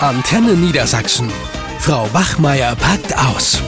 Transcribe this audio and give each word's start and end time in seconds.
Antenne 0.00 0.52
Niedersachsen. 0.52 1.32
Frau 1.78 2.12
Wachmeier 2.12 2.76
packt 2.76 3.16
aus. 3.16 3.62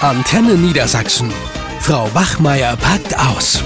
Antenne 0.00 0.54
Niedersachsen. 0.54 1.32
Frau 1.80 2.08
Wachmeier 2.14 2.76
packt 2.76 3.18
aus. 3.18 3.64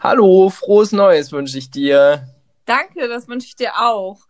Hallo, 0.00 0.50
frohes 0.50 0.90
Neues 0.90 1.30
wünsche 1.30 1.58
ich 1.58 1.70
dir. 1.70 2.26
Danke, 2.64 3.06
das 3.06 3.28
wünsche 3.28 3.46
ich 3.46 3.54
dir 3.54 3.70
auch. 3.78 4.26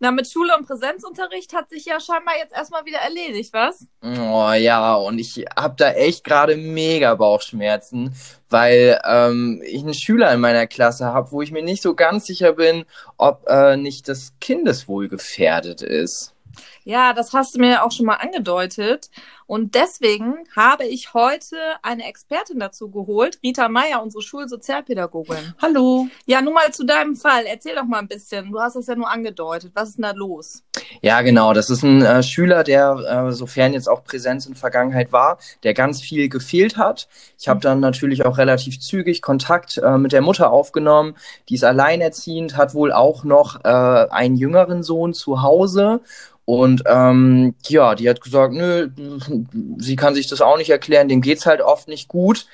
Na, 0.00 0.12
mit 0.12 0.30
Schule 0.30 0.56
und 0.56 0.66
Präsenzunterricht 0.66 1.52
hat 1.52 1.70
sich 1.70 1.84
ja 1.84 1.98
scheinbar 1.98 2.36
jetzt 2.38 2.54
erstmal 2.54 2.84
wieder 2.84 2.98
erledigt, 2.98 3.52
was? 3.52 3.86
Oh 4.00 4.52
ja, 4.52 4.94
und 4.94 5.18
ich 5.18 5.44
habe 5.56 5.74
da 5.76 5.90
echt 5.90 6.22
gerade 6.22 6.56
mega 6.56 7.16
Bauchschmerzen, 7.16 8.14
weil 8.48 9.00
ähm, 9.04 9.60
ich 9.66 9.82
einen 9.82 9.94
Schüler 9.94 10.32
in 10.32 10.40
meiner 10.40 10.68
Klasse 10.68 11.06
habe, 11.06 11.32
wo 11.32 11.42
ich 11.42 11.50
mir 11.50 11.64
nicht 11.64 11.82
so 11.82 11.96
ganz 11.96 12.26
sicher 12.26 12.52
bin, 12.52 12.84
ob 13.16 13.48
äh, 13.48 13.76
nicht 13.76 14.08
das 14.08 14.34
Kindeswohl 14.40 15.08
gefährdet 15.08 15.82
ist. 15.82 16.32
Ja, 16.88 17.12
das 17.12 17.34
hast 17.34 17.54
du 17.54 17.60
mir 17.60 17.84
auch 17.84 17.92
schon 17.92 18.06
mal 18.06 18.14
angedeutet. 18.14 19.10
Und 19.44 19.74
deswegen 19.74 20.36
habe 20.56 20.86
ich 20.86 21.12
heute 21.12 21.56
eine 21.82 22.08
Expertin 22.08 22.58
dazu 22.58 22.90
geholt, 22.90 23.38
Rita 23.42 23.68
Meyer, 23.68 24.02
unsere 24.02 24.22
Schulsozialpädagogin. 24.22 25.52
Hallo. 25.60 26.06
Ja, 26.24 26.40
nun 26.40 26.54
mal 26.54 26.72
zu 26.72 26.86
deinem 26.86 27.14
Fall. 27.14 27.44
Erzähl 27.44 27.74
doch 27.74 27.84
mal 27.84 27.98
ein 27.98 28.08
bisschen. 28.08 28.50
Du 28.50 28.58
hast 28.58 28.74
es 28.74 28.86
ja 28.86 28.94
nur 28.94 29.10
angedeutet. 29.10 29.72
Was 29.74 29.90
ist 29.90 29.98
denn 29.98 30.04
da 30.04 30.12
los? 30.12 30.62
Ja, 31.02 31.20
genau. 31.20 31.52
Das 31.52 31.68
ist 31.68 31.82
ein 31.82 32.00
äh, 32.00 32.22
Schüler, 32.22 32.64
der, 32.64 33.26
äh, 33.28 33.32
sofern 33.32 33.74
jetzt 33.74 33.88
auch 33.88 34.02
Präsenz 34.02 34.46
in 34.46 34.54
Vergangenheit 34.54 35.12
war, 35.12 35.36
der 35.64 35.74
ganz 35.74 36.00
viel 36.00 36.30
gefehlt 36.30 36.78
hat. 36.78 37.06
Ich 37.38 37.48
habe 37.48 37.60
dann 37.60 37.80
natürlich 37.80 38.24
auch 38.24 38.38
relativ 38.38 38.80
zügig 38.80 39.20
Kontakt 39.20 39.76
äh, 39.76 39.98
mit 39.98 40.12
der 40.12 40.22
Mutter 40.22 40.50
aufgenommen. 40.50 41.16
Die 41.50 41.54
ist 41.56 41.64
alleinerziehend, 41.64 42.56
hat 42.56 42.72
wohl 42.72 42.92
auch 42.92 43.24
noch 43.24 43.62
äh, 43.62 43.68
einen 43.68 44.38
jüngeren 44.38 44.82
Sohn 44.82 45.12
zu 45.12 45.42
Hause 45.42 46.00
und 46.48 46.84
ähm, 46.86 47.54
ja, 47.66 47.94
die 47.94 48.08
hat 48.08 48.22
gesagt, 48.22 48.54
nö, 48.54 48.88
sie 49.76 49.96
kann 49.96 50.14
sich 50.14 50.28
das 50.28 50.40
auch 50.40 50.56
nicht 50.56 50.70
erklären, 50.70 51.06
dem 51.06 51.20
geht's 51.20 51.44
halt 51.44 51.60
oft 51.60 51.88
nicht 51.88 52.08
gut. 52.08 52.46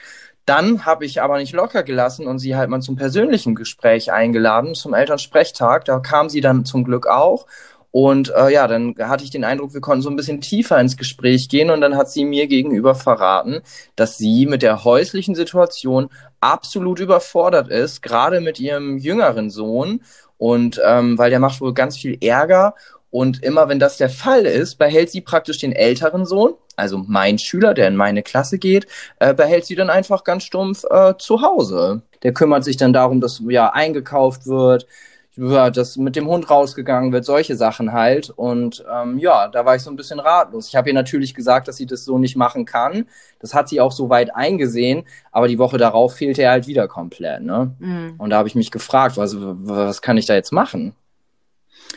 Dann 0.47 0.85
habe 0.85 1.05
ich 1.05 1.23
aber 1.23 1.39
nicht 1.39 1.53
locker 1.53 1.85
gelassen 1.85 2.27
und 2.27 2.41
sie 2.41 2.57
halt 2.57 2.71
mal 2.71 2.81
zum 2.81 2.97
persönlichen 2.97 3.55
Gespräch 3.55 4.11
eingeladen, 4.11 4.75
zum 4.75 4.95
Elternsprechtag. 4.95 5.85
Da 5.85 6.01
kam 6.01 6.29
sie 6.29 6.41
dann 6.41 6.65
zum 6.65 6.83
Glück 6.83 7.07
auch. 7.07 7.47
Und 7.93 8.33
äh, 8.35 8.53
ja, 8.53 8.67
dann 8.67 8.97
hatte 8.99 9.23
ich 9.23 9.31
den 9.31 9.45
Eindruck, 9.45 9.75
wir 9.75 9.81
konnten 9.81 10.03
so 10.03 10.11
ein 10.11 10.17
bisschen 10.17 10.41
tiefer 10.41 10.81
ins 10.81 10.97
Gespräch 10.97 11.49
gehen 11.49 11.71
und 11.71 11.81
dann 11.81 11.97
hat 11.97 12.11
sie 12.11 12.25
mir 12.25 12.49
gegenüber 12.49 12.97
verraten, 12.97 13.61
dass 13.95 14.19
sie 14.19 14.47
mit 14.47 14.63
der 14.63 14.83
häuslichen 14.83 15.37
Situation 15.37 16.09
absolut 16.41 16.99
überfordert 16.99 17.69
ist, 17.69 18.03
gerade 18.03 18.41
mit 18.41 18.59
ihrem 18.59 18.99
jüngeren 18.99 19.51
Sohn. 19.51 20.01
Und 20.37 20.81
ähm, 20.85 21.17
weil 21.17 21.31
der 21.31 21.39
macht 21.39 21.61
wohl 21.61 21.73
ganz 21.73 21.97
viel 21.97 22.19
Ärger 22.21 22.75
und 23.15 23.45
immer 23.45 23.69
wenn 23.69 23.79
das 23.79 23.97
der 23.97 24.11
Fall 24.11 24.45
ist, 24.45 24.75
behält 24.75 25.09
sie 25.09 25.21
praktisch 25.21 25.59
den 25.59 25.71
älteren 25.71 26.27
Sohn, 26.27 26.55
also 26.75 26.99
mein 26.99 27.39
Schüler, 27.39 27.73
der 27.73 27.87
in 27.87 27.95
meine 27.95 28.25
Klasse 28.25 28.59
geht, 28.59 28.89
äh, 29.21 29.33
behält 29.33 29.67
sie 29.67 29.77
dann 29.77 29.89
einfach 29.89 30.25
ganz 30.25 30.43
stumpf 30.43 30.83
äh, 30.91 31.15
zu 31.17 31.41
Hause. 31.41 32.03
Der 32.25 32.33
kümmert 32.33 32.65
sich 32.65 32.77
dann 32.77 32.93
darum, 32.93 33.21
dass 33.21 33.41
ja 33.47 33.73
eingekauft 33.73 34.49
wird, 34.49 34.89
ja, 35.37 35.71
dass 35.71 35.97
mit 35.97 36.17
dem 36.17 36.27
Hund 36.27 36.51
rausgegangen 36.51 37.13
wird, 37.13 37.25
solche 37.25 37.55
Sachen 37.55 37.93
halt. 37.93 38.31
Und 38.31 38.85
ähm, 38.93 39.17
ja, 39.21 39.47
da 39.47 39.65
war 39.65 39.77
ich 39.77 39.83
so 39.83 39.91
ein 39.91 39.97
bisschen 39.97 40.19
ratlos. 40.19 40.67
Ich 40.67 40.75
habe 40.75 40.89
ihr 40.89 40.95
natürlich 40.95 41.35
gesagt, 41.35 41.69
dass 41.69 41.77
sie 41.77 41.87
das 41.87 42.05
so 42.05 42.19
nicht 42.19 42.35
machen 42.35 42.65
kann. 42.65 43.07
Das 43.39 43.55
hat 43.55 43.69
sie 43.69 43.81
auch 43.81 43.93
so 43.93 44.11
weit 44.11 44.35
eingesehen, 44.35 45.05
aber 45.31 45.47
die 45.47 45.61
Woche 45.61 45.79
darauf 45.79 46.17
fehlte 46.17 46.43
er 46.43 46.51
halt 46.51 46.67
wieder 46.67 46.89
komplett. 46.89 47.43
Ne? 47.43 47.77
Mhm. 47.79 48.15
Und 48.19 48.31
da 48.31 48.39
habe 48.39 48.49
ich 48.49 48.57
mich 48.57 48.73
gefragt, 48.73 49.17
was, 49.17 49.37
was 49.39 50.03
kann 50.03 50.17
ich 50.17 50.27
da 50.27 50.35
jetzt 50.35 50.51
machen? 50.51 50.97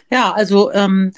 Ja, 0.10 0.32
also 0.32 0.72
ähm, 0.72 1.12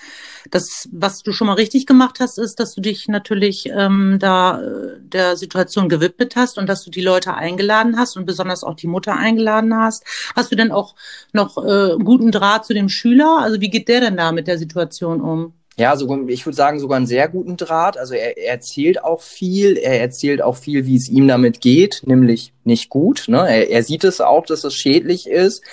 das, 0.51 0.89
was 0.91 1.21
du 1.21 1.31
schon 1.31 1.47
mal 1.47 1.53
richtig 1.53 1.85
gemacht 1.85 2.19
hast, 2.19 2.37
ist, 2.37 2.59
dass 2.59 2.73
du 2.73 2.81
dich 2.81 3.07
natürlich 3.07 3.69
ähm, 3.69 4.17
da 4.19 4.61
äh, 4.61 4.99
der 4.99 5.37
Situation 5.37 5.89
gewidmet 5.89 6.35
hast 6.35 6.57
und 6.57 6.67
dass 6.67 6.83
du 6.83 6.91
die 6.91 7.01
Leute 7.01 7.35
eingeladen 7.35 7.97
hast 7.97 8.17
und 8.17 8.25
besonders 8.25 8.63
auch 8.63 8.75
die 8.75 8.87
Mutter 8.87 9.15
eingeladen 9.15 9.75
hast. 9.75 10.03
Hast 10.35 10.51
du 10.51 10.55
denn 10.55 10.71
auch 10.71 10.95
noch 11.33 11.57
äh, 11.63 11.95
guten 12.03 12.31
Draht 12.31 12.65
zu 12.65 12.73
dem 12.73 12.89
Schüler? 12.89 13.39
Also 13.41 13.61
wie 13.61 13.69
geht 13.69 13.87
der 13.87 14.01
denn 14.01 14.17
da 14.17 14.31
mit 14.31 14.47
der 14.47 14.57
Situation 14.57 15.21
um? 15.21 15.53
Ja, 15.79 15.95
so, 15.95 16.27
ich 16.27 16.45
würde 16.45 16.57
sagen, 16.57 16.77
sogar 16.81 16.97
einen 16.97 17.07
sehr 17.07 17.29
guten 17.29 17.55
Draht. 17.55 17.97
Also 17.97 18.13
er, 18.13 18.37
er 18.37 18.51
erzählt 18.51 19.01
auch 19.01 19.21
viel, 19.21 19.77
er 19.77 20.01
erzählt 20.01 20.41
auch 20.41 20.57
viel, 20.57 20.85
wie 20.85 20.97
es 20.97 21.07
ihm 21.07 21.25
damit 21.25 21.61
geht, 21.61 22.01
nämlich 22.05 22.51
nicht 22.65 22.89
gut. 22.89 23.25
Ne? 23.27 23.37
Er, 23.37 23.69
er 23.69 23.83
sieht 23.83 24.03
es 24.03 24.19
auch, 24.19 24.45
dass 24.45 24.65
es 24.65 24.75
schädlich 24.75 25.29
ist. 25.29 25.63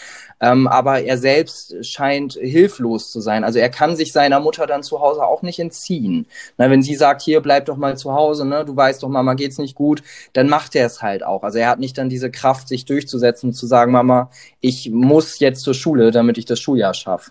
Ähm, 0.41 0.66
aber 0.66 1.02
er 1.02 1.19
selbst 1.19 1.84
scheint 1.84 2.34
hilflos 2.34 3.10
zu 3.10 3.20
sein. 3.20 3.44
Also 3.44 3.58
er 3.58 3.70
kann 3.70 3.97
sich 3.97 4.12
seiner 4.12 4.41
Mutter 4.41 4.66
dann 4.66 4.82
zu 4.82 5.00
Hause 5.00 5.24
auch 5.24 5.42
nicht 5.42 5.58
entziehen. 5.58 6.26
Na, 6.58 6.70
wenn 6.70 6.82
sie 6.82 6.94
sagt, 6.94 7.22
hier 7.22 7.41
bleib 7.41 7.66
doch 7.66 7.76
mal 7.76 7.97
zu 7.97 8.12
Hause, 8.12 8.44
ne, 8.44 8.64
du 8.64 8.76
weißt 8.76 9.02
doch, 9.02 9.08
Mama 9.08 9.34
geht's 9.34 9.58
nicht 9.58 9.75
gut, 9.75 10.02
dann 10.34 10.48
macht 10.48 10.75
er 10.75 10.86
es 10.86 11.02
halt 11.02 11.25
auch. 11.25 11.42
Also 11.42 11.58
er 11.58 11.69
hat 11.69 11.78
nicht 11.78 11.96
dann 11.96 12.08
diese 12.08 12.30
Kraft, 12.30 12.69
sich 12.69 12.84
durchzusetzen, 12.84 13.52
zu 13.52 13.66
sagen, 13.66 13.92
Mama, 13.92 14.30
ich 14.60 14.91
muss 14.91 15.38
jetzt 15.38 15.62
zur 15.62 15.75
Schule, 15.75 16.10
damit 16.10 16.38
ich 16.38 16.44
das 16.44 16.60
Schuljahr 16.60 16.94
schaffe. 16.94 17.30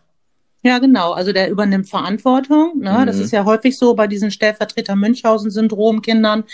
Ja, 0.66 0.80
genau. 0.80 1.12
Also 1.12 1.32
der 1.32 1.52
übernimmt 1.52 1.88
Verantwortung. 1.88 2.80
Ne? 2.80 2.98
Mhm. 3.02 3.06
Das 3.06 3.20
ist 3.20 3.32
ja 3.32 3.46
häufig 3.46 3.78
so 3.78 3.94
bei 3.94 4.08
diesen 4.08 4.32
Stellvertreter-Münchhausen-Syndrom-Kindern, 4.32 6.46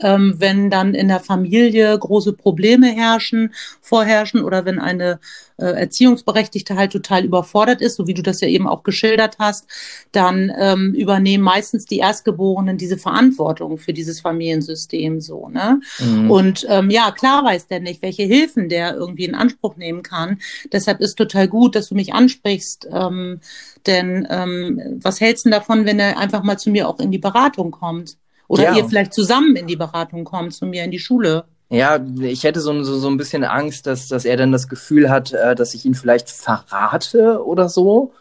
ähm, 0.00 0.36
wenn 0.38 0.70
dann 0.70 0.94
in 0.94 1.08
der 1.08 1.20
Familie 1.20 1.98
große 1.98 2.32
Probleme 2.32 2.86
herrschen, 2.86 3.52
vorherrschen 3.82 4.42
oder 4.42 4.64
wenn 4.64 4.78
eine 4.78 5.20
äh, 5.58 5.66
Erziehungsberechtigte 5.66 6.76
halt 6.76 6.92
total 6.92 7.24
überfordert 7.24 7.80
ist, 7.80 7.96
so 7.96 8.06
wie 8.06 8.14
du 8.14 8.22
das 8.22 8.40
ja 8.40 8.48
eben 8.48 8.66
auch 8.66 8.82
geschildert 8.82 9.36
hast, 9.38 9.66
dann 10.12 10.52
ähm, 10.58 10.94
übernehmen 10.94 11.44
meistens 11.44 11.84
die 11.84 11.98
Erstgeborenen 11.98 12.78
diese 12.78 12.96
Verantwortung 12.96 13.78
für 13.78 13.92
dieses 13.92 14.20
Familiensystem 14.20 15.20
so. 15.20 15.48
Ne? 15.48 15.80
Mhm. 15.98 16.30
Und 16.30 16.66
ähm, 16.68 16.90
ja, 16.90 17.10
klar 17.10 17.44
weiß 17.44 17.66
der 17.66 17.80
nicht, 17.80 18.02
welche 18.02 18.22
Hilfen 18.22 18.68
der 18.68 18.94
irgendwie 18.94 19.24
in 19.24 19.34
Anspruch 19.34 19.76
nehmen 19.76 20.02
kann. 20.02 20.38
Deshalb 20.72 21.00
ist 21.00 21.16
total 21.16 21.48
gut, 21.48 21.74
dass 21.74 21.88
du 21.88 21.94
mich 21.94 22.14
ansprichst. 22.14 22.88
Ähm, 22.92 23.40
denn 23.86 24.26
ähm, 24.30 25.00
was 25.02 25.20
hältst 25.20 25.46
du 25.46 25.50
davon, 25.50 25.84
wenn 25.84 25.98
er 25.98 26.18
einfach 26.18 26.42
mal 26.42 26.58
zu 26.58 26.70
mir 26.70 26.88
auch 26.88 27.00
in 27.00 27.10
die 27.10 27.18
Beratung 27.18 27.70
kommt? 27.70 28.16
Oder 28.48 28.64
ja. 28.64 28.76
ihr 28.76 28.84
vielleicht 28.86 29.12
zusammen 29.12 29.56
in 29.56 29.66
die 29.66 29.76
Beratung 29.76 30.24
kommt, 30.24 30.54
zu 30.54 30.66
mir 30.66 30.84
in 30.84 30.90
die 30.90 30.98
Schule? 30.98 31.44
Ja, 31.70 32.00
ich 32.20 32.44
hätte 32.44 32.60
so, 32.60 32.82
so, 32.82 32.98
so 32.98 33.08
ein 33.08 33.18
bisschen 33.18 33.44
Angst, 33.44 33.86
dass, 33.86 34.08
dass 34.08 34.24
er 34.24 34.36
dann 34.36 34.52
das 34.52 34.68
Gefühl 34.68 35.10
hat, 35.10 35.32
äh, 35.32 35.54
dass 35.54 35.74
ich 35.74 35.84
ihn 35.84 35.94
vielleicht 35.94 36.30
verrate 36.30 37.44
oder 37.44 37.68
so. 37.68 38.12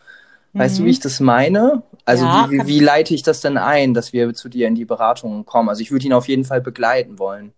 Weißt 0.53 0.75
mhm. 0.75 0.77
du, 0.77 0.83
wie 0.83 0.87
mhm. 0.87 0.91
ich 0.91 0.99
das 0.99 1.19
meine? 1.19 1.83
Also 2.03 2.25
ja, 2.25 2.47
wie, 2.49 2.59
wie, 2.59 2.67
wie 2.67 2.79
leite 2.79 3.13
ich 3.13 3.23
das 3.23 3.41
denn 3.41 3.57
ein, 3.57 3.93
dass 3.93 4.11
wir 4.11 4.33
zu 4.33 4.49
dir 4.49 4.67
in 4.67 4.75
die 4.75 4.85
Beratung 4.85 5.45
kommen? 5.45 5.69
Also 5.69 5.81
ich 5.81 5.91
würde 5.91 6.05
ihn 6.05 6.13
auf 6.13 6.27
jeden 6.27 6.45
Fall 6.45 6.61
begleiten 6.61 7.19
wollen. 7.19 7.53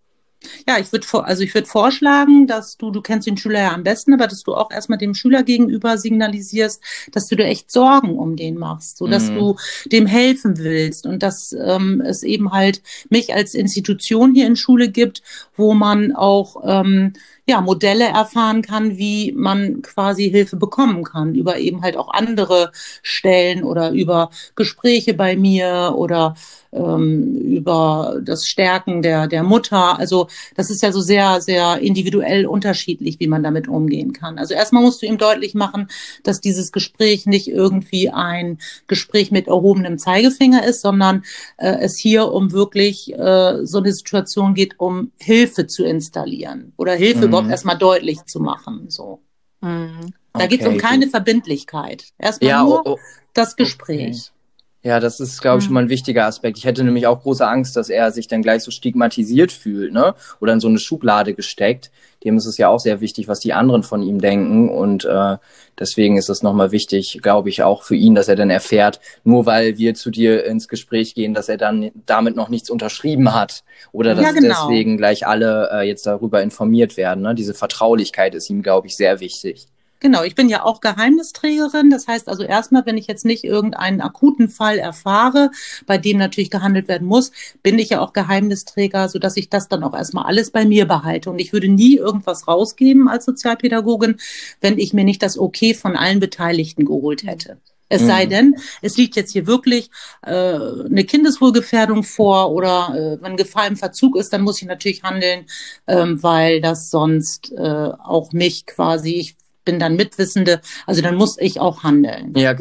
Ja, 0.68 0.80
ich 0.80 0.92
würde 0.92 1.06
also 1.26 1.44
ich 1.44 1.54
würde 1.54 1.68
vorschlagen, 1.68 2.48
dass 2.48 2.78
du, 2.78 2.92
du 2.92 3.02
kennst 3.02 3.28
den 3.28 3.36
Schüler 3.36 3.60
ja 3.60 3.74
am 3.74 3.84
besten, 3.84 4.14
aber 4.14 4.28
dass 4.28 4.44
du 4.44 4.56
auch 4.56 4.72
erstmal 4.72 4.98
dem 4.98 5.14
Schüler 5.14 5.44
gegenüber 5.44 5.98
signalisierst, 5.98 6.82
dass 7.12 7.28
du 7.28 7.36
dir 7.36 7.46
echt 7.46 7.70
Sorgen 7.72 8.18
um 8.18 8.38
den 8.38 8.58
machst, 8.58 8.98
so 8.98 9.08
dass 9.08 9.30
mhm. 9.30 9.36
du 9.36 9.56
dem 9.86 10.06
helfen 10.06 10.58
willst 10.58 11.06
und 11.06 11.24
dass 11.24 11.52
ähm, 11.52 12.02
es 12.02 12.24
eben 12.24 12.54
halt 12.54 12.82
mich 13.10 13.34
als 13.34 13.54
Institution 13.54 14.34
hier 14.34 14.48
in 14.48 14.56
Schule 14.56 14.90
gibt, 14.90 15.22
wo 15.56 15.74
man 15.74 16.16
auch 16.16 16.64
ähm, 16.66 17.14
ja, 17.50 17.62
Modelle 17.62 18.06
erfahren 18.06 18.62
kann, 18.62 18.98
wie 18.98 19.34
man 19.36 19.82
quasi 19.82 20.30
Hilfe 20.30 20.56
bekommen 20.56 21.04
kann, 21.04 21.34
über 21.34 21.58
eben 21.58 21.82
halt 21.82 21.98
auch 21.98 22.10
andere 22.10 22.72
Stellen 23.02 23.64
oder 23.64 23.90
über 23.92 24.30
Gespräche 24.56 25.16
bei 25.16 25.36
mir 25.36 25.94
oder 25.98 26.36
ähm, 26.72 27.36
über 27.38 28.20
das 28.24 28.46
Stärken 28.46 29.02
der, 29.02 29.28
der 29.28 29.42
Mutter. 29.42 29.98
Also 29.98 30.28
das 30.56 30.70
ist 30.70 30.84
ja 30.84 30.92
so 30.92 31.02
sehr, 31.02 31.42
sehr 31.42 31.80
individuell 31.80 32.46
unterschiedlich, 32.46 33.20
wie 33.20 33.28
man 33.28 33.42
damit 33.42 33.68
umgehen 33.68 34.14
kann. 34.14 34.38
Also 34.38 34.54
erstmal 34.54 34.84
musst 34.84 35.02
du 35.02 35.08
ihm 35.08 35.18
deutlich 35.18 35.56
machen, 35.56 35.88
dass 36.24 36.42
dieses 36.42 36.72
Gespräch 36.72 37.26
nicht 37.26 37.48
irgendwie 37.48 38.10
ein 38.10 38.60
Gespräch 38.86 39.32
mit 39.32 39.48
erhobenem 39.48 39.98
Zeigefinger 39.98 40.64
ist, 40.64 40.82
sondern 40.82 41.24
äh, 41.58 41.78
es 41.80 41.98
hier 41.98 42.32
um 42.32 42.52
wirklich 42.52 43.12
äh, 43.18 43.66
so 43.66 43.80
eine 43.80 43.92
Situation 43.92 44.54
geht, 44.54 44.80
um 44.80 45.12
Hilfe 45.18 45.66
zu 45.66 45.84
installieren 45.84 46.74
oder 46.78 46.94
Hilfe 46.94 47.28
mhm 47.28 47.39
überhaupt 47.40 47.52
erstmal 47.52 47.78
deutlich 47.78 48.26
zu 48.26 48.40
machen. 48.40 48.90
So. 48.90 49.22
Mhm. 49.62 50.14
Da 50.34 50.40
okay, 50.40 50.48
geht 50.48 50.62
es 50.62 50.68
um 50.68 50.78
keine 50.78 51.06
gut. 51.06 51.12
Verbindlichkeit. 51.12 52.06
Erstmal 52.18 52.50
ja, 52.50 52.64
nur 52.64 52.86
oh, 52.86 52.92
oh. 52.94 53.00
das 53.34 53.56
Gespräch. 53.56 54.32
Okay. 54.32 54.39
Ja, 54.82 55.02
das 55.02 55.20
ist, 55.20 55.42
glaube 55.42 55.60
ich, 55.60 55.66
schon 55.66 55.74
mal 55.74 55.84
ein 55.84 55.90
wichtiger 55.90 56.26
Aspekt. 56.26 56.58
Ich 56.58 56.64
hätte 56.64 56.86
nämlich 56.86 57.06
auch 57.06 57.22
große 57.22 57.46
Angst, 57.46 57.76
dass 57.76 57.90
er 57.90 58.12
sich 58.12 58.28
dann 58.28 58.42
gleich 58.42 58.64
so 58.64 58.72
stigmatisiert 58.72 59.52
fühlt, 59.52 59.92
ne? 59.92 60.16
Oder 60.40 60.54
in 60.54 60.62
so 60.62 60.70
eine 60.70 60.80
Schublade 60.80 61.34
gesteckt. 61.34 61.92
Dem 62.24 62.38
ist 62.38 62.46
es 62.46 62.58
ja 62.58 62.70
auch 62.70 62.80
sehr 62.80 63.02
wichtig, 63.02 63.28
was 63.28 63.42
die 63.42 63.52
anderen 63.52 63.84
von 63.84 64.02
ihm 64.02 64.22
denken. 64.22 64.70
Und 64.70 65.04
äh, 65.04 65.36
deswegen 65.78 66.16
ist 66.16 66.30
es 66.30 66.44
nochmal 66.44 66.72
wichtig, 66.72 67.20
glaube 67.22 67.50
ich, 67.50 67.62
auch 67.62 67.84
für 67.84 67.96
ihn, 67.96 68.16
dass 68.16 68.30
er 68.30 68.38
dann 68.38 68.50
erfährt, 68.50 69.02
nur 69.26 69.46
weil 69.46 69.78
wir 69.78 69.96
zu 69.96 70.12
dir 70.12 70.46
ins 70.46 70.70
Gespräch 70.70 71.14
gehen, 71.14 71.34
dass 71.34 71.50
er 71.50 71.58
dann 71.58 71.92
damit 72.06 72.38
noch 72.38 72.48
nichts 72.48 72.70
unterschrieben 72.70 73.34
hat. 73.34 73.64
Oder 73.92 74.16
dass 74.16 74.24
ja, 74.24 74.32
genau. 74.32 74.70
deswegen 74.70 74.96
gleich 74.96 75.28
alle 75.28 75.72
äh, 75.74 75.88
jetzt 75.88 76.06
darüber 76.06 76.42
informiert 76.42 76.96
werden. 76.96 77.24
Ne? 77.24 77.36
Diese 77.36 77.54
Vertraulichkeit 77.54 78.34
ist 78.34 78.50
ihm, 78.50 78.62
glaube 78.62 78.88
ich, 78.88 78.96
sehr 78.96 79.20
wichtig. 79.20 79.68
Genau, 80.02 80.24
ich 80.24 80.34
bin 80.34 80.48
ja 80.48 80.64
auch 80.64 80.80
Geheimnisträgerin. 80.80 81.90
Das 81.90 82.08
heißt 82.08 82.30
also 82.30 82.44
erstmal, 82.44 82.86
wenn 82.86 82.98
ich 82.98 83.08
jetzt 83.08 83.26
nicht 83.26 83.44
irgendeinen 83.44 84.00
akuten 84.00 84.48
Fall 84.48 84.78
erfahre, 84.78 85.52
bei 85.86 85.98
dem 85.98 86.18
natürlich 86.18 86.50
gehandelt 86.50 86.88
werden 86.88 87.06
muss, 87.08 87.32
bin 87.64 87.78
ich 87.78 87.90
ja 87.90 88.00
auch 88.00 88.14
Geheimnisträger, 88.14 89.10
sodass 89.10 89.36
ich 89.36 89.50
das 89.50 89.68
dann 89.68 89.84
auch 89.84 89.94
erstmal 89.94 90.26
alles 90.26 90.52
bei 90.52 90.64
mir 90.66 90.86
behalte. 90.88 91.30
Und 91.30 91.40
ich 91.40 91.52
würde 91.52 91.68
nie 91.68 91.98
irgendwas 91.98 92.48
rausgeben 92.48 93.10
als 93.10 93.26
Sozialpädagogin, 93.26 94.18
wenn 94.62 94.78
ich 94.80 94.94
mir 94.94 95.04
nicht 95.04 95.22
das 95.22 95.38
Okay 95.38 95.74
von 95.74 95.98
allen 95.98 96.22
Beteiligten 96.22 96.86
geholt 96.86 97.24
hätte. 97.24 97.58
Es 97.92 98.06
sei 98.06 98.26
Mhm. 98.26 98.30
denn, 98.30 98.56
es 98.84 98.98
liegt 98.98 99.16
jetzt 99.16 99.32
hier 99.34 99.48
wirklich 99.48 99.90
äh, 100.22 100.32
eine 100.32 101.04
Kindeswohlgefährdung 101.04 102.04
vor 102.04 102.52
oder 102.52 102.94
äh, 103.20 103.22
wenn 103.24 103.36
Gefahr 103.36 103.66
im 103.68 103.76
Verzug 103.78 104.16
ist, 104.16 104.32
dann 104.32 104.44
muss 104.44 104.62
ich 104.62 104.68
natürlich 104.68 105.02
handeln, 105.04 105.48
ähm, 105.88 106.22
weil 106.22 106.62
das 106.62 106.92
sonst 106.92 107.52
äh, 107.52 107.90
auch 108.04 108.32
mich 108.32 108.68
quasi, 108.68 109.16
ich 109.16 109.36
bin 109.70 109.78
dann 109.78 109.96
Mitwissende, 109.96 110.62
also 110.88 111.04
dann 111.04 111.16
muss 111.16 111.38
ich 111.40 111.60
auch 111.60 111.84
handeln. 111.84 112.34
Ja, 112.36 112.56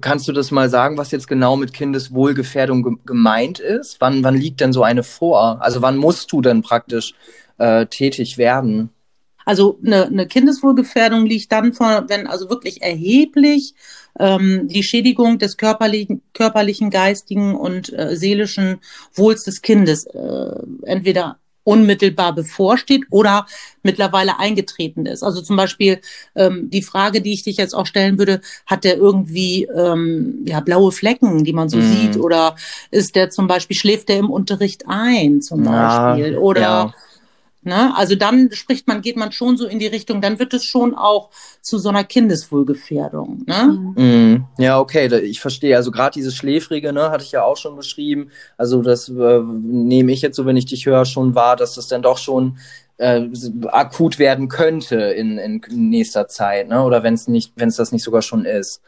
kannst 0.00 0.26
du 0.26 0.32
das 0.32 0.50
mal 0.50 0.70
sagen, 0.70 0.96
was 0.96 1.10
jetzt 1.10 1.28
genau 1.28 1.56
mit 1.56 1.74
Kindeswohlgefährdung 1.74 2.82
ge 2.82 2.94
gemeint 3.04 3.58
ist? 3.58 4.00
Wann, 4.00 4.24
wann 4.24 4.34
liegt 4.34 4.62
denn 4.62 4.72
so 4.72 4.82
eine 4.82 5.02
vor? 5.02 5.60
Also 5.60 5.82
wann 5.82 5.98
musst 5.98 6.32
du 6.32 6.40
denn 6.40 6.62
praktisch 6.62 7.14
äh, 7.58 7.84
tätig 7.84 8.38
werden? 8.38 8.88
Also 9.44 9.78
eine, 9.84 10.06
eine 10.06 10.26
Kindeswohlgefährdung 10.26 11.26
liegt 11.26 11.52
dann 11.52 11.74
vor, 11.74 12.06
wenn 12.08 12.26
also 12.26 12.48
wirklich 12.48 12.80
erheblich 12.80 13.74
ähm, 14.18 14.66
die 14.68 14.82
Schädigung 14.82 15.38
des 15.38 15.58
körperlichen, 15.58 16.22
körperlichen, 16.32 16.88
geistigen 16.88 17.54
und 17.54 17.92
äh, 17.92 18.16
seelischen 18.16 18.78
Wohls 19.12 19.44
des 19.44 19.60
Kindes 19.60 20.06
äh, 20.06 20.62
entweder 20.84 21.36
unmittelbar 21.64 22.34
bevorsteht 22.34 23.04
oder 23.10 23.46
mittlerweile 23.82 24.38
eingetreten 24.38 25.06
ist. 25.06 25.22
Also 25.22 25.42
zum 25.42 25.56
Beispiel 25.56 26.00
ähm, 26.34 26.70
die 26.70 26.82
Frage, 26.82 27.20
die 27.20 27.32
ich 27.32 27.42
dich 27.42 27.56
jetzt 27.56 27.74
auch 27.74 27.86
stellen 27.86 28.18
würde, 28.18 28.40
hat 28.66 28.84
der 28.84 28.96
irgendwie 28.96 29.64
ähm, 29.74 30.44
ja 30.46 30.60
blaue 30.60 30.92
Flecken, 30.92 31.44
die 31.44 31.52
man 31.52 31.68
so 31.68 31.78
Mhm. 31.78 31.82
sieht, 31.82 32.16
oder 32.16 32.56
ist 32.90 33.16
der 33.16 33.30
zum 33.30 33.46
Beispiel 33.46 33.76
schläft 33.76 34.08
der 34.08 34.18
im 34.18 34.30
Unterricht 34.30 34.84
ein 34.86 35.40
zum 35.42 35.64
Ja, 35.64 35.72
Beispiel 35.72 36.36
oder 36.38 36.60
ja. 36.60 36.94
Ne? 37.64 37.94
Also 37.96 38.14
dann 38.14 38.50
spricht 38.52 38.86
man, 38.86 39.00
geht 39.02 39.16
man 39.16 39.32
schon 39.32 39.56
so 39.56 39.66
in 39.66 39.78
die 39.78 39.86
Richtung, 39.86 40.20
dann 40.20 40.38
wird 40.38 40.54
es 40.54 40.64
schon 40.64 40.94
auch 40.94 41.30
zu 41.60 41.78
so 41.78 41.88
einer 41.88 42.04
Kindeswohlgefährdung. 42.04 43.44
Ne? 43.46 43.94
Mm, 43.96 44.62
Ja, 44.62 44.78
okay, 44.78 45.06
ich 45.20 45.40
verstehe. 45.40 45.76
Also 45.76 45.90
gerade 45.90 46.14
dieses 46.14 46.34
Schläfrige, 46.36 46.92
ne, 46.92 47.10
hatte 47.10 47.24
ich 47.24 47.32
ja 47.32 47.42
auch 47.44 47.56
schon 47.56 47.76
beschrieben. 47.76 48.30
Also 48.56 48.82
das 48.82 49.08
äh, 49.08 49.40
nehme 49.40 50.12
ich 50.12 50.22
jetzt 50.22 50.36
so, 50.36 50.46
wenn 50.46 50.56
ich 50.56 50.66
dich 50.66 50.86
höre, 50.86 51.04
schon 51.04 51.34
wahr, 51.34 51.56
dass 51.56 51.74
das 51.74 51.88
dann 51.88 52.02
doch 52.02 52.18
schon 52.18 52.58
äh, 52.98 53.22
akut 53.66 54.18
werden 54.18 54.48
könnte 54.48 54.96
in, 54.96 55.38
in 55.38 55.60
nächster 55.90 56.28
Zeit, 56.28 56.68
ne? 56.68 56.82
Oder 56.84 57.02
wenn 57.02 57.14
es 57.14 57.28
nicht, 57.28 57.52
wenn 57.56 57.68
es 57.68 57.76
das 57.76 57.92
nicht 57.92 58.04
sogar 58.04 58.22
schon 58.22 58.44
ist. 58.44 58.80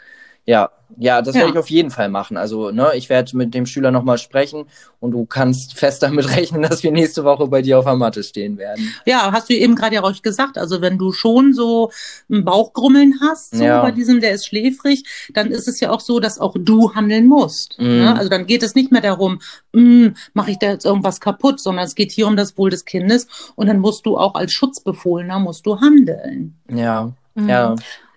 Ja, 0.46 0.70
ja, 0.98 1.20
das 1.20 1.34
Ja. 1.34 1.40
werde 1.40 1.52
ich 1.54 1.58
auf 1.58 1.68
jeden 1.70 1.90
Fall 1.90 2.08
machen. 2.08 2.36
Also, 2.36 2.70
ne, 2.70 2.92
ich 2.94 3.08
werde 3.08 3.36
mit 3.36 3.52
dem 3.52 3.66
Schüler 3.66 3.90
nochmal 3.90 4.16
sprechen 4.18 4.66
und 5.00 5.10
du 5.10 5.26
kannst 5.26 5.74
fest 5.76 6.04
damit 6.04 6.24
rechnen, 6.36 6.62
dass 6.62 6.84
wir 6.84 6.92
nächste 6.92 7.24
Woche 7.24 7.48
bei 7.48 7.60
dir 7.62 7.80
auf 7.80 7.84
der 7.84 7.96
Matte 7.96 8.22
stehen 8.22 8.56
werden. 8.56 8.94
Ja, 9.04 9.32
hast 9.32 9.50
du 9.50 9.54
eben 9.54 9.74
gerade 9.74 9.96
ja 9.96 10.02
auch 10.04 10.22
gesagt. 10.22 10.56
Also 10.56 10.80
wenn 10.80 10.96
du 10.98 11.10
schon 11.10 11.52
so 11.52 11.90
ein 12.30 12.44
Bauchgrummeln 12.44 13.14
hast, 13.20 13.56
so 13.56 13.64
Ja. 13.64 13.82
bei 13.82 13.90
diesem, 13.90 14.20
der 14.20 14.30
ist 14.32 14.46
schläfrig, 14.46 15.02
dann 15.34 15.50
ist 15.50 15.66
es 15.66 15.80
ja 15.80 15.90
auch 15.90 16.00
so, 16.00 16.20
dass 16.20 16.38
auch 16.38 16.54
du 16.56 16.94
handeln 16.94 17.26
musst. 17.26 17.76
Mhm. 17.80 17.86
Ne? 18.04 18.16
Also 18.16 18.30
dann 18.30 18.46
geht 18.46 18.62
es 18.62 18.76
nicht 18.76 18.92
mehr 18.92 19.02
darum, 19.02 19.40
mache 20.32 20.52
ich 20.52 20.58
da 20.60 20.68
jetzt 20.68 20.86
irgendwas 20.86 21.20
kaputt, 21.20 21.58
sondern 21.60 21.84
es 21.84 21.96
geht 21.96 22.12
hier 22.12 22.28
um 22.28 22.36
das 22.36 22.56
Wohl 22.56 22.70
des 22.70 22.84
Kindes 22.84 23.26
und 23.56 23.66
dann 23.66 23.80
musst 23.80 24.06
du 24.06 24.16
auch 24.16 24.34
als 24.36 24.52
Schutzbefohlener 24.52 25.40
musst 25.40 25.66
du 25.66 25.80
handeln. 25.80 26.54
Ja, 26.70 27.12
Mhm. 27.34 27.48
ja. 27.50 27.74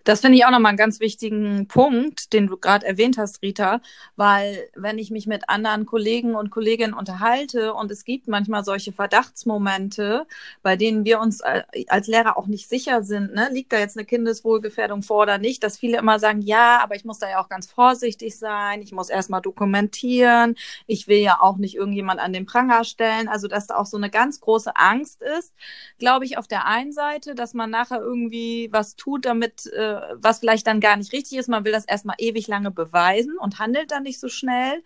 Das 0.09 0.21
finde 0.21 0.39
ich 0.39 0.45
auch 0.45 0.50
nochmal 0.50 0.69
einen 0.69 0.77
ganz 0.79 1.00
wichtigen 1.00 1.67
Punkt, 1.67 2.33
den 2.33 2.47
du 2.47 2.57
gerade 2.57 2.83
erwähnt 2.83 3.19
hast, 3.19 3.44
Rita, 3.44 3.79
weil 4.15 4.67
wenn 4.73 4.97
ich 4.97 5.11
mich 5.11 5.27
mit 5.27 5.47
anderen 5.50 5.85
Kollegen 5.85 6.33
und 6.33 6.50
Kolleginnen 6.50 6.95
unterhalte 6.95 7.75
und 7.75 7.91
es 7.91 8.06
gibt 8.06 8.27
manchmal 8.27 8.63
solche 8.63 8.91
Verdachtsmomente, 8.91 10.25
bei 10.63 10.75
denen 10.77 11.06
wir 11.06 11.19
uns 11.19 11.41
äh, 11.41 11.61
als 11.89 12.07
Lehrer 12.07 12.38
auch 12.38 12.47
nicht 12.47 12.67
sicher 12.67 13.03
sind, 13.03 13.35
ne, 13.35 13.50
liegt 13.51 13.71
da 13.71 13.77
jetzt 13.77 14.00
eine 14.00 14.06
Kindeswohlgefährdung 14.07 15.03
vor 15.03 15.21
oder 15.21 15.38
nicht, 15.38 15.63
dass 15.63 15.77
viele 15.77 16.00
immer 16.00 16.17
sagen, 16.17 16.41
ja, 16.41 16.79
aber 16.81 16.95
ich 16.95 17.06
muss 17.06 17.19
da 17.19 17.29
ja 17.29 17.39
auch 17.39 17.47
ganz 17.47 17.67
vorsichtig 17.71 18.35
sein, 18.35 18.81
ich 18.81 18.91
muss 18.91 19.11
erstmal 19.11 19.41
dokumentieren, 19.41 20.56
ich 20.88 21.07
will 21.07 21.19
ja 21.19 21.38
auch 21.39 21.57
nicht 21.57 21.75
irgendjemand 21.75 22.19
an 22.19 22.33
den 22.33 22.47
Pranger 22.47 22.83
stellen, 22.83 23.27
also 23.27 23.47
dass 23.47 23.67
da 23.67 23.75
auch 23.75 23.85
so 23.85 23.97
eine 23.97 24.09
ganz 24.09 24.41
große 24.41 24.75
Angst 24.75 25.21
ist, 25.21 25.53
glaube 26.00 26.25
ich, 26.25 26.39
auf 26.39 26.47
der 26.47 26.65
einen 26.65 26.94
Seite, 26.94 27.35
dass 27.35 27.53
man 27.53 27.69
nachher 27.69 28.00
irgendwie 28.01 28.69
was 28.71 28.95
tut, 28.95 29.25
damit, 29.25 29.67
äh, 29.67 29.98
was 30.15 30.39
vielleicht 30.39 30.67
dann 30.67 30.79
gar 30.79 30.97
nicht 30.97 31.13
richtig 31.13 31.37
ist. 31.37 31.49
Man 31.49 31.65
will 31.65 31.71
das 31.71 31.85
erstmal 31.85 32.15
ewig 32.19 32.47
lange 32.47 32.71
beweisen 32.71 33.37
und 33.37 33.59
handelt 33.59 33.91
dann 33.91 34.03
nicht 34.03 34.19
so 34.19 34.27
schnell. 34.27 34.83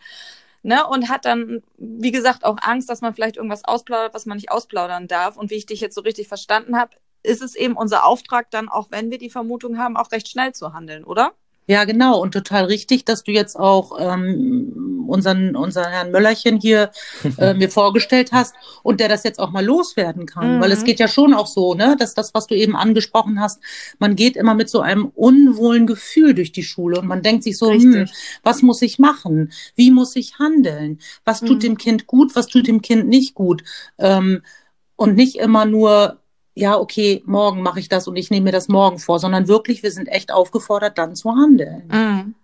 Ne, 0.65 0.87
und 0.87 1.09
hat 1.09 1.25
dann, 1.25 1.61
wie 1.77 2.11
gesagt, 2.11 2.45
auch 2.45 2.55
Angst, 2.61 2.89
dass 2.89 3.01
man 3.01 3.13
vielleicht 3.13 3.35
irgendwas 3.35 3.65
ausplaudert, 3.65 4.13
was 4.13 4.25
man 4.25 4.37
nicht 4.37 4.49
ausplaudern 4.49 5.09
darf. 5.09 5.35
Und 5.35 5.51
wie 5.51 5.55
ich 5.55 5.65
dich 5.65 5.81
jetzt 5.81 5.93
so 5.93 5.99
richtig 5.99 6.29
verstanden 6.29 6.77
habe, 6.77 6.95
ist 7.21 7.41
es 7.41 7.55
eben 7.55 7.75
unser 7.75 8.05
Auftrag, 8.05 8.49
dann, 8.49 8.69
auch 8.69 8.89
wenn 8.89 9.11
wir 9.11 9.17
die 9.17 9.29
Vermutung 9.29 9.77
haben, 9.77 9.97
auch 9.97 10.11
recht 10.13 10.29
schnell 10.29 10.53
zu 10.53 10.73
handeln, 10.73 11.03
oder? 11.03 11.33
Ja, 11.65 11.85
genau. 11.85 12.19
Und 12.21 12.31
total 12.33 12.65
richtig, 12.65 13.05
dass 13.05 13.23
du 13.23 13.31
jetzt 13.31 13.57
auch 13.57 13.97
ähm, 13.99 15.05
unseren, 15.07 15.55
unseren 15.55 15.89
Herrn 15.89 16.11
Möllerchen 16.11 16.59
hier 16.59 16.91
äh, 17.37 17.53
mir 17.53 17.69
vorgestellt 17.69 18.31
hast 18.31 18.53
und 18.83 18.99
der 18.99 19.09
das 19.09 19.23
jetzt 19.23 19.39
auch 19.39 19.51
mal 19.51 19.63
loswerden 19.65 20.25
kann. 20.25 20.57
Mhm. 20.57 20.61
Weil 20.61 20.71
es 20.71 20.83
geht 20.83 20.99
ja 20.99 21.07
schon 21.07 21.33
auch 21.33 21.47
so, 21.47 21.73
ne, 21.73 21.95
dass 21.97 22.13
das, 22.13 22.33
was 22.33 22.47
du 22.47 22.55
eben 22.55 22.75
angesprochen 22.75 23.39
hast, 23.39 23.61
man 23.99 24.15
geht 24.15 24.35
immer 24.35 24.55
mit 24.55 24.69
so 24.69 24.81
einem 24.81 25.05
unwohlen 25.15 25.87
Gefühl 25.87 26.33
durch 26.33 26.51
die 26.51 26.63
Schule 26.63 26.99
und 26.99 27.07
man 27.07 27.21
denkt 27.21 27.43
sich 27.43 27.57
so, 27.57 27.71
hm, 27.71 28.09
was 28.43 28.61
muss 28.61 28.81
ich 28.81 28.99
machen? 28.99 29.51
Wie 29.75 29.91
muss 29.91 30.15
ich 30.15 30.39
handeln? 30.39 30.99
Was 31.25 31.39
tut 31.39 31.57
Mhm. 31.57 31.59
dem 31.59 31.77
Kind 31.77 32.07
gut? 32.07 32.35
Was 32.35 32.47
tut 32.47 32.67
dem 32.67 32.81
Kind 32.81 33.07
nicht 33.07 33.35
gut? 33.35 33.63
Ähm, 33.97 34.41
und 34.95 35.15
nicht 35.15 35.37
immer 35.37 35.65
nur, 35.65 36.19
ja, 36.55 36.77
okay, 36.77 37.23
morgen 37.25 37.61
mache 37.61 37.79
ich 37.79 37.89
das 37.89 38.07
und 38.07 38.15
ich 38.15 38.29
nehme 38.29 38.45
mir 38.45 38.51
das 38.51 38.67
morgen 38.67 38.99
vor, 38.99 39.19
sondern 39.19 39.47
wirklich, 39.47 39.83
wir 39.83 39.91
sind 39.91 40.07
echt 40.07 40.31
aufgefordert, 40.31 40.97
dann 40.97 41.15
zu 41.15 41.31
handeln. 41.31 41.83
Mhm. 41.91 42.35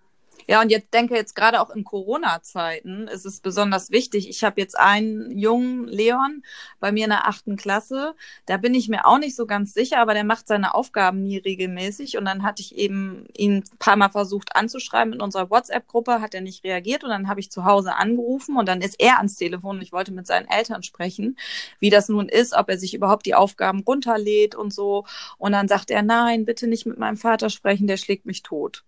Ja, 0.50 0.60
und 0.60 0.70
jetzt 0.70 0.92
denke 0.92 1.14
jetzt 1.14 1.36
gerade 1.36 1.60
auch 1.60 1.70
in 1.70 1.84
Corona-Zeiten 1.84 3.06
ist 3.06 3.24
es 3.24 3.38
besonders 3.38 3.92
wichtig. 3.92 4.28
Ich 4.28 4.42
habe 4.42 4.60
jetzt 4.60 4.76
einen 4.76 5.38
jungen 5.38 5.86
Leon 5.86 6.42
bei 6.80 6.90
mir 6.90 7.04
in 7.04 7.10
der 7.10 7.28
achten 7.28 7.54
Klasse. 7.54 8.16
Da 8.46 8.56
bin 8.56 8.74
ich 8.74 8.88
mir 8.88 9.06
auch 9.06 9.20
nicht 9.20 9.36
so 9.36 9.46
ganz 9.46 9.72
sicher, 9.74 9.98
aber 9.98 10.12
der 10.12 10.24
macht 10.24 10.48
seine 10.48 10.74
Aufgaben 10.74 11.22
nie 11.22 11.36
regelmäßig. 11.36 12.18
Und 12.18 12.24
dann 12.24 12.42
hatte 12.42 12.62
ich 12.62 12.76
eben 12.76 13.28
ihn 13.36 13.58
ein 13.58 13.78
paar 13.78 13.94
Mal 13.94 14.08
versucht 14.08 14.56
anzuschreiben 14.56 15.14
in 15.14 15.20
unserer 15.20 15.50
WhatsApp-Gruppe, 15.50 16.20
hat 16.20 16.34
er 16.34 16.40
nicht 16.40 16.64
reagiert. 16.64 17.04
Und 17.04 17.10
dann 17.10 17.28
habe 17.28 17.38
ich 17.38 17.52
zu 17.52 17.64
Hause 17.64 17.94
angerufen 17.94 18.56
und 18.56 18.66
dann 18.68 18.80
ist 18.80 18.96
er 18.98 19.18
ans 19.18 19.36
Telefon 19.36 19.76
und 19.76 19.82
ich 19.82 19.92
wollte 19.92 20.10
mit 20.10 20.26
seinen 20.26 20.48
Eltern 20.48 20.82
sprechen, 20.82 21.38
wie 21.78 21.90
das 21.90 22.08
nun 22.08 22.28
ist, 22.28 22.54
ob 22.54 22.68
er 22.70 22.76
sich 22.76 22.92
überhaupt 22.92 23.24
die 23.26 23.36
Aufgaben 23.36 23.84
runterlädt 23.86 24.56
und 24.56 24.74
so. 24.74 25.04
Und 25.38 25.52
dann 25.52 25.68
sagt 25.68 25.92
er, 25.92 26.02
nein, 26.02 26.44
bitte 26.44 26.66
nicht 26.66 26.86
mit 26.86 26.98
meinem 26.98 27.16
Vater 27.16 27.50
sprechen, 27.50 27.86
der 27.86 27.98
schlägt 27.98 28.26
mich 28.26 28.42
tot. 28.42 28.82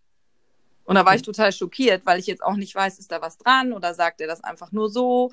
Und 0.85 0.97
da 0.97 1.05
war 1.07 1.15
ich 1.15 1.23
total 1.23 1.53
schockiert, 1.53 2.05
weil 2.07 2.19
ich 2.19 2.27
jetzt 2.27 2.43
auch 2.43 2.57
nicht 2.57 2.75
weiß, 2.75 2.99
ist 2.99 3.13
da 3.13 3.23
was 3.23 3.39
dran 3.39 3.73
oder 3.73 3.95
sagt 3.95 4.21
er 4.21 4.27
das 4.27 4.43
einfach 4.43 4.73
nur 4.73 4.91
so? 4.91 5.31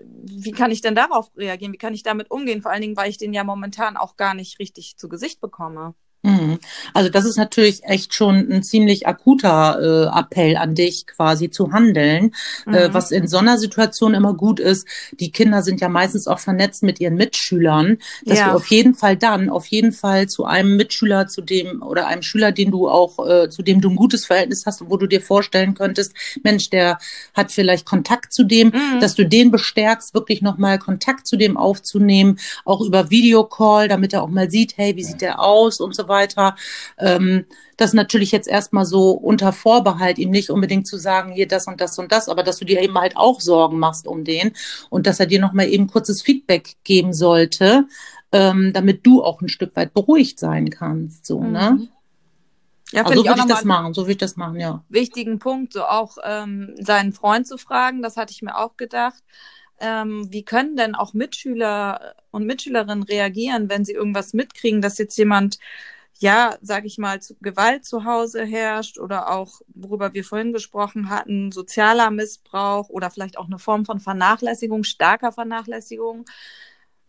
Wie 0.00 0.52
kann 0.52 0.70
ich 0.70 0.80
denn 0.80 0.94
darauf 0.94 1.30
reagieren? 1.36 1.72
Wie 1.72 1.78
kann 1.78 1.94
ich 1.94 2.02
damit 2.02 2.30
umgehen? 2.30 2.62
Vor 2.62 2.70
allen 2.70 2.82
Dingen, 2.82 2.96
weil 2.96 3.10
ich 3.10 3.18
den 3.18 3.32
ja 3.32 3.44
momentan 3.44 3.96
auch 3.96 4.16
gar 4.16 4.34
nicht 4.34 4.58
richtig 4.58 4.96
zu 4.96 5.08
Gesicht 5.08 5.40
bekomme. 5.40 5.94
Mhm. 6.26 6.58
Also 6.94 7.08
das 7.10 7.24
ist 7.24 7.36
natürlich 7.36 7.84
echt 7.84 8.14
schon 8.14 8.50
ein 8.50 8.62
ziemlich 8.62 9.06
akuter 9.06 10.10
äh, 10.12 10.18
Appell 10.18 10.56
an 10.56 10.74
dich, 10.74 11.06
quasi 11.06 11.50
zu 11.50 11.72
handeln. 11.72 12.32
Äh, 12.66 12.88
Mhm. 12.88 12.94
was 12.94 13.10
in 13.12 13.28
so 13.28 13.38
einer 13.38 13.58
Situation 13.58 14.14
immer 14.14 14.34
gut 14.34 14.58
ist, 14.58 14.86
die 15.20 15.30
Kinder 15.30 15.62
sind 15.62 15.80
ja 15.80 15.88
meistens 15.88 16.26
auch 16.26 16.38
vernetzt 16.40 16.82
mit 16.82 16.98
ihren 17.00 17.14
Mitschülern, 17.14 17.98
dass 18.24 18.38
Ja. 18.38 18.50
du 18.50 18.56
auf 18.56 18.66
jeden 18.66 18.94
Fall 18.94 19.16
dann, 19.16 19.48
auf 19.50 19.66
jeden 19.66 19.92
Fall 19.92 20.28
zu 20.28 20.44
einem 20.44 20.76
Mitschüler, 20.76 21.28
zu 21.28 21.42
dem 21.42 21.82
oder 21.82 22.06
einem 22.08 22.22
Schüler, 22.22 22.50
den 22.52 22.70
du 22.72 22.88
auch, 22.88 23.24
äh, 23.26 23.48
zu 23.48 23.62
dem 23.62 23.80
du 23.80 23.90
ein 23.90 23.96
gutes 23.96 24.26
Verhältnis 24.26 24.66
hast 24.66 24.80
und 24.82 24.90
wo 24.90 24.96
du 24.96 25.06
dir 25.06 25.20
vorstellen 25.20 25.74
könntest, 25.74 26.12
Mensch, 26.42 26.70
der 26.70 26.98
hat 27.34 27.52
vielleicht 27.52 27.86
Kontakt 27.86 28.32
zu 28.32 28.42
dem, 28.44 28.68
Mhm. 28.68 29.00
dass 29.00 29.14
du 29.14 29.24
den 29.26 29.50
bestärkst, 29.52 30.12
wirklich 30.14 30.42
nochmal 30.42 30.78
Kontakt 30.78 31.26
zu 31.26 31.36
dem 31.36 31.56
aufzunehmen, 31.56 32.38
auch 32.64 32.80
über 32.80 33.10
Videocall, 33.10 33.86
damit 33.88 34.12
er 34.12 34.22
auch 34.22 34.28
mal 34.28 34.50
sieht, 34.50 34.76
hey, 34.76 34.96
wie 34.96 35.04
sieht 35.04 35.20
der 35.20 35.40
aus 35.40 35.78
und 35.80 35.94
so 35.94 36.02
weiter. 36.08 36.15
Ähm, 36.98 37.44
das 37.76 37.92
natürlich 37.92 38.32
jetzt 38.32 38.48
erstmal 38.48 38.84
so 38.84 39.10
unter 39.10 39.52
Vorbehalt, 39.52 40.18
ihm 40.18 40.30
nicht 40.30 40.50
unbedingt 40.50 40.86
zu 40.86 40.96
sagen, 40.96 41.32
hier 41.32 41.46
das 41.46 41.66
und 41.66 41.80
das 41.80 41.98
und 41.98 42.10
das, 42.12 42.28
aber 42.28 42.42
dass 42.42 42.58
du 42.58 42.64
dir 42.64 42.80
eben 42.80 42.98
halt 42.98 43.16
auch 43.16 43.40
Sorgen 43.40 43.78
machst 43.78 44.06
um 44.06 44.24
den 44.24 44.52
und 44.88 45.06
dass 45.06 45.20
er 45.20 45.26
dir 45.26 45.40
nochmal 45.40 45.68
eben 45.68 45.86
kurzes 45.86 46.22
Feedback 46.22 46.76
geben 46.84 47.12
sollte, 47.12 47.86
ähm, 48.32 48.72
damit 48.72 49.06
du 49.06 49.22
auch 49.22 49.40
ein 49.40 49.48
Stück 49.48 49.76
weit 49.76 49.94
beruhigt 49.94 50.38
sein 50.38 50.70
kannst. 50.70 51.26
So, 51.26 51.40
ne? 51.40 51.76
Mhm. 51.78 51.88
Ja, 52.92 53.04
Also 53.04 53.22
so 53.22 53.28
würde 53.28 53.40
ich 53.40 53.46
das 53.46 53.64
machen, 53.64 53.94
so 53.94 54.02
würde 54.02 54.12
ich 54.12 54.18
das 54.18 54.36
machen, 54.36 54.60
ja. 54.60 54.84
wichtigen 54.88 55.38
Punkt, 55.40 55.72
so 55.72 55.84
auch 55.84 56.18
ähm, 56.24 56.74
seinen 56.78 57.12
Freund 57.12 57.46
zu 57.46 57.58
fragen, 57.58 58.00
das 58.00 58.16
hatte 58.16 58.32
ich 58.32 58.42
mir 58.42 58.56
auch 58.56 58.76
gedacht. 58.76 59.22
Ähm, 59.78 60.28
wie 60.30 60.44
können 60.44 60.76
denn 60.76 60.94
auch 60.94 61.12
Mitschüler 61.12 62.14
und 62.30 62.46
Mitschülerinnen 62.46 63.02
reagieren, 63.02 63.68
wenn 63.68 63.84
sie 63.84 63.92
irgendwas 63.92 64.32
mitkriegen, 64.32 64.80
dass 64.80 64.98
jetzt 64.98 65.18
jemand 65.18 65.58
ja, 66.18 66.56
sag 66.62 66.84
ich 66.84 66.98
mal, 66.98 67.18
Gewalt 67.40 67.84
zu 67.84 68.04
Hause 68.04 68.44
herrscht 68.44 68.98
oder 68.98 69.30
auch, 69.30 69.60
worüber 69.74 70.14
wir 70.14 70.24
vorhin 70.24 70.52
gesprochen 70.52 71.10
hatten, 71.10 71.52
sozialer 71.52 72.10
Missbrauch 72.10 72.88
oder 72.88 73.10
vielleicht 73.10 73.38
auch 73.38 73.46
eine 73.46 73.58
Form 73.58 73.84
von 73.84 74.00
Vernachlässigung, 74.00 74.84
starker 74.84 75.32
Vernachlässigung, 75.32 76.24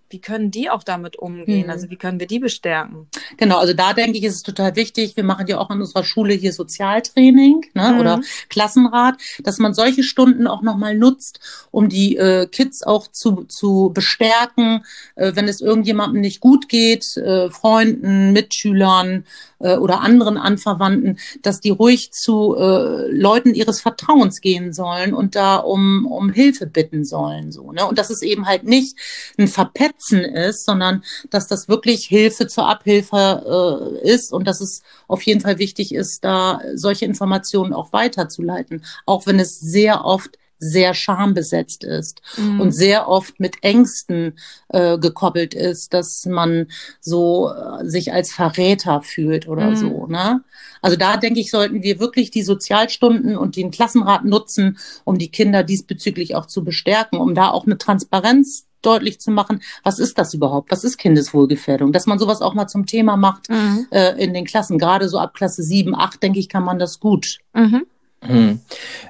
wie 0.09 0.19
können 0.19 0.51
die 0.51 0.69
auch 0.69 0.83
damit 0.83 1.17
umgehen? 1.17 1.65
Mhm. 1.65 1.69
Also 1.69 1.89
wie 1.89 1.97
können 1.97 2.19
wir 2.19 2.27
die 2.27 2.39
bestärken? 2.39 3.07
Genau, 3.37 3.57
also 3.57 3.73
da 3.73 3.93
denke 3.93 4.17
ich, 4.17 4.23
ist 4.23 4.35
es 4.35 4.43
total 4.43 4.75
wichtig. 4.75 5.17
Wir 5.17 5.23
machen 5.23 5.47
ja 5.47 5.57
auch 5.57 5.69
an 5.69 5.81
unserer 5.81 6.03
Schule 6.03 6.33
hier 6.33 6.53
Sozialtraining 6.53 7.65
ne, 7.73 7.93
mhm. 7.93 7.99
oder 7.99 8.21
Klassenrat, 8.49 9.15
dass 9.43 9.57
man 9.57 9.73
solche 9.73 10.03
Stunden 10.03 10.47
auch 10.47 10.61
nochmal 10.61 10.97
nutzt, 10.97 11.39
um 11.71 11.89
die 11.89 12.15
äh, 12.17 12.47
Kids 12.47 12.83
auch 12.83 13.07
zu, 13.07 13.43
zu 13.43 13.91
bestärken, 13.93 14.85
äh, 15.15 15.33
wenn 15.35 15.47
es 15.47 15.61
irgendjemandem 15.61 16.21
nicht 16.21 16.39
gut 16.39 16.69
geht, 16.69 17.17
äh, 17.17 17.49
Freunden, 17.49 18.31
Mitschülern 18.31 19.25
äh, 19.59 19.75
oder 19.75 20.01
anderen 20.01 20.37
Anverwandten, 20.37 21.19
dass 21.41 21.59
die 21.59 21.71
ruhig 21.71 22.11
zu 22.11 22.55
äh, 22.55 23.11
Leuten 23.11 23.53
ihres 23.53 23.81
Vertrauens 23.81 24.41
gehen 24.41 24.73
sollen 24.73 25.13
und 25.13 25.35
da 25.35 25.57
um, 25.57 26.05
um 26.05 26.31
Hilfe 26.31 26.65
bitten 26.65 27.03
sollen. 27.03 27.51
So, 27.51 27.71
ne? 27.71 27.85
Und 27.85 27.97
dass 27.97 28.09
es 28.09 28.21
eben 28.21 28.45
halt 28.45 28.63
nicht 28.63 28.97
ein 29.37 29.47
Verpetz 29.47 29.96
Schätzen 29.97 30.23
ist, 30.23 30.65
sondern 30.65 31.03
dass 31.29 31.47
das 31.47 31.67
wirklich 31.67 32.05
Hilfe 32.05 32.47
zur 32.47 32.67
Abhilfe 32.67 33.99
äh, 34.03 34.09
ist 34.09 34.31
und 34.31 34.47
dass 34.47 34.61
es 34.61 34.83
auf 35.07 35.21
jeden 35.23 35.41
Fall 35.41 35.59
wichtig 35.59 35.93
ist, 35.93 36.23
da 36.23 36.61
solche 36.75 37.05
Informationen 37.05 37.73
auch 37.73 37.93
weiterzuleiten, 37.93 38.83
auch 39.05 39.25
wenn 39.25 39.39
es 39.39 39.59
sehr 39.59 40.05
oft 40.05 40.37
sehr 40.59 40.95
schambesetzt 40.95 41.83
ist 41.83 42.23
mhm. 42.35 42.59
und 42.59 42.71
sehr 42.71 43.07
oft 43.07 43.39
mit 43.39 43.63
Ängsten 43.63 44.39
äh, 44.69 44.97
gekoppelt 44.97 45.53
ist, 45.53 45.93
dass 45.93 46.25
man 46.25 46.65
so 46.99 47.51
äh, 47.51 47.85
sich 47.87 48.11
als 48.11 48.31
Verräter 48.33 49.03
fühlt 49.03 49.47
oder 49.47 49.69
mhm. 49.69 49.75
so. 49.75 50.07
Ne? 50.07 50.43
Also 50.81 50.97
da 50.97 51.17
denke 51.17 51.39
ich, 51.39 51.51
sollten 51.51 51.83
wir 51.83 51.99
wirklich 51.99 52.31
die 52.31 52.41
Sozialstunden 52.41 53.37
und 53.37 53.55
den 53.55 53.69
Klassenrat 53.69 54.25
nutzen, 54.25 54.79
um 55.03 55.19
die 55.19 55.29
Kinder 55.29 55.61
diesbezüglich 55.61 56.33
auch 56.33 56.47
zu 56.47 56.63
bestärken, 56.63 57.19
um 57.19 57.35
da 57.35 57.49
auch 57.49 57.67
eine 57.67 57.77
Transparenz 57.77 58.66
deutlich 58.81 59.19
zu 59.19 59.31
machen, 59.31 59.61
was 59.83 59.99
ist 59.99 60.17
das 60.17 60.33
überhaupt? 60.33 60.71
Was 60.71 60.83
ist 60.83 60.97
Kindeswohlgefährdung? 60.97 61.91
Dass 61.91 62.05
man 62.05 62.19
sowas 62.19 62.41
auch 62.41 62.53
mal 62.53 62.67
zum 62.67 62.85
Thema 62.85 63.17
macht 63.17 63.49
mhm. 63.49 63.87
äh, 63.91 64.11
in 64.23 64.33
den 64.33 64.45
Klassen. 64.45 64.77
Gerade 64.77 65.09
so 65.09 65.19
ab 65.19 65.33
Klasse 65.33 65.63
7, 65.63 65.95
8, 65.95 66.21
denke 66.21 66.39
ich, 66.39 66.49
kann 66.49 66.63
man 66.63 66.79
das 66.79 66.99
gut. 66.99 67.39
Mhm. 67.53 67.85
Hm. 68.21 68.61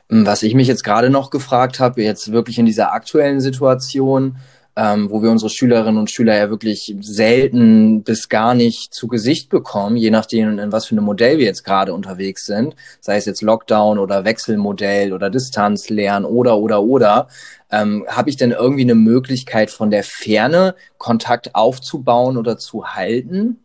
Was 0.10 0.44
ich 0.44 0.54
mich 0.54 0.68
jetzt 0.68 0.84
gerade 0.84 1.10
noch 1.10 1.30
gefragt 1.30 1.80
habe, 1.80 2.04
jetzt 2.04 2.32
wirklich 2.32 2.60
in 2.60 2.66
dieser 2.66 2.92
aktuellen 2.92 3.40
Situation, 3.40 4.38
ähm, 4.78 5.10
wo 5.10 5.24
wir 5.24 5.32
unsere 5.32 5.50
Schülerinnen 5.50 5.98
und 5.98 6.12
Schüler 6.12 6.38
ja 6.38 6.52
wirklich 6.52 6.96
selten 7.02 8.04
bis 8.04 8.30
gar 8.30 8.54
nicht 8.54 8.94
zu 8.94 9.08
Gesicht 9.08 9.50
bekommen, 9.50 9.98
je 9.98 10.12
nachdem, 10.12 10.60
in 10.60 10.72
was 10.72 10.86
für 10.86 10.92
einem 10.92 11.06
Modell 11.06 11.40
wir 11.40 11.46
jetzt 11.46 11.64
gerade 11.64 11.96
unterwegs 11.96 12.46
sind, 12.46 12.76
sei 13.02 13.18
es 13.18 13.26
jetzt 13.26 13.42
Lockdown 13.42 13.98
oder 13.98 14.24
Wechselmodell 14.24 15.14
oder 15.14 15.32
Distanzlernen 15.32 16.30
oder 16.30 16.60
oder 16.60 16.84
oder. 16.84 17.28
Ähm, 17.72 18.06
Habe 18.08 18.30
ich 18.30 18.38
denn 18.38 18.52
irgendwie 18.52 18.84
eine 18.84 18.96
Möglichkeit 18.96 19.72
von 19.72 19.90
der 19.90 20.04
Ferne 20.04 20.76
Kontakt 21.00 21.56
aufzubauen 21.56 22.38
oder 22.38 22.60
zu 22.60 22.86
halten? 22.86 23.60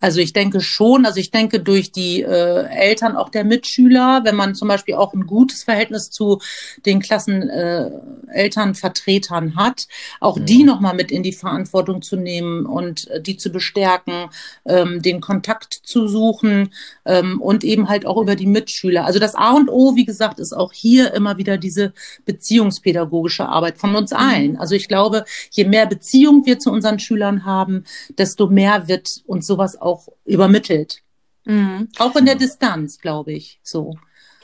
Also 0.00 0.20
ich 0.20 0.32
denke 0.32 0.60
schon, 0.60 1.06
also 1.06 1.18
ich 1.18 1.30
denke 1.30 1.60
durch 1.60 1.92
die 1.92 2.22
äh, 2.22 2.66
Eltern 2.66 3.16
auch 3.16 3.30
der 3.30 3.44
Mitschüler, 3.44 4.20
wenn 4.24 4.36
man 4.36 4.54
zum 4.54 4.68
Beispiel 4.68 4.94
auch 4.94 5.14
ein 5.14 5.26
gutes 5.26 5.64
Verhältnis 5.64 6.10
zu 6.10 6.40
den 6.84 7.00
Klassenelternvertretern 7.00 9.48
äh, 9.48 9.52
hat, 9.56 9.88
auch 10.20 10.36
mhm. 10.36 10.44
die 10.46 10.62
nochmal 10.64 10.94
mit 10.94 11.10
in 11.10 11.22
die 11.22 11.32
Verantwortung 11.32 12.02
zu 12.02 12.16
nehmen 12.16 12.66
und 12.66 13.08
äh, 13.08 13.22
die 13.22 13.38
zu 13.38 13.50
bestärken, 13.50 14.28
ähm, 14.66 15.00
den 15.00 15.20
Kontakt 15.20 15.72
zu 15.72 16.08
suchen 16.08 16.74
ähm, 17.04 17.40
und 17.40 17.62
eben 17.64 17.88
halt 17.88 18.04
auch 18.06 18.20
über 18.20 18.34
die 18.36 18.46
Mitschüler. 18.46 19.06
Also 19.06 19.18
das 19.18 19.34
A 19.34 19.52
und 19.52 19.70
O, 19.70 19.96
wie 19.96 20.04
gesagt, 20.04 20.38
ist 20.38 20.52
auch 20.52 20.72
hier 20.72 21.14
immer 21.14 21.38
wieder 21.38 21.56
diese 21.56 21.94
beziehungspädagogische 22.26 23.48
Arbeit 23.48 23.78
von 23.78 23.96
uns 23.96 24.10
mhm. 24.10 24.18
allen. 24.18 24.58
Also 24.58 24.74
ich 24.74 24.88
glaube, 24.88 25.24
je 25.50 25.64
mehr 25.64 25.86
Beziehung 25.86 26.44
wir 26.44 26.58
zu 26.58 26.70
unseren 26.70 26.98
Schülern 26.98 27.46
haben, 27.46 27.84
desto 28.18 28.48
mehr 28.48 28.88
wird 28.88 29.22
uns 29.26 29.46
sowas 29.46 29.80
auch 29.80 29.85
übermittelt. 30.24 31.02
Mhm. 31.44 31.88
Auch 31.98 32.16
in 32.16 32.26
der 32.26 32.34
Distanz, 32.34 32.98
glaube 32.98 33.32
ich, 33.32 33.60
so. 33.62 33.96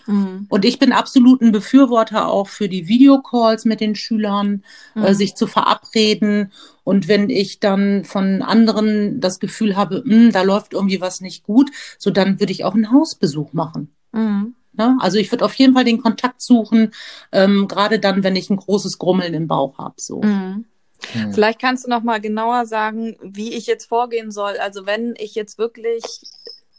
Mhm. 0.06 0.46
Und 0.48 0.64
ich 0.64 0.78
bin 0.78 0.92
absolut 0.92 1.40
ein 1.42 1.52
Befürworter 1.52 2.28
auch 2.28 2.48
für 2.48 2.68
die 2.68 2.88
Videocalls 2.88 3.64
mit 3.64 3.80
den 3.80 3.94
Schülern, 3.94 4.64
äh, 4.94 4.98
mhm. 4.98 5.04
äh, 5.04 5.14
sich 5.14 5.34
zu 5.34 5.46
verabreden. 5.46 6.52
Und 6.84 7.08
wenn 7.08 7.30
ich 7.30 7.60
dann 7.60 8.04
von 8.04 8.42
anderen 8.42 9.20
das 9.20 9.38
Gefühl 9.38 9.76
habe, 9.76 10.02
hm, 10.04 10.32
da 10.32 10.42
läuft 10.42 10.72
irgendwie 10.72 11.00
was 11.00 11.20
nicht 11.20 11.44
gut, 11.44 11.70
so 11.98 12.10
dann 12.10 12.40
würde 12.40 12.52
ich 12.52 12.64
auch 12.64 12.74
einen 12.74 12.92
Hausbesuch 12.92 13.52
machen. 13.52 13.94
Mhm. 14.12 14.54
Ja, 14.78 14.96
also 15.00 15.18
ich 15.18 15.30
würde 15.30 15.44
auf 15.44 15.54
jeden 15.54 15.74
Fall 15.74 15.84
den 15.84 16.00
Kontakt 16.00 16.40
suchen, 16.40 16.92
ähm, 17.30 17.68
gerade 17.68 17.98
dann, 17.98 18.24
wenn 18.24 18.36
ich 18.36 18.48
ein 18.48 18.56
großes 18.56 18.96
Grummeln 18.96 19.34
im 19.34 19.46
Bauch 19.46 19.76
habe. 19.76 19.96
So. 19.98 20.22
Mhm. 20.22 20.64
Hm. 21.12 21.32
Vielleicht 21.32 21.60
kannst 21.60 21.84
du 21.84 21.90
noch 21.90 22.02
mal 22.02 22.20
genauer 22.20 22.66
sagen, 22.66 23.16
wie 23.22 23.52
ich 23.54 23.66
jetzt 23.66 23.86
vorgehen 23.86 24.30
soll. 24.30 24.56
Also 24.58 24.86
wenn 24.86 25.14
ich 25.18 25.34
jetzt 25.34 25.58
wirklich 25.58 26.02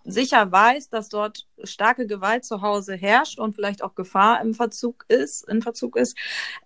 sicher 0.06 0.51
weiß, 0.51 0.89
dass 0.89 1.10
dort 1.10 1.46
starke 1.63 2.08
Gewalt 2.08 2.44
zu 2.44 2.62
Hause 2.62 2.96
herrscht 2.96 3.39
und 3.39 3.56
vielleicht 3.56 3.84
auch 3.84 3.96
Gefahr 3.96 4.42
im 4.42 4.53
Verzug 4.53 5.06
ist, 5.08 5.48
in 5.48 5.62
Verzug 5.62 5.96
ist, 5.96 6.18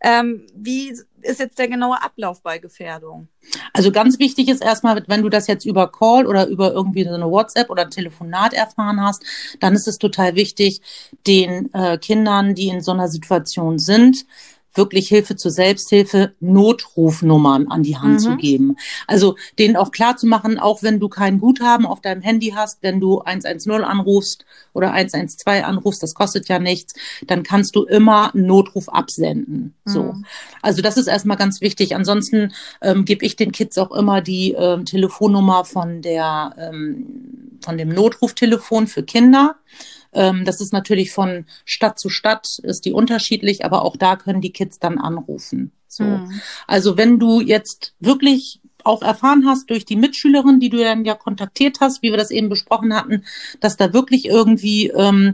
ähm, 0.01 0.47
wie 0.55 0.89
ist 0.89 1.39
jetzt 1.39 1.59
der 1.59 1.67
genaue 1.67 2.01
Ablauf 2.01 2.41
bei 2.41 2.57
Gefährdung? 2.57 3.27
Also 3.73 3.91
ganz 3.91 4.17
wichtig 4.17 4.49
ist 4.49 4.63
erstmal, 4.63 5.03
wenn 5.07 5.21
du 5.21 5.29
das 5.29 5.47
jetzt 5.47 5.65
über 5.65 5.91
Call 5.91 6.25
oder 6.25 6.47
über 6.47 6.73
irgendwie 6.73 7.03
so 7.03 7.13
eine 7.13 7.29
WhatsApp 7.29 7.69
oder 7.69 7.83
ein 7.83 7.91
Telefonat 7.91 8.53
erfahren 8.53 9.01
hast, 9.01 9.23
dann 9.59 9.75
ist 9.75 9.87
es 9.87 9.97
total 9.97 10.35
wichtig, 10.35 10.81
den 11.27 11.71
äh, 11.73 11.97
Kindern, 11.97 12.55
die 12.55 12.69
in 12.69 12.81
so 12.81 12.91
einer 12.91 13.07
Situation 13.07 13.77
sind, 13.77 14.25
wirklich 14.77 15.07
Hilfe 15.07 15.35
zur 15.35 15.51
Selbsthilfe, 15.51 16.33
Notrufnummern 16.39 17.67
an 17.67 17.83
die 17.83 17.97
Hand 17.97 18.13
mhm. 18.13 18.19
zu 18.19 18.35
geben. 18.37 18.75
Also 19.07 19.35
denen 19.59 19.75
auch 19.75 19.91
klar 19.91 20.17
zu 20.17 20.27
machen, 20.27 20.59
auch 20.59 20.83
wenn 20.83 20.99
du 20.99 21.09
kein 21.09 21.39
Guthaben 21.39 21.85
auf 21.85 22.01
deinem 22.01 22.21
Handy 22.21 22.53
hast, 22.55 22.81
wenn 22.81 22.99
du 22.99 23.21
110 23.21 23.83
anrufst 23.83 24.45
oder 24.73 24.91
112 24.91 25.63
anrufst, 25.63 26.03
das 26.03 26.13
kostet 26.13 26.47
ja 26.47 26.59
nichts, 26.59 26.93
dann 27.25 27.43
kannst 27.43 27.75
du 27.75 27.83
immer 27.83 28.33
einen 28.33 28.45
Notruf 28.45 28.89
absenden. 28.89 29.73
Mhm. 29.85 29.91
So. 29.91 30.13
Also 30.61 30.81
das 30.81 30.97
ist 30.97 31.07
erstmal 31.07 31.37
ganz 31.37 31.61
wichtig. 31.61 31.95
Ansonsten 31.95 32.53
ähm, 32.81 33.05
gebe 33.05 33.25
ich 33.25 33.35
den 33.35 33.51
Kids 33.51 33.77
auch 33.77 33.91
immer 33.91 34.21
die 34.21 34.53
ähm, 34.53 34.85
Telefonnummer 34.85 35.65
von 35.65 36.01
der 36.01 36.55
ähm, 36.57 37.47
von 37.63 37.77
dem 37.77 37.89
Notruftelefon 37.89 38.87
für 38.87 39.03
Kinder. 39.03 39.55
Ähm, 40.17 40.43
das 40.43 40.59
ist 40.59 40.73
natürlich 40.73 41.11
von 41.11 41.45
Stadt 41.63 41.99
zu 41.99 42.09
Stadt, 42.09 42.59
ist 42.63 42.85
die 42.85 42.91
unterschiedlich, 42.91 43.63
aber 43.63 43.83
auch 43.83 43.95
da 43.95 44.15
können 44.15 44.41
die 44.41 44.51
Kids 44.51 44.79
dann 44.79 44.97
anrufen. 44.97 45.71
So. 45.87 46.03
Mhm. 46.03 46.41
Also 46.65 46.97
wenn 46.97 47.19
du 47.19 47.39
jetzt 47.39 47.93
wirklich 47.99 48.59
auch 48.83 49.03
erfahren 49.03 49.45
hast 49.45 49.69
durch 49.69 49.85
die 49.85 49.95
Mitschülerin, 49.95 50.59
die 50.59 50.69
du 50.69 50.77
dann 50.77 51.05
ja 51.05 51.13
kontaktiert 51.13 51.79
hast, 51.81 52.01
wie 52.01 52.09
wir 52.09 52.17
das 52.17 52.31
eben 52.31 52.49
besprochen 52.49 52.95
hatten, 52.95 53.23
dass 53.59 53.77
da 53.77 53.93
wirklich 53.93 54.25
irgendwie 54.25 54.87
ähm, 54.87 55.33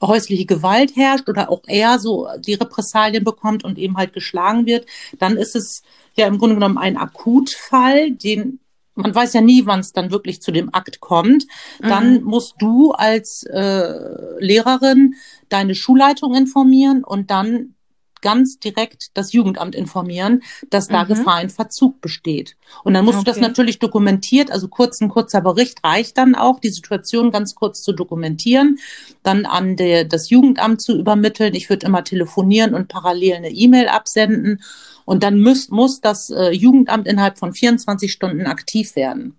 häusliche 0.00 0.46
Gewalt 0.46 0.94
herrscht 0.96 1.28
oder 1.28 1.50
auch 1.50 1.62
er 1.66 1.98
so 1.98 2.28
die 2.38 2.54
Repressalien 2.54 3.24
bekommt 3.24 3.64
und 3.64 3.78
eben 3.78 3.96
halt 3.96 4.12
geschlagen 4.12 4.66
wird, 4.66 4.86
dann 5.18 5.36
ist 5.36 5.56
es 5.56 5.82
ja 6.14 6.26
im 6.26 6.38
Grunde 6.38 6.54
genommen 6.54 6.78
ein 6.78 6.96
Akutfall, 6.96 8.12
den 8.12 8.60
man 9.00 9.14
weiß 9.14 9.32
ja 9.32 9.40
nie, 9.40 9.66
wann 9.66 9.80
es 9.80 9.92
dann 9.92 10.10
wirklich 10.10 10.42
zu 10.42 10.52
dem 10.52 10.72
Akt 10.74 11.00
kommt. 11.00 11.46
Dann 11.80 12.20
mhm. 12.20 12.24
musst 12.24 12.54
du 12.58 12.92
als 12.92 13.42
äh, 13.44 13.94
Lehrerin 14.38 15.14
deine 15.48 15.74
Schulleitung 15.74 16.34
informieren 16.34 17.04
und 17.04 17.30
dann 17.30 17.74
ganz 18.20 18.58
direkt 18.58 19.16
das 19.16 19.32
Jugendamt 19.32 19.74
informieren, 19.74 20.42
dass 20.68 20.88
da 20.88 21.04
mhm. 21.04 21.08
Gefahr 21.08 21.42
in 21.42 21.50
Verzug 21.50 22.00
besteht. 22.00 22.56
Und 22.84 22.94
dann 22.94 23.04
musst 23.04 23.18
okay. 23.18 23.24
du 23.24 23.30
das 23.30 23.40
natürlich 23.40 23.78
dokumentiert, 23.78 24.50
also 24.50 24.68
kurz 24.68 25.00
ein 25.00 25.08
kurzer 25.08 25.40
Bericht 25.40 25.82
reicht 25.84 26.18
dann 26.18 26.34
auch, 26.34 26.60
die 26.60 26.70
Situation 26.70 27.30
ganz 27.30 27.54
kurz 27.54 27.82
zu 27.82 27.92
dokumentieren, 27.92 28.78
dann 29.22 29.46
an 29.46 29.76
der, 29.76 30.04
das 30.04 30.30
Jugendamt 30.30 30.80
zu 30.80 30.96
übermitteln. 30.98 31.54
Ich 31.54 31.68
würde 31.70 31.86
immer 31.86 32.04
telefonieren 32.04 32.74
und 32.74 32.88
parallel 32.88 33.34
eine 33.36 33.50
E-Mail 33.50 33.88
absenden 33.88 34.62
und 35.04 35.22
dann 35.22 35.40
muss, 35.40 35.68
muss 35.68 36.00
das 36.00 36.30
äh, 36.30 36.50
Jugendamt 36.50 37.06
innerhalb 37.06 37.38
von 37.38 37.52
24 37.52 38.12
Stunden 38.12 38.46
aktiv 38.46 38.96
werden. 38.96 39.36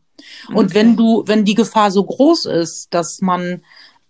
Und 0.50 0.65
okay. 0.65 0.75
wenn 0.75 0.96
du, 0.96 1.24
wenn 1.25 1.46
die 1.46 1.56
Gefahr 1.56 1.91
so 1.91 2.03
groß 2.03 2.46
ist, 2.46 2.94
dass 2.94 3.22
man 3.22 3.62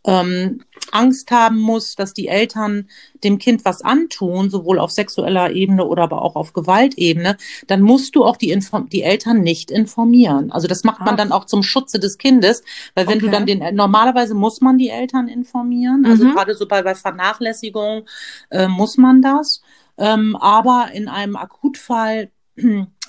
ähm, 0.06 0.62
Angst 0.92 1.32
haben 1.32 1.60
muss, 1.60 1.96
dass 1.96 2.14
die 2.14 2.28
Eltern 2.28 2.90
dem 3.24 3.38
Kind 3.38 3.66
was 3.66 3.82
antun, 3.82 4.50
sowohl 4.50 4.80
auf 4.80 4.92
sexueller 4.92 5.52
Ebene 5.52 5.86
oder 5.86 6.04
aber 6.04 6.22
auch 6.22 6.36
auf 6.36 6.54
Gewaltebene, 6.54 7.38
dann 7.68 7.82
musst 7.82 8.16
du 8.16 8.26
auch 8.26 8.36
die, 8.36 8.52
Inform 8.52 8.90
die 8.90 9.04
Eltern 9.04 9.42
nicht 9.42 9.72
informieren. 9.72 10.52
Also 10.52 10.68
das 10.68 10.84
macht 10.84 11.02
man 11.02 11.18
dann 11.18 11.32
auch 11.32 11.46
zum 11.46 11.64
Schutze 11.64 12.00
des 12.00 12.18
Kindes, 12.18 12.64
weil 12.96 13.08
wenn 13.08 13.18
okay. 13.18 13.26
du 13.26 13.32
dann 13.32 13.46
den, 13.46 13.76
normalerweise 13.76 14.34
muss 14.34 14.62
man 14.62 14.78
die 14.78 14.90
Eltern 14.90 15.28
informieren, 15.28 16.06
also 16.06 16.26
mhm. 16.26 16.34
gerade 16.34 16.56
so 16.56 16.68
bei, 16.68 16.82
bei 16.82 16.96
Vernachlässigung 16.96 18.06
äh, 18.50 18.68
muss 18.68 18.98
man 18.98 19.22
das. 19.22 19.62
Ähm, 19.98 20.36
aber 20.36 20.90
in 20.94 21.08
einem 21.08 21.36
Akutfall 21.36 22.32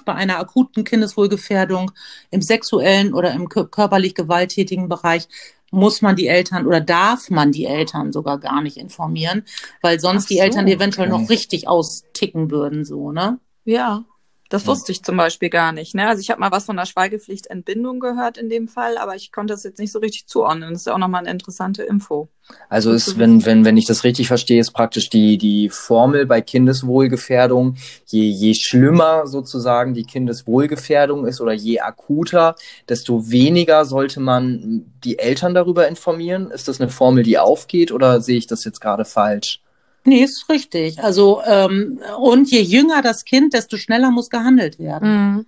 bei 0.05 0.15
einer 0.15 0.39
akuten 0.39 0.85
Kindeswohlgefährdung 0.85 1.93
im 2.31 2.43
sexuellen 2.43 3.15
oder 3.15 3.33
im 3.33 3.49
körperlich 3.49 4.15
gewalttätigen 4.15 4.89
Bereich 4.89 5.29
muss 5.73 6.03
man 6.03 6.15
die 6.15 6.29
Eltern 6.29 6.67
oder 6.67 6.81
darf 6.81 7.31
man 7.31 7.51
die 7.51 7.65
Eltern 7.65 8.13
sogar 8.13 8.39
gar 8.39 8.61
nicht 8.61 8.77
informieren, 8.77 9.45
weil 9.81 9.99
sonst 9.99 10.29
so, 10.29 10.35
die 10.35 10.41
Eltern 10.41 10.69
eventuell 10.69 11.11
okay. 11.11 11.21
noch 11.21 11.31
richtig 11.31 11.67
austicken 11.67 12.51
würden, 12.51 12.85
so, 12.85 13.11
ne? 13.11 13.41
Ja. 13.65 14.05
Das 14.53 14.67
wusste 14.67 14.93
ich 14.93 15.03
zum 15.03 15.17
Beispiel 15.17 15.49
gar 15.49 15.73
nicht. 15.73 15.95
Ne? 15.95 16.07
Also 16.07 16.21
ich 16.21 16.31
habe 16.31 16.39
mal 16.39 16.53
was 16.53 16.67
von 16.67 16.77
der 16.77 16.85
Schweigepflichtentbindung 16.85 18.01
gehört 18.01 18.37
in 18.37 18.51
dem 18.51 18.69
Fall, 18.69 18.99
aber 18.99 19.17
ich 19.17 19.33
konnte 19.33 19.55
das 19.55 19.65
jetzt 19.65 19.79
nicht 19.79 19.93
so 19.93 19.99
richtig 19.99 20.27
zuordnen. 20.27 20.73
Das 20.73 20.83
ist 20.83 20.87
ja 20.87 20.93
auch 20.93 20.99
nochmal 20.99 21.23
eine 21.23 21.31
interessante 21.31 21.85
Info. 21.85 22.29
Also 22.69 22.93
ist, 22.93 23.19
wenn, 23.19 23.47
wenn, 23.47 23.65
wenn 23.65 23.79
ich 23.79 23.87
das 23.87 24.05
richtig 24.05 24.29
verstehe, 24.29 24.61
ist 24.61 24.73
praktisch 24.73 25.09
die, 25.09 25.39
die 25.39 25.71
Formel 25.71 26.27
bei 26.27 26.43
Kindeswohlgefährdung, 26.43 27.77
je, 28.05 28.29
je 28.29 28.53
schlimmer 28.53 29.27
sozusagen 29.27 29.95
die 29.95 30.05
Kindeswohlgefährdung 30.05 31.27
ist 31.27 31.41
oder 31.41 31.55
je 31.55 31.81
akuter, 31.81 32.55
desto 32.91 33.31
weniger 33.31 33.87
sollte 33.87 34.21
man 34.21 34.85
die 35.03 35.19
Eltern 35.19 35.55
darüber 35.55 35.89
informieren. 35.89 36.51
Ist 36.51 36.69
das 36.69 36.79
eine 36.79 36.91
Formel, 36.91 37.23
die 37.23 37.39
aufgeht 37.39 37.91
oder 37.91 38.21
sehe 38.21 38.37
ich 38.37 38.49
das 38.49 38.65
jetzt 38.65 38.83
gerade 38.83 39.07
falsch? 39.07 39.62
Nee, 40.05 40.25
ist 40.25 40.49
richtig. 40.49 41.03
Also, 41.03 41.43
ähm, 41.47 42.01
und 42.19 42.51
je 42.51 42.61
jünger 42.61 43.03
das 43.03 43.25
Kind, 43.25 43.55
desto 43.55 43.77
schneller 43.77 44.11
muss 44.11 44.31
gehandelt 44.31 44.79
werden. 44.79 45.09
Mhm. 45.35 45.47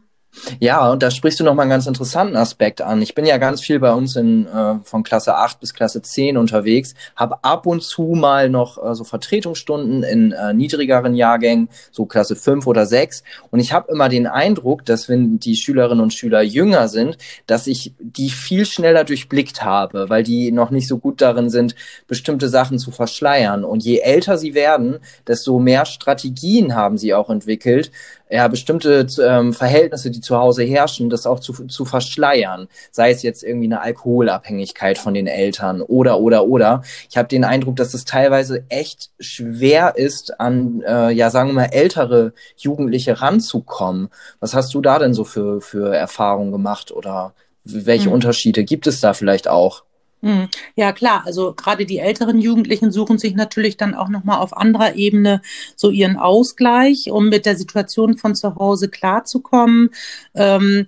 Ja, 0.60 0.90
und 0.90 1.02
da 1.02 1.10
sprichst 1.10 1.40
du 1.40 1.44
nochmal 1.44 1.64
einen 1.64 1.70
ganz 1.70 1.86
interessanten 1.86 2.36
Aspekt 2.36 2.82
an. 2.82 3.02
Ich 3.02 3.14
bin 3.14 3.26
ja 3.26 3.38
ganz 3.38 3.60
viel 3.60 3.78
bei 3.78 3.92
uns 3.92 4.16
in, 4.16 4.46
äh, 4.46 4.76
von 4.82 5.02
Klasse 5.02 5.36
8 5.36 5.60
bis 5.60 5.74
Klasse 5.74 6.02
10 6.02 6.36
unterwegs, 6.36 6.94
habe 7.16 7.42
ab 7.42 7.66
und 7.66 7.82
zu 7.82 8.02
mal 8.02 8.48
noch 8.48 8.82
äh, 8.82 8.94
so 8.94 9.04
Vertretungsstunden 9.04 10.02
in 10.02 10.32
äh, 10.32 10.52
niedrigeren 10.52 11.14
Jahrgängen, 11.14 11.68
so 11.92 12.06
Klasse 12.06 12.36
5 12.36 12.66
oder 12.66 12.86
6. 12.86 13.22
Und 13.50 13.60
ich 13.60 13.72
habe 13.72 13.90
immer 13.92 14.08
den 14.08 14.26
Eindruck, 14.26 14.84
dass 14.84 15.08
wenn 15.08 15.38
die 15.38 15.56
Schülerinnen 15.56 16.02
und 16.02 16.12
Schüler 16.12 16.42
jünger 16.42 16.88
sind, 16.88 17.16
dass 17.46 17.66
ich 17.66 17.94
die 17.98 18.30
viel 18.30 18.66
schneller 18.66 19.04
durchblickt 19.04 19.62
habe, 19.62 20.08
weil 20.08 20.22
die 20.22 20.52
noch 20.52 20.70
nicht 20.70 20.88
so 20.88 20.98
gut 20.98 21.20
darin 21.20 21.50
sind, 21.50 21.74
bestimmte 22.06 22.48
Sachen 22.48 22.78
zu 22.78 22.90
verschleiern. 22.90 23.64
Und 23.64 23.84
je 23.84 23.98
älter 23.98 24.38
sie 24.38 24.54
werden, 24.54 24.98
desto 25.26 25.58
mehr 25.58 25.86
Strategien 25.86 26.74
haben 26.74 26.98
sie 26.98 27.14
auch 27.14 27.30
entwickelt, 27.30 27.90
ja, 28.34 28.48
bestimmte 28.48 29.06
ähm, 29.22 29.52
Verhältnisse, 29.52 30.10
die 30.10 30.20
zu 30.20 30.36
Hause 30.36 30.64
herrschen, 30.64 31.08
das 31.08 31.24
auch 31.24 31.38
zu, 31.38 31.52
zu 31.68 31.84
verschleiern. 31.84 32.66
Sei 32.90 33.12
es 33.12 33.22
jetzt 33.22 33.44
irgendwie 33.44 33.66
eine 33.66 33.80
Alkoholabhängigkeit 33.80 34.98
von 34.98 35.14
den 35.14 35.28
Eltern 35.28 35.80
oder, 35.82 36.18
oder, 36.18 36.44
oder. 36.44 36.82
Ich 37.08 37.16
habe 37.16 37.28
den 37.28 37.44
Eindruck, 37.44 37.76
dass 37.76 37.94
es 37.94 38.04
teilweise 38.04 38.64
echt 38.70 39.10
schwer 39.20 39.94
ist, 39.96 40.40
an, 40.40 40.82
äh, 40.84 41.12
ja, 41.12 41.30
sagen 41.30 41.50
wir 41.50 41.54
mal, 41.54 41.68
ältere 41.70 42.32
Jugendliche 42.56 43.20
ranzukommen. 43.20 44.08
Was 44.40 44.52
hast 44.52 44.74
du 44.74 44.80
da 44.80 44.98
denn 44.98 45.14
so 45.14 45.22
für, 45.22 45.60
für 45.60 45.94
Erfahrungen 45.94 46.50
gemacht 46.50 46.90
oder 46.90 47.34
welche 47.62 48.08
mhm. 48.08 48.14
Unterschiede 48.14 48.64
gibt 48.64 48.88
es 48.88 49.00
da 49.00 49.14
vielleicht 49.14 49.46
auch? 49.46 49.84
Hm. 50.24 50.48
Ja, 50.74 50.92
klar. 50.92 51.22
Also 51.26 51.52
gerade 51.52 51.84
die 51.84 51.98
älteren 51.98 52.40
Jugendlichen 52.40 52.90
suchen 52.90 53.18
sich 53.18 53.34
natürlich 53.34 53.76
dann 53.76 53.94
auch 53.94 54.08
nochmal 54.08 54.38
auf 54.38 54.56
anderer 54.56 54.94
Ebene 54.94 55.42
so 55.76 55.90
ihren 55.90 56.16
Ausgleich, 56.16 57.10
um 57.10 57.28
mit 57.28 57.44
der 57.44 57.56
Situation 57.56 58.16
von 58.16 58.34
zu 58.34 58.54
Hause 58.54 58.88
klarzukommen. 58.88 59.90
Ähm, 60.34 60.86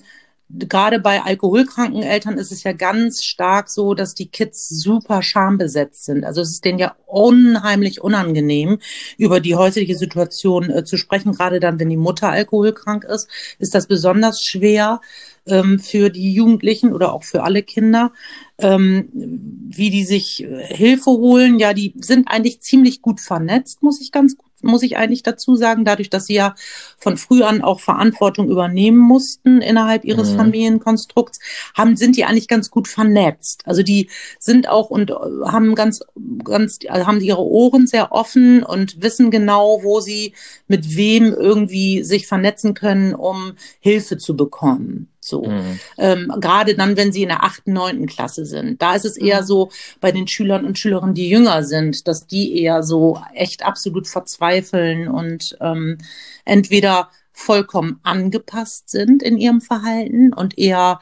gerade 0.48 1.00
bei 1.00 1.20
alkoholkranken 1.22 2.02
Eltern 2.02 2.38
ist 2.38 2.50
es 2.50 2.62
ja 2.62 2.72
ganz 2.72 3.24
stark 3.24 3.68
so, 3.68 3.92
dass 3.92 4.14
die 4.14 4.28
Kids 4.28 4.70
super 4.70 5.22
schambesetzt 5.22 6.06
sind. 6.06 6.24
Also 6.24 6.40
es 6.40 6.52
ist 6.52 6.64
denen 6.64 6.78
ja 6.78 6.96
unheimlich 7.04 8.00
unangenehm, 8.00 8.78
über 9.18 9.40
die 9.40 9.54
häusliche 9.54 9.96
Situation 9.96 10.70
äh, 10.70 10.84
zu 10.84 10.96
sprechen. 10.96 11.32
Gerade 11.32 11.60
dann, 11.60 11.78
wenn 11.78 11.90
die 11.90 11.98
Mutter 11.98 12.30
alkoholkrank 12.30 13.04
ist, 13.04 13.28
ist 13.58 13.74
das 13.74 13.86
besonders 13.86 14.42
schwer 14.42 15.02
ähm, 15.46 15.78
für 15.78 16.10
die 16.10 16.32
Jugendlichen 16.32 16.92
oder 16.92 17.12
auch 17.12 17.24
für 17.24 17.42
alle 17.42 17.62
Kinder, 17.62 18.12
ähm, 18.58 19.08
wie 19.12 19.90
die 19.90 20.04
sich 20.04 20.44
äh, 20.44 20.64
Hilfe 20.74 21.10
holen. 21.10 21.58
Ja, 21.58 21.72
die 21.72 21.94
sind 21.96 22.28
eigentlich 22.28 22.60
ziemlich 22.60 23.02
gut 23.02 23.20
vernetzt, 23.20 23.82
muss 23.82 24.00
ich 24.00 24.12
ganz 24.12 24.36
muss 24.62 24.82
ich 24.82 24.96
eigentlich 24.96 25.22
dazu 25.22 25.56
sagen, 25.56 25.84
dadurch, 25.84 26.10
dass 26.10 26.26
sie 26.26 26.34
ja 26.34 26.54
von 26.98 27.16
früh 27.16 27.42
an 27.42 27.62
auch 27.62 27.80
Verantwortung 27.80 28.48
übernehmen 28.48 28.98
mussten 28.98 29.60
innerhalb 29.60 30.04
ihres 30.04 30.32
mhm. 30.32 30.36
Familienkonstrukts, 30.36 31.40
haben, 31.74 31.96
sind 31.96 32.16
die 32.16 32.24
eigentlich 32.24 32.48
ganz 32.48 32.70
gut 32.70 32.88
vernetzt. 32.88 33.62
Also 33.66 33.82
die 33.82 34.08
sind 34.38 34.68
auch 34.68 34.90
und 34.90 35.10
äh, 35.10 35.14
haben 35.44 35.74
ganz, 35.74 36.00
ganz, 36.44 36.78
also 36.88 37.06
haben 37.06 37.20
ihre 37.20 37.44
Ohren 37.44 37.86
sehr 37.86 38.12
offen 38.12 38.62
und 38.62 39.02
wissen 39.02 39.30
genau, 39.30 39.80
wo 39.82 40.00
sie 40.00 40.34
mit 40.68 40.96
wem 40.96 41.32
irgendwie 41.32 42.02
sich 42.02 42.26
vernetzen 42.26 42.74
können, 42.74 43.14
um 43.14 43.52
Hilfe 43.80 44.18
zu 44.18 44.36
bekommen. 44.36 45.08
So. 45.26 45.44
Mhm. 45.44 45.80
Ähm, 45.98 46.32
Gerade 46.40 46.74
dann, 46.74 46.96
wenn 46.96 47.12
sie 47.12 47.22
in 47.22 47.28
der 47.28 47.42
achten, 47.42 47.72
neunten 47.72 48.06
Klasse 48.06 48.46
sind. 48.46 48.80
Da 48.80 48.94
ist 48.94 49.04
es 49.04 49.16
eher 49.16 49.42
mhm. 49.42 49.46
so 49.46 49.70
bei 50.00 50.12
den 50.12 50.28
Schülern 50.28 50.64
und 50.64 50.78
Schülerinnen, 50.78 51.14
die 51.14 51.28
jünger 51.28 51.64
sind, 51.64 52.06
dass 52.06 52.26
die 52.26 52.60
eher 52.62 52.82
so 52.82 53.20
echt 53.34 53.64
absolut 53.64 54.06
verzweifeln 54.06 55.08
und 55.08 55.56
ähm, 55.60 55.98
entweder 56.44 57.10
vollkommen 57.32 58.00
angepasst 58.02 58.88
sind 58.88 59.22
in 59.22 59.36
ihrem 59.36 59.60
Verhalten 59.60 60.32
und 60.32 60.56
eher 60.58 61.00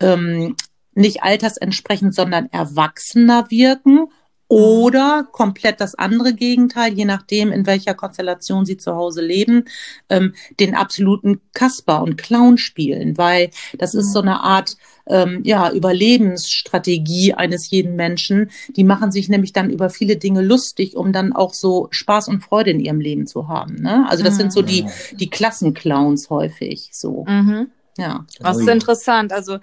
ähm, 0.00 0.56
nicht 0.94 1.22
altersentsprechend, 1.22 2.14
sondern 2.14 2.48
erwachsener 2.50 3.50
wirken 3.50 4.08
oder 4.54 5.26
komplett 5.32 5.80
das 5.80 5.96
andere 5.96 6.32
Gegenteil, 6.32 6.92
je 6.92 7.04
nachdem, 7.04 7.50
in 7.50 7.66
welcher 7.66 7.92
Konstellation 7.92 8.64
sie 8.64 8.76
zu 8.76 8.94
Hause 8.94 9.20
leben, 9.20 9.64
ähm, 10.08 10.32
den 10.60 10.76
absoluten 10.76 11.40
Kasper 11.54 12.02
und 12.02 12.16
Clown 12.16 12.56
spielen, 12.56 13.18
weil 13.18 13.50
das 13.78 13.94
ist 13.94 14.12
so 14.12 14.20
eine 14.20 14.42
Art 14.42 14.76
ähm, 15.06 15.40
ja, 15.42 15.72
Überlebensstrategie 15.72 17.34
eines 17.34 17.68
jeden 17.70 17.96
Menschen. 17.96 18.52
Die 18.68 18.84
machen 18.84 19.10
sich 19.10 19.28
nämlich 19.28 19.52
dann 19.52 19.70
über 19.70 19.90
viele 19.90 20.18
Dinge 20.18 20.40
lustig, 20.40 20.94
um 20.94 21.12
dann 21.12 21.32
auch 21.32 21.52
so 21.52 21.88
Spaß 21.90 22.28
und 22.28 22.40
Freude 22.44 22.70
in 22.70 22.78
ihrem 22.78 23.00
Leben 23.00 23.26
zu 23.26 23.48
haben. 23.48 23.74
Ne? 23.74 24.06
Also 24.08 24.22
das 24.22 24.34
mhm. 24.34 24.38
sind 24.38 24.52
so 24.52 24.62
die, 24.62 24.86
die 25.18 25.30
Klassenclowns 25.30 26.30
häufig 26.30 26.90
so. 26.92 27.24
Mhm. 27.26 27.72
Ja. 27.98 28.24
Das 28.38 28.58
ist 28.58 28.68
interessant. 28.68 29.32
Also 29.32 29.58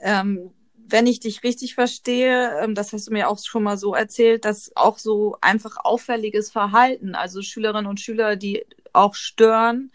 ähm, 0.00 0.50
wenn 0.88 1.06
ich 1.06 1.20
dich 1.20 1.42
richtig 1.42 1.74
verstehe, 1.74 2.60
ähm, 2.60 2.74
das 2.74 2.92
hast 2.92 3.08
du 3.08 3.12
mir 3.12 3.28
auch 3.28 3.38
schon 3.38 3.62
mal 3.62 3.76
so 3.76 3.94
erzählt, 3.94 4.44
dass 4.44 4.70
auch 4.76 4.98
so 4.98 5.36
einfach 5.40 5.76
auffälliges 5.84 6.50
Verhalten, 6.50 7.14
also 7.14 7.42
Schülerinnen 7.42 7.86
und 7.86 8.00
Schüler, 8.00 8.36
die 8.36 8.64
auch 8.92 9.14
stören, 9.14 9.90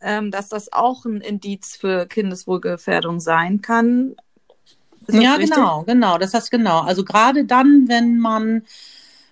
ähm, 0.00 0.30
dass 0.30 0.48
das 0.48 0.72
auch 0.72 1.04
ein 1.04 1.20
Indiz 1.20 1.76
für 1.76 2.06
Kindeswohlgefährdung 2.06 3.20
sein 3.20 3.60
kann. 3.62 4.16
Ja, 5.10 5.34
richtig? 5.34 5.54
genau, 5.54 5.82
genau, 5.84 6.18
das 6.18 6.34
heißt 6.34 6.50
genau. 6.50 6.80
Also 6.80 7.04
gerade 7.04 7.44
dann, 7.44 7.88
wenn 7.88 8.18
man 8.18 8.62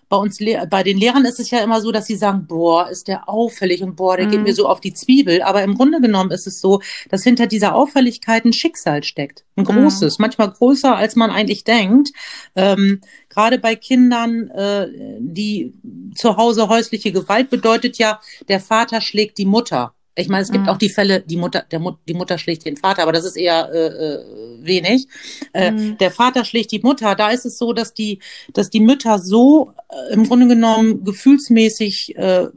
bei 0.09 0.16
uns, 0.16 0.38
bei 0.71 0.83
den 0.83 0.99
Lehrern 0.99 1.25
ist 1.25 1.40
es 1.40 1.51
ja 1.51 1.61
immer 1.61 1.81
so, 1.81 1.90
dass 1.90 2.07
sie 2.07 2.14
sagen, 2.14 2.47
boah, 2.47 2.88
ist 2.88 3.09
der 3.09 3.29
auffällig 3.29 3.83
und 3.83 3.97
boah, 3.97 4.16
der 4.16 4.27
mhm. 4.27 4.31
geht 4.31 4.42
mir 4.42 4.55
so 4.55 4.69
auf 4.69 4.81
die 4.81 4.95
Zwiebel. 4.95 5.42
Aber 5.42 5.62
im 5.62 5.75
Grunde 5.75 6.01
genommen 6.01 6.31
ist 6.31 6.47
es 6.47 6.61
so, 6.61 6.81
dass 7.11 7.25
hinter 7.25 7.47
dieser 7.47 7.75
Auffälligkeit 7.75 8.45
ein 8.45 8.53
Schicksal 8.53 9.03
steckt. 9.03 9.45
Ein 9.57 9.64
mhm. 9.64 9.83
großes, 9.83 10.19
mhm. 10.19 10.23
manchmal 10.23 10.53
größer, 10.53 10.95
als 10.95 11.16
man 11.16 11.31
eigentlich 11.31 11.64
denkt. 11.64 12.11
Ähm, 12.55 13.01
Gerade 13.29 13.59
bei 13.59 13.75
Kindern, 13.75 14.49
äh, 14.51 14.88
die 15.19 15.75
zu 16.14 16.37
Hause 16.37 16.69
häusliche 16.69 17.12
Gewalt 17.12 17.51
bedeutet 17.51 17.99
ja, 17.99 18.21
der 18.49 18.61
Vater 18.61 19.01
schlägt 19.01 19.38
die 19.38 19.45
Mutter. 19.45 19.92
Ich 20.18 20.29
meine, 20.29 20.42
es 20.42 20.50
gibt 20.50 20.64
mhm. 20.64 20.70
auch 20.70 20.79
die 20.79 20.88
Fälle, 20.88 21.20
die 21.20 21.37
Mutter, 21.37 21.64
der 21.70 21.79
Mut, 21.79 21.98
die 22.09 22.14
Mutter 22.14 22.38
schlägt 22.38 22.64
den 22.64 22.79
Vater, 22.79 23.02
aber 23.02 23.12
das 23.12 23.26
ist 23.26 23.37
eher 23.37 23.70
äh, 23.70 23.87
äh, 23.87 24.24
wenig. 24.62 25.07
Äh, 25.52 25.72
mhm. 25.72 25.98
Der 25.98 26.11
Vater 26.11 26.44
schlägt 26.44 26.72
die 26.72 26.81
Mutter. 26.81 27.14
Da 27.14 27.31
ist 27.31 27.44
es 27.44 27.59
so, 27.59 27.74
dass 27.74 27.92
die, 27.92 28.20
dass 28.55 28.70
die 28.70 28.81
Mütter 28.81 29.18
so 29.18 29.72
äh, 29.90 30.14
im 30.14 30.26
Grunde 30.26 30.48
genommen 30.48 31.05
gefühlsmäßig 31.05 32.16
äh, 32.16 32.48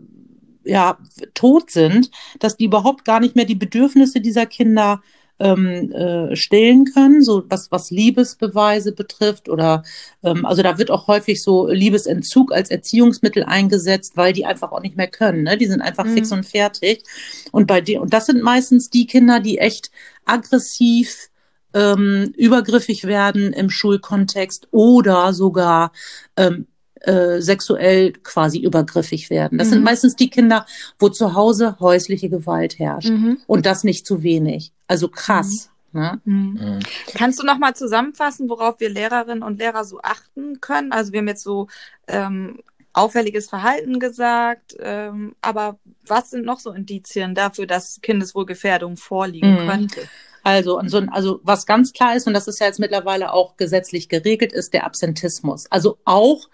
ja 0.63 0.98
tot 1.34 1.72
sind, 1.72 2.12
dass 2.39 2.56
die 2.56 2.65
überhaupt 2.65 3.04
gar 3.04 3.19
nicht 3.19 3.36
mehr 3.36 3.45
die 3.45 3.56
Bedürfnisse 3.56 4.22
dieser 4.22 4.45
Kinder 4.45 5.02
ähm, 5.39 5.91
äh, 5.91 6.36
stellen 6.36 6.86
können, 6.86 7.23
so 7.23 7.43
was, 7.47 7.71
was 7.71 7.91
Liebesbeweise 7.91 8.91
betrifft 8.91 9.49
oder 9.49 9.84
ähm, 10.23 10.45
also 10.45 10.62
da 10.62 10.78
wird 10.78 10.91
auch 10.91 11.08
häufig 11.08 11.41
so 11.41 11.67
Liebesentzug 11.67 12.52
als 12.52 12.69
Erziehungsmittel 12.69 13.43
eingesetzt, 13.43 14.13
weil 14.15 14.34
die 14.34 14.45
einfach 14.45 14.71
auch 14.71 14.82
nicht 14.82 14.97
mehr 14.97 15.08
können. 15.08 15.43
Ne? 15.43 15.58
Die 15.58 15.67
sind 15.67 15.82
einfach 15.82 16.06
mhm. 16.06 16.13
fix 16.13 16.32
und 16.32 16.45
fertig. 16.45 17.04
Und 17.52 17.67
bei 17.67 17.82
dir, 17.82 18.02
und 18.02 18.13
das 18.13 18.25
sind 18.25 18.43
meistens 18.43 18.89
die 18.89 19.08
Kinder, 19.08 19.39
die 19.39 19.58
echt 19.60 19.91
aggressiv 20.25 21.30
ähm, 21.73 22.34
übergriffig 22.36 23.06
werden 23.06 23.54
im 23.54 23.69
Schulkontext 23.69 24.67
oder 24.71 25.34
sogar 25.34 25.91
ähm, 26.36 26.67
äh, 27.02 27.39
sexuell 27.39 28.12
quasi 28.12 28.60
übergriffig 28.60 29.30
werden. 29.30 29.58
Das 29.58 29.67
mhm. 29.67 29.73
sind 29.73 29.84
meistens 29.84 30.15
die 30.15 30.30
Kinder, 30.30 30.65
wo 30.97 31.10
zu 31.10 31.34
Hause 31.34 31.78
häusliche 31.80 32.30
Gewalt 32.30 32.78
herrscht. 32.80 33.12
Mhm. 33.12 33.38
Und 33.47 33.65
das 33.65 33.84
nicht 33.84 34.06
zu 34.06 34.23
wenig. 34.23 34.73
Also 34.89 35.08
krass. 35.08 35.69
Mhm. 35.93 36.02
Ne? 36.02 36.21
Mhm. 36.25 36.54
mhm. 36.54 36.80
Kannst 37.15 37.39
du 37.39 37.45
noch 37.45 37.58
mal 37.58 37.75
zusammenfassen, 37.75 38.49
worauf 38.49 38.80
wir 38.80 38.89
Lehrerinnen 38.89 39.43
und 39.43 39.60
Lehrer 39.60 39.86
so 39.86 40.02
achten 40.02 40.60
können? 40.60 40.91
Also 40.91 41.13
wir 41.13 41.19
haben 41.19 41.28
jetzt 41.28 41.43
so 41.43 41.67
ähm, 42.08 42.60
auffälliges 42.93 43.49
Verhalten 43.49 43.99
gesagt. 43.99 44.75
Ähm, 44.80 45.36
aber 45.41 45.80
was 46.06 46.32
sind 46.32 46.45
noch 46.45 46.60
so 46.60 46.71
Indizien 46.71 47.36
dafür, 47.36 47.65
dass 47.67 48.02
Kindeswohlgefährdung 48.02 48.97
vorliegen 48.97 49.63
Mhm. 49.63 49.69
könnte? 49.69 50.02
Also, 50.43 50.78
also, 50.78 51.04
also 51.12 51.39
was 51.43 51.65
ganz 51.65 51.93
klar 51.93 52.15
ist, 52.15 52.25
und 52.25 52.34
das 52.34 52.47
ist 52.47 52.60
ja 52.60 52.67
jetzt 52.67 52.80
mittlerweile 52.80 53.34
auch 53.34 53.58
gesetzlich 53.58 54.10
geregelt, 54.10 54.54
ist 54.54 54.73
der 54.73 54.86
Absentismus. 54.86 55.69
Also 55.69 55.99
auch 56.06 56.49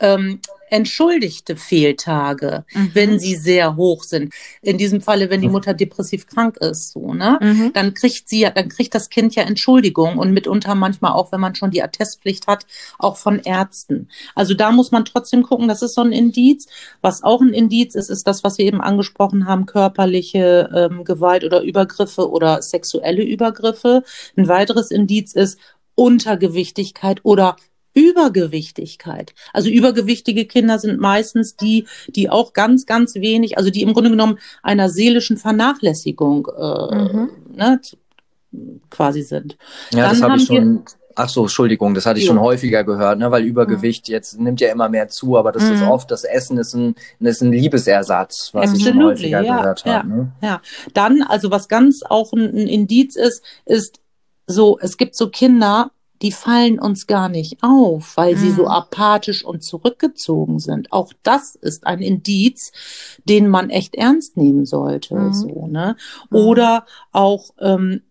ähm, 0.00 0.40
entschuldigte 0.70 1.56
Fehltage, 1.56 2.64
Mhm. 2.74 2.90
wenn 2.92 3.18
sie 3.18 3.36
sehr 3.36 3.76
hoch 3.76 4.02
sind. 4.04 4.34
In 4.60 4.76
diesem 4.76 5.00
Falle, 5.00 5.30
wenn 5.30 5.40
die 5.40 5.48
Mutter 5.48 5.74
depressiv 5.74 6.26
krank 6.26 6.58
ist, 6.58 6.92
so, 6.92 7.14
ne? 7.14 7.38
Mhm. 7.40 7.72
Dann 7.72 7.94
kriegt 7.94 8.28
sie 8.28 8.40
ja, 8.40 8.50
dann 8.50 8.68
kriegt 8.68 8.94
das 8.94 9.08
Kind 9.08 9.34
ja 9.34 9.44
Entschuldigung 9.44 10.18
und 10.18 10.32
mitunter 10.32 10.74
manchmal 10.74 11.12
auch, 11.12 11.32
wenn 11.32 11.40
man 11.40 11.54
schon 11.54 11.70
die 11.70 11.82
Attestpflicht 11.82 12.46
hat, 12.46 12.66
auch 12.98 13.16
von 13.16 13.38
Ärzten. 13.38 14.08
Also 14.34 14.54
da 14.54 14.70
muss 14.70 14.90
man 14.92 15.04
trotzdem 15.06 15.42
gucken, 15.42 15.68
das 15.68 15.82
ist 15.82 15.94
so 15.94 16.02
ein 16.02 16.12
Indiz. 16.12 16.66
Was 17.00 17.22
auch 17.22 17.40
ein 17.40 17.54
Indiz 17.54 17.94
ist, 17.94 18.10
ist 18.10 18.26
das, 18.26 18.44
was 18.44 18.58
wir 18.58 18.66
eben 18.66 18.80
angesprochen 18.80 19.46
haben, 19.46 19.64
körperliche 19.66 20.68
ähm, 20.74 21.04
Gewalt 21.04 21.44
oder 21.44 21.62
Übergriffe 21.62 22.30
oder 22.30 22.60
sexuelle 22.62 23.22
Übergriffe. 23.22 24.02
Ein 24.36 24.48
weiteres 24.48 24.90
Indiz 24.90 25.32
ist 25.32 25.58
Untergewichtigkeit 25.94 27.20
oder 27.22 27.56
Übergewichtigkeit. 27.98 29.34
Also 29.52 29.68
übergewichtige 29.70 30.44
Kinder 30.46 30.78
sind 30.78 31.00
meistens 31.00 31.56
die, 31.56 31.86
die 32.08 32.30
auch 32.30 32.52
ganz, 32.52 32.86
ganz 32.86 33.14
wenig, 33.16 33.56
also 33.58 33.70
die 33.70 33.82
im 33.82 33.92
Grunde 33.92 34.10
genommen 34.10 34.38
einer 34.62 34.88
seelischen 34.88 35.36
Vernachlässigung 35.36 36.48
äh, 36.56 36.94
Mhm. 36.94 37.30
ne, 37.54 37.80
quasi 38.90 39.22
sind. 39.22 39.56
Ja, 39.92 40.02
Dann 40.02 40.10
das 40.10 40.22
habe 40.22 40.32
haben 40.32 40.40
ich 40.40 40.46
schon. 40.46 40.84
Ach 41.20 41.28
so, 41.28 41.42
Entschuldigung, 41.42 41.94
das 41.94 42.06
hatte 42.06 42.20
ich 42.20 42.26
Jo. 42.26 42.32
schon 42.34 42.40
häufiger 42.40 42.84
gehört, 42.84 43.18
ne? 43.18 43.28
weil 43.32 43.42
Übergewicht 43.42 44.08
jetzt 44.08 44.38
nimmt 44.38 44.60
ja 44.60 44.70
immer 44.70 44.88
mehr 44.88 45.08
zu, 45.08 45.36
aber 45.36 45.50
das 45.50 45.64
ist 45.68 45.80
Mhm. 45.80 45.88
oft, 45.88 46.12
das 46.12 46.22
Essen 46.22 46.58
ist 46.58 46.74
ein, 46.74 46.94
ist 47.18 47.40
ein 47.42 47.50
Liebesersatz, 47.50 48.50
was 48.52 48.72
ich 48.72 48.84
schon 48.84 48.92
Absolutely, 48.92 49.32
häufiger 49.32 49.42
ja, 49.42 49.56
gehört 49.58 49.84
ja. 49.84 49.92
habe. 49.94 50.08
Ne? 50.08 50.32
Ja, 50.42 50.62
dann, 50.94 51.22
also 51.22 51.50
was 51.50 51.66
ganz 51.66 52.02
auch 52.08 52.32
ein, 52.32 52.44
ein 52.54 52.68
Indiz 52.68 53.16
ist, 53.16 53.42
ist 53.66 53.98
so, 54.46 54.78
es 54.80 54.96
gibt 54.96 55.16
so 55.16 55.28
Kinder, 55.28 55.90
die 56.22 56.32
fallen 56.32 56.78
uns 56.78 57.06
gar 57.06 57.28
nicht 57.28 57.58
auf, 57.62 58.16
weil 58.16 58.36
sie 58.36 58.50
Mhm. 58.50 58.56
so 58.56 58.68
apathisch 58.68 59.44
und 59.44 59.62
zurückgezogen 59.62 60.58
sind. 60.58 60.92
Auch 60.92 61.12
das 61.22 61.54
ist 61.54 61.86
ein 61.86 62.00
Indiz, 62.00 62.72
den 63.24 63.48
man 63.48 63.70
echt 63.70 63.94
ernst 63.94 64.36
nehmen 64.36 64.66
sollte, 64.66 65.14
Mhm. 65.14 65.32
so, 65.32 65.66
ne? 65.68 65.96
Mhm. 66.30 66.36
Oder 66.36 66.86
auch, 67.12 67.50
ähm, 67.60 68.02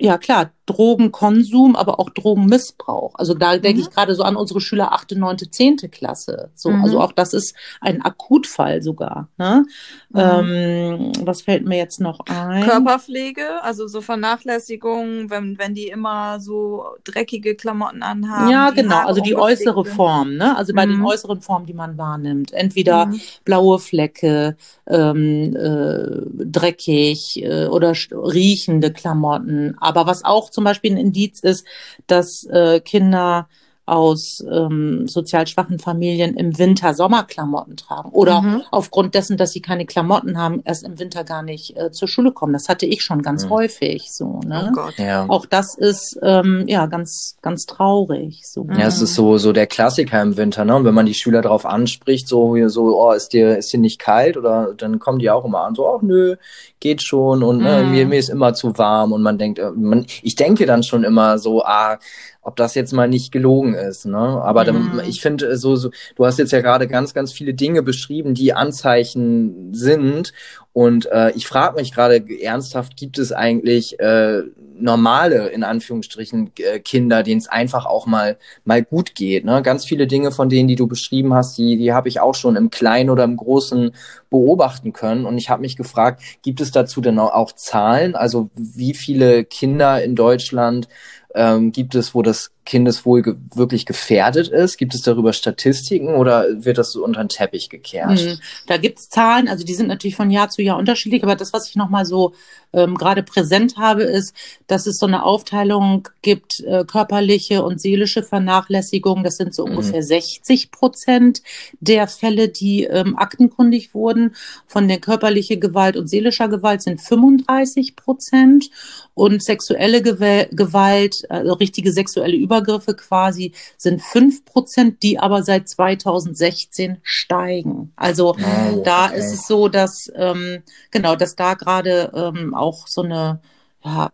ja 0.00 0.18
klar, 0.18 0.52
Drogenkonsum, 0.66 1.74
aber 1.76 1.98
auch 1.98 2.10
Drogenmissbrauch. 2.10 3.14
Also 3.16 3.34
da 3.34 3.56
denke 3.56 3.80
Mhm. 3.80 3.86
ich 3.88 3.90
gerade 3.94 4.14
so 4.14 4.22
an 4.22 4.36
unsere 4.36 4.60
Schüler 4.60 4.92
achte, 4.92 5.18
neunte, 5.18 5.50
zehnte 5.50 5.88
Klasse. 5.88 6.50
So, 6.54 6.70
Mhm. 6.70 6.82
also 6.84 7.00
auch 7.00 7.12
das 7.12 7.34
ist 7.34 7.54
ein 7.80 8.02
Akutfall 8.02 8.80
sogar. 8.82 9.28
Ne? 9.38 9.64
Mhm. 10.10 10.18
Ähm, 10.20 11.12
was 11.24 11.42
fällt 11.42 11.64
mir 11.66 11.78
jetzt 11.78 12.00
noch 12.00 12.20
ein? 12.28 12.62
Körperpflege, 12.64 13.62
also 13.62 13.88
so 13.88 14.00
Vernachlässigung, 14.00 15.30
wenn, 15.30 15.58
wenn 15.58 15.74
die 15.74 15.88
immer 15.88 16.38
so 16.40 16.84
dreckige 17.04 17.54
Klamotten 17.56 18.02
anhaben. 18.02 18.50
ja, 18.50 18.70
genau, 18.70 18.94
Haare 18.96 19.06
also 19.08 19.20
die 19.20 19.34
äußere 19.34 19.84
sind. 19.84 19.94
Form, 19.94 20.36
ne? 20.36 20.56
Also 20.56 20.72
bei 20.74 20.86
den 20.86 20.98
Mhm. 20.98 21.06
äußeren 21.06 21.40
Formen, 21.40 21.66
die 21.66 21.74
man 21.74 21.98
wahrnimmt. 21.98 22.52
Entweder 22.52 23.06
Mhm. 23.06 23.20
blaue 23.44 23.78
Flecke, 23.78 24.56
ähm, 24.86 25.56
äh, 25.56 26.44
dreckig 26.44 27.42
äh, 27.42 27.66
oder 27.66 27.92
riechende 28.12 28.92
Klamotten. 28.92 29.76
Aber 29.80 30.06
was 30.06 30.24
auch 30.24 30.50
zum 30.52 30.64
Beispiel 30.64 30.92
ein 30.92 30.98
Indiz 30.98 31.40
ist, 31.40 31.66
dass 32.06 32.44
äh, 32.44 32.80
Kinder 32.80 33.48
aus 33.84 34.44
ähm, 34.50 35.08
sozial 35.08 35.46
schwachen 35.46 35.78
Familien 35.78 36.36
im 36.36 36.56
Winter 36.58 36.94
Sommerklamotten 36.94 37.76
tragen 37.76 38.10
oder 38.10 38.40
Mhm. 38.42 38.62
aufgrund 38.70 39.14
dessen, 39.14 39.36
dass 39.36 39.52
sie 39.52 39.60
keine 39.60 39.86
Klamotten 39.86 40.38
haben, 40.38 40.62
erst 40.64 40.84
im 40.84 40.98
Winter 40.98 41.24
gar 41.24 41.42
nicht 41.42 41.76
äh, 41.76 41.90
zur 41.90 42.06
Schule 42.08 42.30
kommen. 42.32 42.52
Das 42.52 42.68
hatte 42.68 42.86
ich 42.86 43.02
schon 43.02 43.22
ganz 43.22 43.44
Mhm. 43.46 43.50
häufig 43.50 44.12
so. 44.12 44.40
Ne? 44.46 44.68
Oh 44.70 44.72
Gott. 44.72 44.94
Ja. 44.98 45.24
Auch 45.28 45.46
das 45.46 45.74
ist 45.76 46.18
ähm, 46.22 46.64
ja 46.68 46.86
ganz 46.86 47.36
ganz 47.42 47.66
traurig. 47.66 48.42
So. 48.48 48.64
Mhm. 48.64 48.74
Ja, 48.78 48.86
es 48.86 49.02
ist 49.02 49.14
so, 49.14 49.36
so 49.38 49.52
der 49.52 49.66
Klassiker 49.66 50.22
im 50.22 50.36
Winter, 50.36 50.64
ne? 50.64 50.76
Und 50.76 50.84
wenn 50.84 50.94
man 50.94 51.06
die 51.06 51.14
Schüler 51.14 51.42
darauf 51.42 51.66
anspricht, 51.66 52.28
so, 52.28 52.54
hier 52.56 52.70
so, 52.70 52.96
oh, 53.00 53.12
ist 53.12 53.32
dir, 53.32 53.58
ist 53.58 53.72
dir 53.72 53.80
nicht 53.80 53.98
kalt? 53.98 54.36
Oder 54.36 54.74
dann 54.76 55.00
kommen 55.00 55.18
die 55.18 55.30
auch 55.30 55.44
immer 55.44 55.60
an, 55.62 55.74
so, 55.74 55.86
ach 55.88 56.02
nö, 56.02 56.36
geht 56.78 57.02
schon 57.02 57.42
und 57.42 57.58
ne, 57.58 57.82
Mhm. 57.84 57.90
mir, 57.90 58.06
mir 58.06 58.18
ist 58.18 58.28
immer 58.30 58.54
zu 58.54 58.78
warm 58.78 59.12
und 59.12 59.22
man 59.22 59.38
denkt, 59.38 59.58
äh, 59.58 59.70
man, 59.72 60.06
ich 60.22 60.36
denke 60.36 60.66
dann 60.66 60.82
schon 60.84 61.02
immer 61.04 61.38
so, 61.38 61.62
ah, 61.64 61.98
ob 62.42 62.56
das 62.56 62.74
jetzt 62.74 62.92
mal 62.92 63.08
nicht 63.08 63.30
gelogen 63.32 63.74
ist, 63.74 64.04
ne? 64.04 64.18
Aber 64.18 64.64
dann, 64.64 64.94
Mhm. 64.94 65.02
ich 65.08 65.20
finde, 65.20 65.46
äh, 65.46 65.56
so, 65.56 65.76
so, 65.76 65.90
du 66.16 66.26
hast 66.26 66.38
jetzt 66.38 66.52
ja 66.52 66.60
gerade 66.60 66.88
ganz, 66.88 67.14
ganz 67.14 67.32
viele 67.32 67.54
Dinge 67.54 67.82
beschrieben, 67.82 68.34
die 68.34 68.52
Anzeichen 68.52 69.72
sind. 69.72 70.32
Und 70.72 71.06
äh, 71.06 71.30
ich 71.32 71.46
frage 71.46 71.76
mich 71.76 71.92
gerade 71.92 72.24
ernsthaft, 72.42 72.96
gibt 72.96 73.18
es 73.18 73.30
eigentlich 73.32 74.00
äh, 74.00 74.42
normale, 74.74 75.48
in 75.48 75.62
Anführungsstrichen, 75.64 76.50
äh, 76.58 76.80
Kinder, 76.80 77.22
denen 77.22 77.38
es 77.38 77.46
einfach 77.48 77.86
auch 77.86 78.06
mal 78.06 78.38
mal 78.64 78.82
gut 78.82 79.14
geht. 79.14 79.44
Ne? 79.44 79.62
Ganz 79.62 79.84
viele 79.84 80.06
Dinge 80.06 80.32
von 80.32 80.48
denen, 80.48 80.68
die 80.68 80.74
du 80.74 80.86
beschrieben 80.88 81.34
hast, 81.34 81.56
die, 81.58 81.76
die 81.76 81.92
habe 81.92 82.08
ich 82.08 82.20
auch 82.20 82.34
schon 82.34 82.56
im 82.56 82.70
Kleinen 82.70 83.10
oder 83.10 83.22
im 83.24 83.36
Großen 83.36 83.92
beobachten 84.30 84.92
können. 84.92 85.26
Und 85.26 85.38
ich 85.38 85.50
habe 85.50 85.60
mich 85.62 85.76
gefragt, 85.76 86.22
gibt 86.42 86.60
es 86.60 86.72
dazu 86.72 87.00
denn 87.00 87.18
auch 87.18 87.52
Zahlen? 87.52 88.16
Also 88.16 88.50
wie 88.56 88.94
viele 88.94 89.44
Kinder 89.44 90.02
in 90.02 90.16
Deutschland 90.16 90.88
ähm, 91.34 91.72
gibt 91.72 91.94
es, 91.94 92.14
wo 92.14 92.22
das 92.22 92.52
Kindeswohl 92.64 93.22
ge 93.22 93.34
wirklich 93.54 93.86
gefährdet 93.86 94.48
ist? 94.48 94.76
Gibt 94.78 94.94
es 94.94 95.02
darüber 95.02 95.32
Statistiken 95.32 96.14
oder 96.14 96.46
wird 96.64 96.78
das 96.78 96.92
so 96.92 97.04
unter 97.04 97.20
den 97.22 97.28
Teppich 97.28 97.68
gekehrt? 97.68 98.18
Hm, 98.20 98.38
Da 98.66 98.76
gibt's 98.76 99.08
Zahlen, 99.08 99.48
also 99.48 99.64
die 99.64 99.74
sind 99.74 99.88
natürlich 99.88 100.16
von 100.16 100.30
Jahr 100.30 100.48
zu 100.48 100.62
Jahr 100.62 100.78
unterschiedlich, 100.78 101.22
aber 101.24 101.34
das, 101.36 101.52
was 101.52 101.68
ich 101.68 101.76
nochmal 101.76 102.04
so 102.04 102.34
ähm, 102.72 102.94
gerade 102.96 103.22
präsent 103.22 103.76
habe, 103.76 104.04
ist, 104.04 104.34
dass 104.66 104.86
es 104.86 104.98
so 104.98 105.06
eine 105.06 105.24
Aufteilung 105.24 106.08
gibt, 106.22 106.60
äh, 106.60 106.84
körperliche 106.84 107.62
und 107.64 107.80
seelische 107.80 108.22
Vernachlässigung. 108.22 109.24
Das 109.24 109.36
sind 109.36 109.54
so 109.54 109.66
Mhm. 109.66 109.72
ungefähr 109.72 110.02
60 110.02 110.70
Prozent 110.70 111.42
der 111.80 112.06
Fälle, 112.08 112.48
die 112.48 112.84
ähm, 112.84 113.16
aktenkundig 113.18 113.92
wurden. 113.94 114.34
Von 114.66 114.88
der 114.88 114.98
körperliche 115.00 115.58
Gewalt 115.58 115.96
und 115.96 116.06
seelischer 116.08 116.48
Gewalt 116.48 116.82
sind 116.82 117.00
35 117.00 117.96
Prozent 117.96 118.70
und 119.14 119.42
sexuelle 119.42 120.00
Gewe 120.00 120.48
Gewalt, 120.52 121.26
also 121.28 121.52
richtige 121.54 121.92
sexuelle 121.92 122.36
Übergriffe 122.52 122.94
quasi, 122.94 123.52
sind 123.76 124.02
5 124.02 124.44
Prozent, 124.44 125.02
die 125.02 125.18
aber 125.18 125.42
seit 125.42 125.68
2016 125.68 126.98
steigen. 127.02 127.92
Also 127.96 128.36
Oh, 128.38 128.82
da 128.84 129.06
okay. 129.06 129.18
ist 129.18 129.32
es 129.32 129.46
so, 129.46 129.68
dass 129.68 130.10
ähm, 130.14 130.62
genau, 130.90 131.16
dass 131.16 131.36
da 131.36 131.54
gerade 131.54 132.12
ähm, 132.14 132.54
auch 132.54 132.86
so 132.86 133.02
eine 133.02 133.40
ja, 133.84 134.12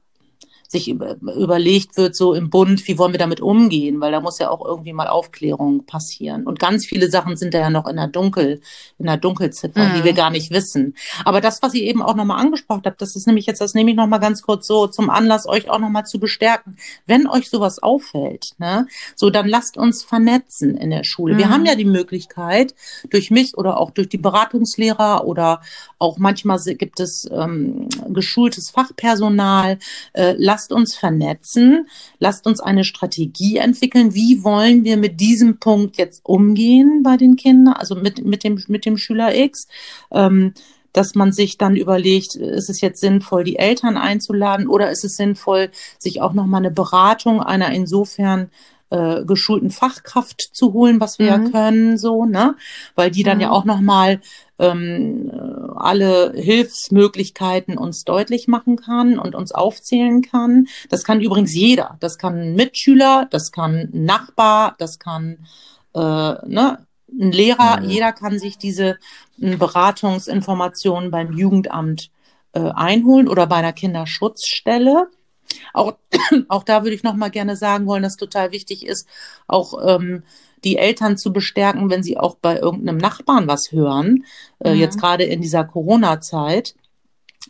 sich 0.70 0.88
über, 0.88 1.16
überlegt 1.35 1.96
wird, 1.96 2.14
so 2.14 2.35
im 2.35 2.50
Bund, 2.50 2.87
wie 2.87 2.98
wollen 2.98 3.12
wir 3.12 3.18
damit 3.18 3.40
umgehen, 3.40 4.00
weil 4.02 4.12
da 4.12 4.20
muss 4.20 4.38
ja 4.38 4.50
auch 4.50 4.64
irgendwie 4.64 4.92
mal 4.92 5.09
Aufklärung 5.09 5.87
passieren. 5.87 6.44
Und 6.46 6.59
ganz 6.61 6.85
viele 6.85 7.11
Sachen 7.11 7.37
sind 7.37 7.54
da 7.54 7.59
ja 7.59 7.70
noch 7.70 7.87
in 7.88 7.96
der 7.96 8.07
Dunkel, 8.07 8.61
in 8.98 9.07
der 9.07 9.16
Dunkelziffer, 9.16 9.81
Mhm. 9.88 9.94
die 9.96 10.04
wir 10.04 10.12
gar 10.12 10.28
nicht 10.31 10.50
wissen. 10.50 10.94
Aber 11.24 11.40
das, 11.40 11.62
was 11.62 11.72
ihr 11.72 11.85
eben 11.85 12.02
auch 12.02 12.14
nochmal 12.14 12.38
angesprochen 12.40 12.83
habt, 12.85 13.00
das 13.00 13.16
ist 13.16 13.26
nämlich 13.26 13.46
jetzt, 13.46 13.62
das 13.62 13.72
nehme 13.72 13.90
ich 13.90 13.96
nochmal 13.96 14.20
ganz 14.20 14.42
kurz 14.42 14.66
so 14.66 14.87
zum 14.87 15.09
Anlass, 15.09 15.46
euch 15.48 15.70
auch 15.70 15.78
nochmal 15.78 16.04
zu 16.04 16.20
bestärken. 16.20 16.76
Wenn 17.07 17.26
euch 17.26 17.48
sowas 17.48 17.83
auffällt, 17.83 18.50
ne, 18.59 18.87
so 19.16 19.31
dann 19.31 19.48
lasst 19.48 19.78
uns 19.78 20.04
vernetzen 20.04 20.76
in 20.76 20.90
der 20.90 21.04
Schule. 21.04 21.38
Wir 21.38 21.46
Mhm. 21.46 21.50
haben 21.50 21.64
ja 21.66 21.76
die 21.76 21.87
Möglichkeit, 21.87 22.74
durch 23.09 23.31
mich 23.31 23.57
oder 23.57 23.78
auch 23.81 23.90
durch 23.90 24.11
die 24.11 24.18
Beratungslehrer 24.18 25.24
oder 25.26 25.62
auch 25.98 26.18
manchmal 26.18 26.59
gibt 26.74 27.00
es 27.00 27.26
ähm, 27.33 27.88
geschultes 28.09 28.68
Fachpersonal. 28.70 29.78
Äh, 30.12 30.35
lasst 30.37 30.58
uns 30.73 30.97
vernetzen, 30.97 31.87
lasst 32.18 32.47
uns 32.47 32.61
eine 32.61 32.85
Strategie 32.85 33.57
entwickeln. 33.59 34.14
Wie 34.14 34.42
wollen 34.44 34.85
wir 34.85 34.97
mit 34.97 35.21
diesem 35.21 35.59
Punkt 35.59 35.97
jetzt 35.97 36.21
umgehen 36.25 37.03
bei 37.03 37.16
den 37.16 37.37
Kindern, 37.37 37.75
also 37.75 37.94
mit, 37.94 38.25
mit, 38.25 38.44
dem, 38.44 38.62
mit 38.68 38.85
dem 38.85 38.97
Schüler 38.99 39.35
X? 39.35 39.68
Ähm, 40.11 40.53
dass 40.92 41.14
man 41.14 41.33
sich 41.33 41.59
dann 41.59 41.77
überlegt, 41.77 42.35
ist 42.35 42.71
es 42.71 42.81
jetzt 42.81 43.01
sinnvoll, 43.01 43.44
die 43.44 43.57
Eltern 43.59 43.97
einzuladen 43.97 44.66
oder 44.66 44.90
ist 44.90 45.05
es 45.05 45.16
sinnvoll, 45.16 45.71
sich 45.99 46.21
auch 46.23 46.33
nochmal 46.33 46.61
eine 46.62 46.71
Beratung 46.71 47.40
einer 47.42 47.71
insofern 47.73 48.51
äh, 48.90 49.23
geschulten 49.25 49.71
Fachkraft 49.71 50.40
zu 50.40 50.73
holen, 50.73 50.99
was 50.99 51.18
wir 51.18 51.37
Mhm. 51.37 51.44
ja 51.44 51.51
können, 51.51 51.99
so, 51.99 52.25
ne? 52.25 52.57
Weil 52.94 53.11
die 53.11 53.23
dann 53.23 53.37
Mhm. 53.37 53.42
ja 53.42 53.51
auch 53.51 53.66
nochmal 53.66 54.21
ähm, 54.59 55.31
äh, 55.31 55.59
alle 55.77 56.33
Hilfsmöglichkeiten 56.35 57.79
uns 57.79 58.05
deutlich 58.05 58.49
machen 58.49 58.77
kann 58.77 59.18
und 59.18 59.35
uns 59.35 59.53
aufzählen 59.53 60.23
kann. 60.23 60.66
Das 60.88 61.05
kann 61.05 61.21
übrigens 61.21 61.55
jeder. 61.55 61.97
Das 62.01 62.18
kann 62.18 62.38
ein 62.38 62.55
Mitschüler, 62.55 63.27
das 63.31 63.53
kann 63.53 63.88
ein 63.92 64.05
Nachbar, 64.05 64.75
das 64.79 64.99
kann 64.99 65.47
äh, 65.94 66.01
ne, 66.01 66.87
ein 67.09 67.33
Lehrer. 67.33 67.81
Mhm. 67.81 67.88
Jeder 67.88 68.12
kann 68.12 68.38
sich 68.38 68.59
diese 68.59 68.99
äh, 69.40 69.57
Beratungsinformationen 69.57 71.11
beim 71.11 71.33
Jugendamt 71.33 72.11
äh, 72.53 72.61
einholen 72.61 73.29
oder 73.29 73.47
bei 73.47 73.57
einer 73.57 73.73
Kinderschutzstelle. 73.73 75.09
Auch, 75.73 75.94
auch 76.49 76.64
da 76.64 76.83
würde 76.83 76.94
ich 76.94 77.03
noch 77.03 77.14
mal 77.14 77.31
gerne 77.31 77.57
sagen 77.57 77.87
wollen, 77.87 78.03
dass 78.03 78.16
total 78.16 78.53
wichtig 78.53 78.87
ist, 78.87 79.09
auch 79.47 79.75
ähm, 79.87 80.23
die 80.64 80.77
Eltern 80.77 81.16
zu 81.16 81.33
bestärken, 81.33 81.90
wenn 81.90 82.03
sie 82.03 82.18
auch 82.18 82.37
bei 82.37 82.59
irgendeinem 82.59 82.99
Nachbarn 82.99 83.47
was 83.47 83.73
hören. 83.73 84.25
Äh, 84.59 84.75
Mhm. 84.75 84.81
Jetzt 84.81 85.01
gerade 85.01 85.25
in 85.25 85.40
dieser 85.40 85.64
Corona-Zeit. 85.64 86.75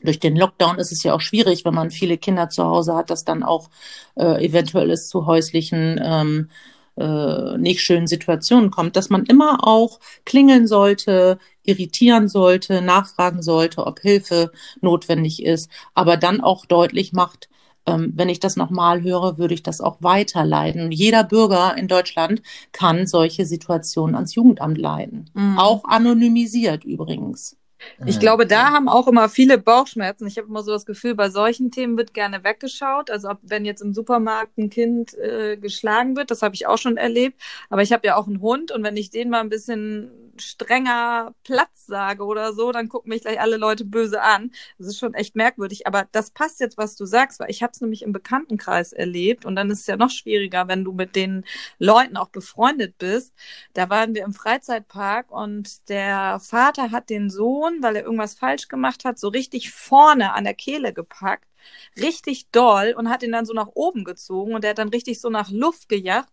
Durch 0.02 0.20
den 0.20 0.36
Lockdown 0.36 0.78
ist 0.78 0.92
es 0.92 1.02
ja 1.02 1.14
auch 1.14 1.20
schwierig, 1.20 1.64
wenn 1.64 1.74
man 1.74 1.90
viele 1.90 2.18
Kinder 2.18 2.50
zu 2.50 2.64
Hause 2.64 2.94
hat, 2.94 3.10
dass 3.10 3.24
dann 3.24 3.42
auch 3.42 3.68
äh, 4.14 4.44
eventuell 4.44 4.90
es 4.90 5.08
zu 5.08 5.26
häuslichen 5.26 6.00
ähm, 6.02 6.50
äh, 6.96 7.56
nicht 7.58 7.80
schönen 7.80 8.06
Situationen 8.06 8.70
kommt, 8.70 8.96
dass 8.96 9.10
man 9.10 9.24
immer 9.24 9.66
auch 9.66 10.00
klingeln 10.24 10.66
sollte, 10.66 11.38
irritieren 11.64 12.28
sollte, 12.28 12.82
nachfragen 12.82 13.42
sollte, 13.42 13.86
ob 13.86 14.00
Hilfe 14.00 14.52
notwendig 14.80 15.42
ist, 15.42 15.70
aber 15.94 16.16
dann 16.16 16.40
auch 16.40 16.66
deutlich 16.66 17.12
macht, 17.12 17.48
ähm, 17.86 18.12
wenn 18.14 18.28
ich 18.28 18.40
das 18.40 18.56
nochmal 18.56 19.02
höre, 19.02 19.38
würde 19.38 19.54
ich 19.54 19.62
das 19.62 19.80
auch 19.80 19.98
weiterleiten. 20.00 20.90
Jeder 20.90 21.24
Bürger 21.24 21.76
in 21.76 21.88
Deutschland 21.88 22.42
kann 22.72 23.06
solche 23.06 23.44
Situationen 23.44 24.14
ans 24.14 24.34
Jugendamt 24.34 24.78
leiten. 24.78 25.30
Mhm. 25.34 25.58
Auch 25.58 25.84
anonymisiert 25.84 26.84
übrigens. 26.84 27.57
Ich 28.06 28.20
glaube, 28.20 28.46
da 28.46 28.70
haben 28.72 28.88
auch 28.88 29.08
immer 29.08 29.28
viele 29.28 29.58
Bauchschmerzen. 29.58 30.26
Ich 30.26 30.38
habe 30.38 30.48
immer 30.48 30.62
so 30.62 30.72
das 30.72 30.86
Gefühl, 30.86 31.14
bei 31.14 31.30
solchen 31.30 31.70
Themen 31.70 31.96
wird 31.96 32.14
gerne 32.14 32.44
weggeschaut. 32.44 33.10
Also 33.10 33.30
ob, 33.30 33.38
wenn 33.42 33.64
jetzt 33.64 33.82
im 33.82 33.94
Supermarkt 33.94 34.58
ein 34.58 34.70
Kind 34.70 35.14
äh, 35.18 35.56
geschlagen 35.56 36.16
wird, 36.16 36.30
das 36.30 36.42
habe 36.42 36.54
ich 36.54 36.66
auch 36.66 36.78
schon 36.78 36.96
erlebt. 36.96 37.40
Aber 37.70 37.82
ich 37.82 37.92
habe 37.92 38.06
ja 38.06 38.16
auch 38.16 38.26
einen 38.26 38.40
Hund 38.40 38.72
und 38.72 38.82
wenn 38.82 38.96
ich 38.96 39.10
den 39.10 39.30
mal 39.30 39.40
ein 39.40 39.48
bisschen 39.48 40.28
strenger 40.40 41.34
Platz 41.44 41.86
sage 41.86 42.24
oder 42.24 42.52
so, 42.52 42.72
dann 42.72 42.88
gucken 42.88 43.10
mich 43.10 43.22
gleich 43.22 43.40
alle 43.40 43.56
Leute 43.56 43.84
böse 43.84 44.22
an. 44.22 44.50
Das 44.78 44.86
ist 44.86 44.98
schon 44.98 45.14
echt 45.14 45.36
merkwürdig. 45.36 45.86
Aber 45.86 46.06
das 46.12 46.30
passt 46.30 46.60
jetzt, 46.60 46.78
was 46.78 46.96
du 46.96 47.06
sagst, 47.06 47.40
weil 47.40 47.50
ich 47.50 47.62
habe 47.62 47.72
es 47.72 47.80
nämlich 47.80 48.02
im 48.02 48.12
Bekanntenkreis 48.12 48.92
erlebt 48.92 49.44
und 49.44 49.56
dann 49.56 49.70
ist 49.70 49.80
es 49.80 49.86
ja 49.86 49.96
noch 49.96 50.10
schwieriger, 50.10 50.68
wenn 50.68 50.84
du 50.84 50.92
mit 50.92 51.16
den 51.16 51.44
Leuten 51.78 52.16
auch 52.16 52.28
befreundet 52.28 52.98
bist. 52.98 53.34
Da 53.74 53.90
waren 53.90 54.14
wir 54.14 54.24
im 54.24 54.34
Freizeitpark 54.34 55.30
und 55.30 55.88
der 55.88 56.40
Vater 56.40 56.90
hat 56.90 57.10
den 57.10 57.30
Sohn, 57.30 57.67
weil 57.80 57.96
er 57.96 58.04
irgendwas 58.04 58.34
falsch 58.34 58.68
gemacht 58.68 59.04
hat, 59.04 59.18
so 59.18 59.28
richtig 59.28 59.70
vorne 59.70 60.34
an 60.34 60.44
der 60.44 60.54
Kehle 60.54 60.92
gepackt, 60.92 61.48
richtig 61.96 62.50
doll 62.50 62.94
und 62.96 63.08
hat 63.08 63.22
ihn 63.22 63.32
dann 63.32 63.46
so 63.46 63.54
nach 63.54 63.68
oben 63.74 64.04
gezogen 64.04 64.54
und 64.54 64.64
der 64.64 64.70
hat 64.70 64.78
dann 64.78 64.88
richtig 64.88 65.20
so 65.20 65.30
nach 65.30 65.50
Luft 65.50 65.88
gejagt. 65.88 66.28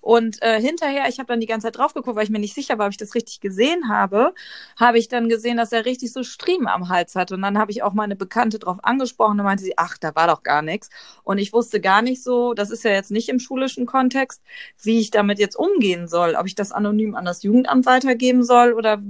Und 0.00 0.40
äh, 0.42 0.60
hinterher, 0.60 1.08
ich 1.08 1.18
habe 1.18 1.26
dann 1.26 1.40
die 1.40 1.46
ganze 1.46 1.66
Zeit 1.66 1.78
drauf 1.78 1.94
geguckt, 1.94 2.16
weil 2.16 2.24
ich 2.24 2.30
mir 2.30 2.38
nicht 2.38 2.54
sicher 2.54 2.78
war, 2.78 2.86
ob 2.86 2.92
ich 2.92 2.96
das 2.96 3.14
richtig 3.14 3.40
gesehen 3.40 3.88
habe, 3.88 4.34
habe 4.78 4.98
ich 4.98 5.08
dann 5.08 5.28
gesehen, 5.28 5.56
dass 5.56 5.72
er 5.72 5.84
richtig 5.84 6.12
so 6.12 6.22
Striemen 6.22 6.68
am 6.68 6.88
Hals 6.88 7.16
hat. 7.16 7.32
Und 7.32 7.42
dann 7.42 7.58
habe 7.58 7.72
ich 7.72 7.82
auch 7.82 7.92
meine 7.92 8.16
Bekannte 8.16 8.58
drauf 8.58 8.78
angesprochen 8.82 9.40
und 9.40 9.44
meinte 9.44 9.64
sie, 9.64 9.76
ach, 9.76 9.98
da 9.98 10.14
war 10.14 10.28
doch 10.28 10.42
gar 10.44 10.62
nichts. 10.62 10.90
Und 11.24 11.38
ich 11.38 11.52
wusste 11.52 11.80
gar 11.80 12.02
nicht 12.02 12.22
so, 12.22 12.54
das 12.54 12.70
ist 12.70 12.84
ja 12.84 12.92
jetzt 12.92 13.10
nicht 13.10 13.28
im 13.28 13.40
schulischen 13.40 13.86
Kontext, 13.86 14.42
wie 14.82 15.00
ich 15.00 15.10
damit 15.10 15.38
jetzt 15.38 15.56
umgehen 15.56 16.06
soll, 16.08 16.36
ob 16.36 16.46
ich 16.46 16.54
das 16.54 16.72
anonym 16.72 17.14
an 17.16 17.24
das 17.24 17.42
Jugendamt 17.42 17.86
weitergeben 17.86 18.44
soll 18.44 18.74
oder 18.74 19.02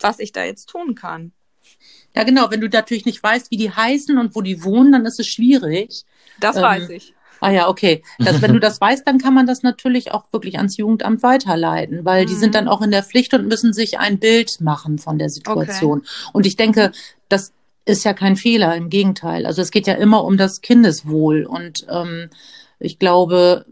was 0.00 0.18
ich 0.18 0.32
da 0.32 0.44
jetzt 0.44 0.66
tun 0.68 0.94
kann. 0.94 1.32
Ja, 2.14 2.24
genau. 2.24 2.50
Wenn 2.50 2.60
du 2.60 2.68
natürlich 2.68 3.04
nicht 3.06 3.22
weißt, 3.22 3.50
wie 3.50 3.56
die 3.56 3.70
heißen 3.70 4.16
und 4.18 4.34
wo 4.34 4.40
die 4.42 4.62
wohnen, 4.64 4.92
dann 4.92 5.04
ist 5.06 5.20
es 5.20 5.26
schwierig. 5.26 6.04
Das 6.38 6.56
Ähm, 6.56 6.62
weiß 6.62 6.88
ich. 6.90 7.14
Ah 7.40 7.50
ja, 7.50 7.68
okay. 7.68 8.02
Das, 8.18 8.40
wenn 8.40 8.54
du 8.54 8.60
das 8.60 8.80
weißt, 8.80 9.06
dann 9.06 9.18
kann 9.18 9.34
man 9.34 9.46
das 9.46 9.62
natürlich 9.62 10.12
auch 10.12 10.24
wirklich 10.32 10.56
ans 10.56 10.76
Jugendamt 10.78 11.22
weiterleiten, 11.22 12.04
weil 12.04 12.24
die 12.24 12.34
Mhm. 12.34 12.38
sind 12.38 12.54
dann 12.54 12.68
auch 12.68 12.80
in 12.80 12.90
der 12.90 13.02
Pflicht 13.02 13.34
und 13.34 13.46
müssen 13.48 13.72
sich 13.74 13.98
ein 13.98 14.18
Bild 14.18 14.60
machen 14.60 14.98
von 14.98 15.18
der 15.18 15.28
Situation. 15.28 16.06
Und 16.32 16.46
ich 16.46 16.56
denke, 16.56 16.92
das 17.28 17.52
ist 17.84 18.04
ja 18.04 18.14
kein 18.14 18.36
Fehler, 18.36 18.74
im 18.74 18.88
Gegenteil. 18.88 19.44
Also 19.44 19.60
es 19.60 19.70
geht 19.70 19.86
ja 19.86 19.94
immer 19.94 20.24
um 20.24 20.36
das 20.38 20.60
Kindeswohl 20.62 21.44
und 21.44 21.86
ähm, 21.90 22.30
ich 22.78 22.98
glaube, 22.98 23.64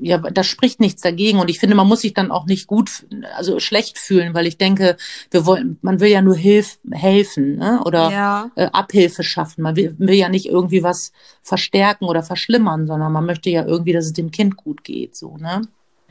ja, 0.00 0.18
da 0.18 0.42
spricht 0.44 0.80
nichts 0.80 1.02
dagegen. 1.02 1.38
Und 1.38 1.50
ich 1.50 1.58
finde, 1.58 1.74
man 1.74 1.86
muss 1.88 2.00
sich 2.00 2.14
dann 2.14 2.30
auch 2.30 2.46
nicht 2.46 2.66
gut, 2.66 3.06
also 3.36 3.58
schlecht 3.58 3.98
fühlen, 3.98 4.34
weil 4.34 4.46
ich 4.46 4.58
denke, 4.58 4.96
wir 5.30 5.46
wollen, 5.46 5.78
man 5.82 6.00
will 6.00 6.10
ja 6.10 6.22
nur 6.22 6.36
hilf, 6.36 6.78
helfen, 6.90 7.56
ne? 7.56 7.82
Oder 7.84 8.10
Ja. 8.10 8.50
äh, 8.54 8.68
Abhilfe 8.72 9.22
schaffen. 9.22 9.62
Man 9.62 9.76
will, 9.76 9.94
will 9.98 10.14
ja 10.14 10.28
nicht 10.28 10.46
irgendwie 10.46 10.82
was 10.82 11.12
verstärken 11.42 12.04
oder 12.04 12.22
verschlimmern, 12.22 12.86
sondern 12.86 13.12
man 13.12 13.26
möchte 13.26 13.50
ja 13.50 13.64
irgendwie, 13.64 13.92
dass 13.92 14.06
es 14.06 14.12
dem 14.12 14.30
Kind 14.30 14.56
gut 14.56 14.84
geht, 14.84 15.16
so, 15.16 15.36
ne? 15.36 15.62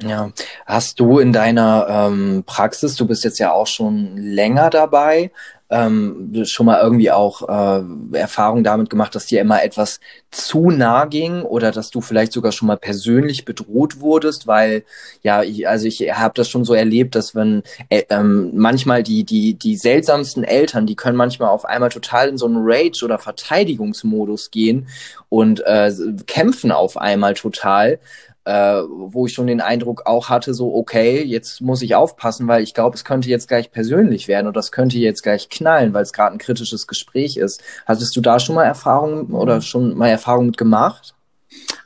Ja, 0.01 0.31
hast 0.65 0.99
du 0.99 1.19
in 1.19 1.31
deiner 1.31 1.87
ähm, 1.89 2.43
Praxis, 2.45 2.95
du 2.95 3.07
bist 3.07 3.23
jetzt 3.23 3.39
ja 3.39 3.53
auch 3.53 3.67
schon 3.67 4.17
länger 4.17 4.69
dabei, 4.69 5.31
ähm, 5.69 6.43
schon 6.45 6.65
mal 6.65 6.81
irgendwie 6.81 7.11
auch 7.11 7.41
äh, 7.47 8.17
Erfahrung 8.17 8.63
damit 8.63 8.89
gemacht, 8.89 9.15
dass 9.15 9.25
dir 9.25 9.39
immer 9.39 9.63
etwas 9.63 9.99
zu 10.31 10.69
nah 10.69 11.05
ging 11.05 11.41
oder 11.43 11.71
dass 11.71 11.91
du 11.91 12.01
vielleicht 12.01 12.33
sogar 12.33 12.51
schon 12.51 12.67
mal 12.67 12.77
persönlich 12.77 13.45
bedroht 13.45 14.01
wurdest, 14.01 14.47
weil 14.47 14.83
ja, 15.23 15.43
ich, 15.43 15.67
also 15.67 15.87
ich 15.87 16.01
habe 16.13 16.33
das 16.35 16.49
schon 16.49 16.65
so 16.65 16.73
erlebt, 16.73 17.15
dass 17.15 17.33
wenn 17.33 17.63
äh, 17.89 18.03
ähm, 18.09 18.51
manchmal 18.53 19.01
die 19.01 19.23
die 19.23 19.55
die 19.55 19.77
seltsamsten 19.77 20.43
Eltern, 20.43 20.85
die 20.85 20.95
können 20.95 21.17
manchmal 21.17 21.49
auf 21.49 21.65
einmal 21.65 21.89
total 21.89 22.29
in 22.29 22.37
so 22.37 22.45
einen 22.45 22.57
Rage 22.59 23.03
oder 23.05 23.17
Verteidigungsmodus 23.17 24.51
gehen 24.51 24.87
und 25.29 25.61
äh, 25.65 25.91
kämpfen 26.27 26.71
auf 26.71 26.97
einmal 26.97 27.33
total 27.33 27.99
äh, 28.45 28.81
wo 28.87 29.25
ich 29.25 29.33
schon 29.33 29.47
den 29.47 29.61
Eindruck 29.61 30.05
auch 30.05 30.29
hatte, 30.29 30.53
so, 30.53 30.73
okay, 30.75 31.23
jetzt 31.23 31.61
muss 31.61 31.81
ich 31.81 31.95
aufpassen, 31.95 32.47
weil 32.47 32.63
ich 32.63 32.73
glaube, 32.73 32.95
es 32.95 33.03
könnte 33.03 33.29
jetzt 33.29 33.47
gleich 33.47 33.71
persönlich 33.71 34.27
werden 34.27 34.47
und 34.47 34.55
das 34.55 34.71
könnte 34.71 34.97
jetzt 34.97 35.23
gleich 35.23 35.49
knallen, 35.49 35.93
weil 35.93 36.03
es 36.03 36.13
gerade 36.13 36.33
ein 36.35 36.39
kritisches 36.39 36.87
Gespräch 36.87 37.37
ist. 37.37 37.63
Hattest 37.85 38.15
du 38.15 38.21
da 38.21 38.39
schon 38.39 38.55
mal 38.55 38.65
Erfahrungen 38.65 39.31
oder 39.33 39.61
schon 39.61 39.97
mal 39.97 40.09
Erfahrungen 40.09 40.47
mit 40.47 40.57
gemacht? 40.57 41.15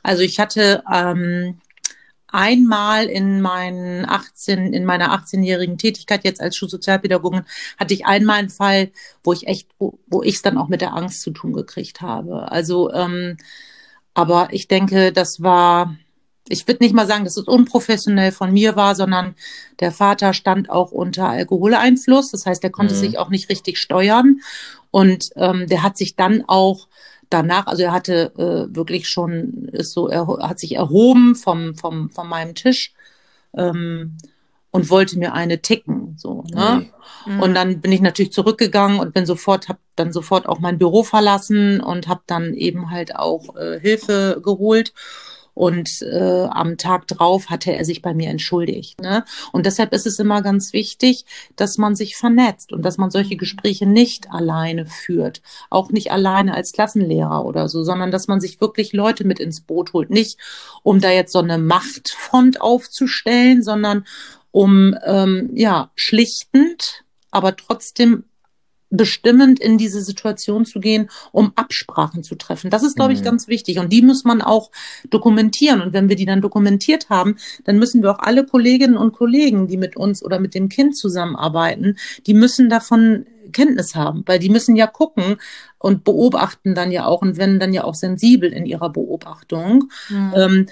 Also 0.02 0.22
ich 0.22 0.38
hatte 0.38 0.82
ähm, 0.92 1.58
einmal 2.28 3.06
in 3.06 3.40
meinen 3.40 4.08
18, 4.08 4.72
in 4.72 4.84
meiner 4.84 5.14
18-jährigen 5.14 5.78
Tätigkeit 5.78 6.24
jetzt 6.24 6.40
als 6.40 6.56
Schulsozialpädagogin 6.56 7.42
hatte 7.78 7.94
ich 7.94 8.06
einmal 8.06 8.38
einen 8.38 8.50
Fall, 8.50 8.90
wo 9.24 9.32
ich 9.32 9.46
echt, 9.46 9.68
wo, 9.78 9.98
wo 10.06 10.22
ich 10.22 10.36
es 10.36 10.42
dann 10.42 10.58
auch 10.58 10.68
mit 10.68 10.80
der 10.80 10.94
Angst 10.94 11.22
zu 11.22 11.30
tun 11.30 11.52
gekriegt 11.52 12.00
habe. 12.00 12.50
Also, 12.50 12.92
ähm, 12.92 13.36
aber 14.14 14.48
ich 14.50 14.68
denke, 14.68 15.12
das 15.12 15.42
war, 15.42 15.96
ich 16.50 16.66
würde 16.66 16.82
nicht 16.82 16.94
mal 16.94 17.06
sagen, 17.06 17.24
dass 17.24 17.36
es 17.36 17.44
unprofessionell 17.46 18.32
von 18.32 18.52
mir 18.52 18.76
war, 18.76 18.94
sondern 18.94 19.34
der 19.78 19.92
Vater 19.92 20.32
stand 20.32 20.68
auch 20.68 20.90
unter 20.90 21.28
Alkoholeinfluss. 21.28 22.30
Das 22.32 22.44
heißt, 22.44 22.62
er 22.64 22.70
konnte 22.70 22.94
Mhm. 22.94 22.98
sich 22.98 23.18
auch 23.18 23.30
nicht 23.30 23.48
richtig 23.48 23.78
steuern. 23.78 24.40
Und 24.90 25.30
ähm, 25.36 25.66
der 25.68 25.82
hat 25.82 25.96
sich 25.96 26.16
dann 26.16 26.44
auch 26.46 26.88
danach, 27.30 27.66
also 27.66 27.84
er 27.84 27.92
hatte 27.92 28.32
äh, 28.36 28.74
wirklich 28.74 29.08
schon, 29.08 29.68
ist 29.72 29.92
so, 29.92 30.08
er 30.08 30.26
hat 30.26 30.58
sich 30.58 30.74
erhoben 30.74 31.36
vom, 31.36 31.76
vom, 31.76 32.10
von 32.10 32.28
meinem 32.28 32.56
Tisch 32.56 32.92
ähm, 33.56 34.18
und 34.72 34.90
wollte 34.90 35.18
mir 35.18 35.32
eine 35.32 35.62
ticken. 35.62 36.14
So, 36.18 36.44
ne? 36.52 36.90
Mhm. 37.26 37.40
Und 37.40 37.54
dann 37.54 37.80
bin 37.80 37.92
ich 37.92 38.00
natürlich 38.00 38.32
zurückgegangen 38.32 38.98
und 38.98 39.14
bin 39.14 39.26
sofort, 39.26 39.68
habe 39.68 39.78
dann 39.94 40.12
sofort 40.12 40.48
auch 40.48 40.58
mein 40.58 40.78
Büro 40.78 41.04
verlassen 41.04 41.80
und 41.80 42.08
habe 42.08 42.22
dann 42.26 42.54
eben 42.54 42.90
halt 42.90 43.14
auch 43.14 43.56
äh, 43.56 43.78
Hilfe 43.78 44.40
geholt. 44.42 44.92
Und 45.54 46.02
äh, 46.02 46.44
am 46.44 46.76
Tag 46.76 47.06
drauf 47.06 47.50
hatte 47.50 47.72
er 47.74 47.84
sich 47.84 48.02
bei 48.02 48.14
mir 48.14 48.30
entschuldigt. 48.30 49.00
Ne? 49.00 49.24
Und 49.52 49.66
deshalb 49.66 49.92
ist 49.92 50.06
es 50.06 50.18
immer 50.18 50.42
ganz 50.42 50.72
wichtig, 50.72 51.24
dass 51.56 51.78
man 51.78 51.94
sich 51.94 52.16
vernetzt 52.16 52.72
und 52.72 52.82
dass 52.82 52.98
man 52.98 53.10
solche 53.10 53.36
Gespräche 53.36 53.86
nicht 53.86 54.30
alleine 54.30 54.86
führt. 54.86 55.42
Auch 55.68 55.90
nicht 55.90 56.12
alleine 56.12 56.54
als 56.54 56.72
Klassenlehrer 56.72 57.44
oder 57.44 57.68
so, 57.68 57.84
sondern 57.84 58.10
dass 58.10 58.28
man 58.28 58.40
sich 58.40 58.60
wirklich 58.60 58.92
Leute 58.92 59.24
mit 59.24 59.38
ins 59.40 59.60
Boot 59.60 59.92
holt. 59.92 60.10
Nicht, 60.10 60.38
um 60.82 61.00
da 61.00 61.10
jetzt 61.10 61.32
so 61.32 61.40
eine 61.40 61.58
Machtfront 61.58 62.60
aufzustellen, 62.60 63.62
sondern 63.62 64.04
um 64.50 64.96
ähm, 65.04 65.50
ja 65.54 65.90
schlichtend, 65.94 67.04
aber 67.30 67.56
trotzdem 67.56 68.24
bestimmend 68.90 69.60
in 69.60 69.78
diese 69.78 70.02
Situation 70.02 70.64
zu 70.64 70.80
gehen, 70.80 71.10
um 71.32 71.52
Absprachen 71.54 72.22
zu 72.22 72.34
treffen. 72.34 72.70
Das 72.70 72.82
ist, 72.82 72.96
glaube 72.96 73.12
ich, 73.12 73.20
Mhm. 73.20 73.24
ganz 73.24 73.48
wichtig. 73.48 73.78
Und 73.78 73.92
die 73.92 74.02
muss 74.02 74.24
man 74.24 74.42
auch 74.42 74.70
dokumentieren. 75.08 75.80
Und 75.80 75.92
wenn 75.92 76.08
wir 76.08 76.16
die 76.16 76.26
dann 76.26 76.40
dokumentiert 76.40 77.08
haben, 77.08 77.36
dann 77.64 77.78
müssen 77.78 78.02
wir 78.02 78.10
auch 78.10 78.18
alle 78.18 78.44
Kolleginnen 78.44 78.96
und 78.96 79.12
Kollegen, 79.12 79.68
die 79.68 79.76
mit 79.76 79.96
uns 79.96 80.22
oder 80.24 80.40
mit 80.40 80.54
dem 80.54 80.68
Kind 80.68 80.96
zusammenarbeiten, 80.96 81.96
die 82.26 82.34
müssen 82.34 82.68
davon 82.68 83.26
Kenntnis 83.52 83.94
haben, 83.94 84.22
weil 84.26 84.38
die 84.38 84.48
müssen 84.48 84.76
ja 84.76 84.86
gucken 84.86 85.36
und 85.78 86.04
beobachten 86.04 86.74
dann 86.74 86.92
ja 86.92 87.06
auch 87.06 87.22
und 87.22 87.36
werden 87.36 87.58
dann 87.58 87.72
ja 87.72 87.84
auch 87.84 87.94
sensibel 87.94 88.52
in 88.52 88.66
ihrer 88.66 88.90
Beobachtung. 88.90 89.90
Mhm. 90.08 90.32
Ähm, 90.36 90.66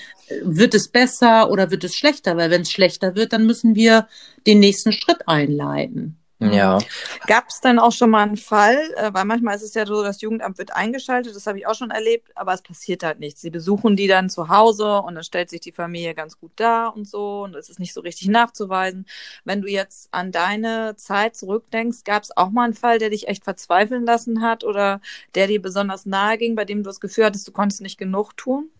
wird 0.44 0.74
es 0.74 0.88
besser 0.88 1.50
oder 1.50 1.70
wird 1.70 1.82
es 1.84 1.94
schlechter? 1.96 2.36
Weil 2.36 2.50
wenn 2.50 2.62
es 2.62 2.70
schlechter 2.70 3.16
wird, 3.16 3.32
dann 3.32 3.46
müssen 3.46 3.74
wir 3.74 4.06
den 4.46 4.60
nächsten 4.60 4.92
Schritt 4.92 5.26
einleiten. 5.26 6.17
Ja. 6.40 6.78
Gab 7.26 7.48
es 7.48 7.60
denn 7.60 7.80
auch 7.80 7.90
schon 7.90 8.10
mal 8.10 8.22
einen 8.22 8.36
Fall, 8.36 8.78
äh, 8.96 9.12
weil 9.12 9.24
manchmal 9.24 9.56
ist 9.56 9.62
es 9.62 9.74
ja 9.74 9.84
so, 9.86 10.02
das 10.04 10.20
Jugendamt 10.20 10.58
wird 10.58 10.74
eingeschaltet, 10.74 11.34
das 11.34 11.46
habe 11.48 11.58
ich 11.58 11.66
auch 11.66 11.74
schon 11.74 11.90
erlebt, 11.90 12.30
aber 12.36 12.52
es 12.54 12.62
passiert 12.62 13.02
halt 13.02 13.18
nichts. 13.18 13.40
Sie 13.40 13.50
besuchen 13.50 13.96
die 13.96 14.06
dann 14.06 14.30
zu 14.30 14.48
Hause 14.48 15.00
und 15.02 15.16
dann 15.16 15.24
stellt 15.24 15.50
sich 15.50 15.60
die 15.60 15.72
Familie 15.72 16.14
ganz 16.14 16.38
gut 16.38 16.52
dar 16.56 16.94
und 16.94 17.08
so 17.08 17.42
und 17.42 17.56
es 17.56 17.68
ist 17.68 17.80
nicht 17.80 17.92
so 17.92 18.00
richtig 18.02 18.28
nachzuweisen. 18.28 19.04
Wenn 19.44 19.62
du 19.62 19.68
jetzt 19.68 20.08
an 20.12 20.30
deine 20.30 20.94
Zeit 20.96 21.34
zurückdenkst, 21.36 22.04
gab 22.04 22.22
es 22.22 22.36
auch 22.36 22.50
mal 22.50 22.64
einen 22.64 22.74
Fall, 22.74 22.98
der 22.98 23.10
dich 23.10 23.26
echt 23.26 23.42
verzweifeln 23.44 24.04
lassen 24.06 24.40
hat 24.40 24.62
oder 24.62 25.00
der 25.34 25.48
dir 25.48 25.60
besonders 25.60 26.06
nahe 26.06 26.38
ging, 26.38 26.54
bei 26.54 26.64
dem 26.64 26.78
du 26.78 26.88
das 26.88 27.00
Gefühl 27.00 27.24
hattest, 27.24 27.48
du 27.48 27.52
konntest 27.52 27.80
nicht 27.80 27.98
genug 27.98 28.36
tun? 28.36 28.70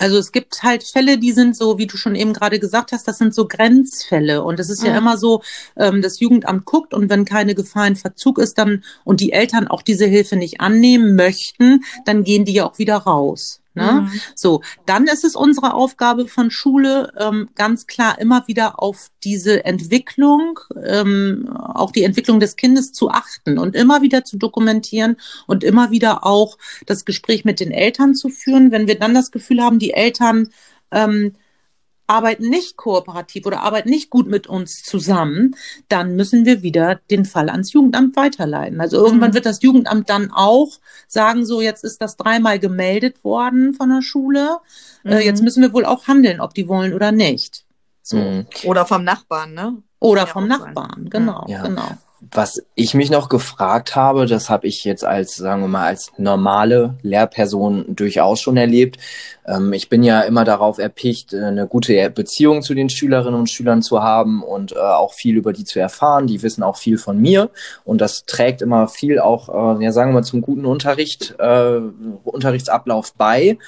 Also 0.00 0.16
es 0.16 0.30
gibt 0.30 0.62
halt 0.62 0.84
Fälle, 0.84 1.18
die 1.18 1.32
sind 1.32 1.56
so, 1.56 1.76
wie 1.76 1.88
du 1.88 1.96
schon 1.96 2.14
eben 2.14 2.32
gerade 2.32 2.60
gesagt 2.60 2.92
hast, 2.92 3.08
das 3.08 3.18
sind 3.18 3.34
so 3.34 3.48
Grenzfälle. 3.48 4.44
Und 4.44 4.60
es 4.60 4.70
ist 4.70 4.84
ja 4.84 4.92
Mhm. 4.92 4.98
immer 4.98 5.18
so, 5.18 5.42
ähm, 5.76 6.02
das 6.02 6.20
Jugendamt 6.20 6.64
guckt 6.64 6.94
und 6.94 7.10
wenn 7.10 7.24
keine 7.24 7.56
Gefahr 7.56 7.88
in 7.88 7.96
Verzug 7.96 8.38
ist, 8.38 8.58
dann 8.58 8.84
und 9.04 9.20
die 9.20 9.32
Eltern 9.32 9.66
auch 9.66 9.82
diese 9.82 10.06
Hilfe 10.06 10.36
nicht 10.36 10.60
annehmen 10.60 11.16
möchten, 11.16 11.82
dann 12.04 12.22
gehen 12.22 12.44
die 12.44 12.52
ja 12.52 12.66
auch 12.66 12.78
wieder 12.78 12.96
raus. 12.96 13.60
Ne? 13.78 14.02
Mhm. 14.02 14.20
So, 14.34 14.62
dann 14.86 15.06
ist 15.06 15.24
es 15.24 15.36
unsere 15.36 15.72
Aufgabe 15.74 16.26
von 16.26 16.50
Schule, 16.50 17.12
ähm, 17.18 17.48
ganz 17.54 17.86
klar 17.86 18.20
immer 18.20 18.46
wieder 18.46 18.82
auf 18.82 19.08
diese 19.24 19.64
Entwicklung, 19.64 20.58
ähm, 20.84 21.48
auch 21.56 21.92
die 21.92 22.04
Entwicklung 22.04 22.40
des 22.40 22.56
Kindes 22.56 22.92
zu 22.92 23.10
achten 23.10 23.58
und 23.58 23.74
immer 23.74 24.02
wieder 24.02 24.24
zu 24.24 24.36
dokumentieren 24.36 25.16
und 25.46 25.64
immer 25.64 25.90
wieder 25.90 26.26
auch 26.26 26.58
das 26.86 27.04
Gespräch 27.04 27.44
mit 27.44 27.60
den 27.60 27.70
Eltern 27.70 28.14
zu 28.14 28.28
führen. 28.28 28.72
Wenn 28.72 28.88
wir 28.88 28.98
dann 28.98 29.14
das 29.14 29.30
Gefühl 29.30 29.62
haben, 29.62 29.78
die 29.78 29.92
Eltern 29.92 30.50
ähm, 30.90 31.34
arbeiten 32.08 32.48
nicht 32.48 32.76
kooperativ 32.76 33.46
oder 33.46 33.60
arbeiten 33.62 33.90
nicht 33.90 34.10
gut 34.10 34.26
mit 34.26 34.46
uns 34.48 34.82
zusammen, 34.82 35.54
dann 35.88 36.16
müssen 36.16 36.44
wir 36.46 36.62
wieder 36.62 36.96
den 37.10 37.24
Fall 37.24 37.50
ans 37.50 37.72
Jugendamt 37.72 38.16
weiterleiten. 38.16 38.80
Also 38.80 38.96
irgendwann 38.96 39.30
Mhm. 39.30 39.34
wird 39.34 39.46
das 39.46 39.62
Jugendamt 39.62 40.08
dann 40.10 40.32
auch 40.32 40.80
sagen, 41.06 41.44
so 41.46 41.60
jetzt 41.60 41.84
ist 41.84 42.00
das 42.02 42.16
dreimal 42.16 42.58
gemeldet 42.58 43.22
worden 43.24 43.74
von 43.74 43.90
der 43.90 44.02
Schule, 44.02 44.58
äh, 45.04 45.16
Mhm. 45.16 45.20
jetzt 45.20 45.42
müssen 45.42 45.62
wir 45.62 45.72
wohl 45.72 45.84
auch 45.84 46.08
handeln, 46.08 46.40
ob 46.40 46.54
die 46.54 46.66
wollen 46.66 46.94
oder 46.94 47.12
nicht. 47.12 47.64
So. 48.02 48.16
Mhm. 48.16 48.46
Oder 48.64 48.86
vom 48.86 49.04
Nachbarn, 49.04 49.52
ne? 49.54 49.76
Oder 50.00 50.22
Ja, 50.22 50.26
vom 50.26 50.48
sein. 50.48 50.58
Nachbarn, 50.58 51.10
genau, 51.10 51.44
Ja. 51.48 51.62
genau. 51.62 51.98
Was 52.20 52.66
ich 52.74 52.94
mich 52.94 53.10
noch 53.10 53.28
gefragt 53.28 53.94
habe, 53.94 54.26
das 54.26 54.50
habe 54.50 54.66
ich 54.66 54.82
jetzt 54.82 55.04
als, 55.04 55.36
sagen 55.36 55.62
wir 55.62 55.68
mal, 55.68 55.86
als 55.86 56.10
normale 56.18 56.96
Lehrperson 57.02 57.84
durchaus 57.94 58.40
schon 58.40 58.56
erlebt. 58.56 58.98
Ähm, 59.46 59.72
ich 59.72 59.88
bin 59.88 60.02
ja 60.02 60.22
immer 60.22 60.44
darauf 60.44 60.78
erpicht, 60.78 61.32
äh, 61.32 61.44
eine 61.44 61.68
gute 61.68 62.10
Beziehung 62.10 62.62
zu 62.62 62.74
den 62.74 62.88
Schülerinnen 62.88 63.38
und 63.38 63.48
Schülern 63.48 63.82
zu 63.82 64.02
haben 64.02 64.42
und 64.42 64.72
äh, 64.72 64.78
auch 64.80 65.12
viel 65.12 65.36
über 65.36 65.52
die 65.52 65.62
zu 65.62 65.78
erfahren. 65.78 66.26
Die 66.26 66.42
wissen 66.42 66.64
auch 66.64 66.76
viel 66.76 66.98
von 66.98 67.18
mir 67.18 67.50
und 67.84 68.00
das 68.00 68.24
trägt 68.24 68.62
immer 68.62 68.88
viel 68.88 69.20
auch, 69.20 69.78
äh, 69.78 69.84
ja 69.84 69.92
sagen 69.92 70.10
wir 70.10 70.14
mal, 70.14 70.24
zum 70.24 70.40
guten 70.40 70.66
Unterricht, 70.66 71.36
äh, 71.38 71.80
Unterrichtsablauf 72.24 73.14
bei. 73.14 73.58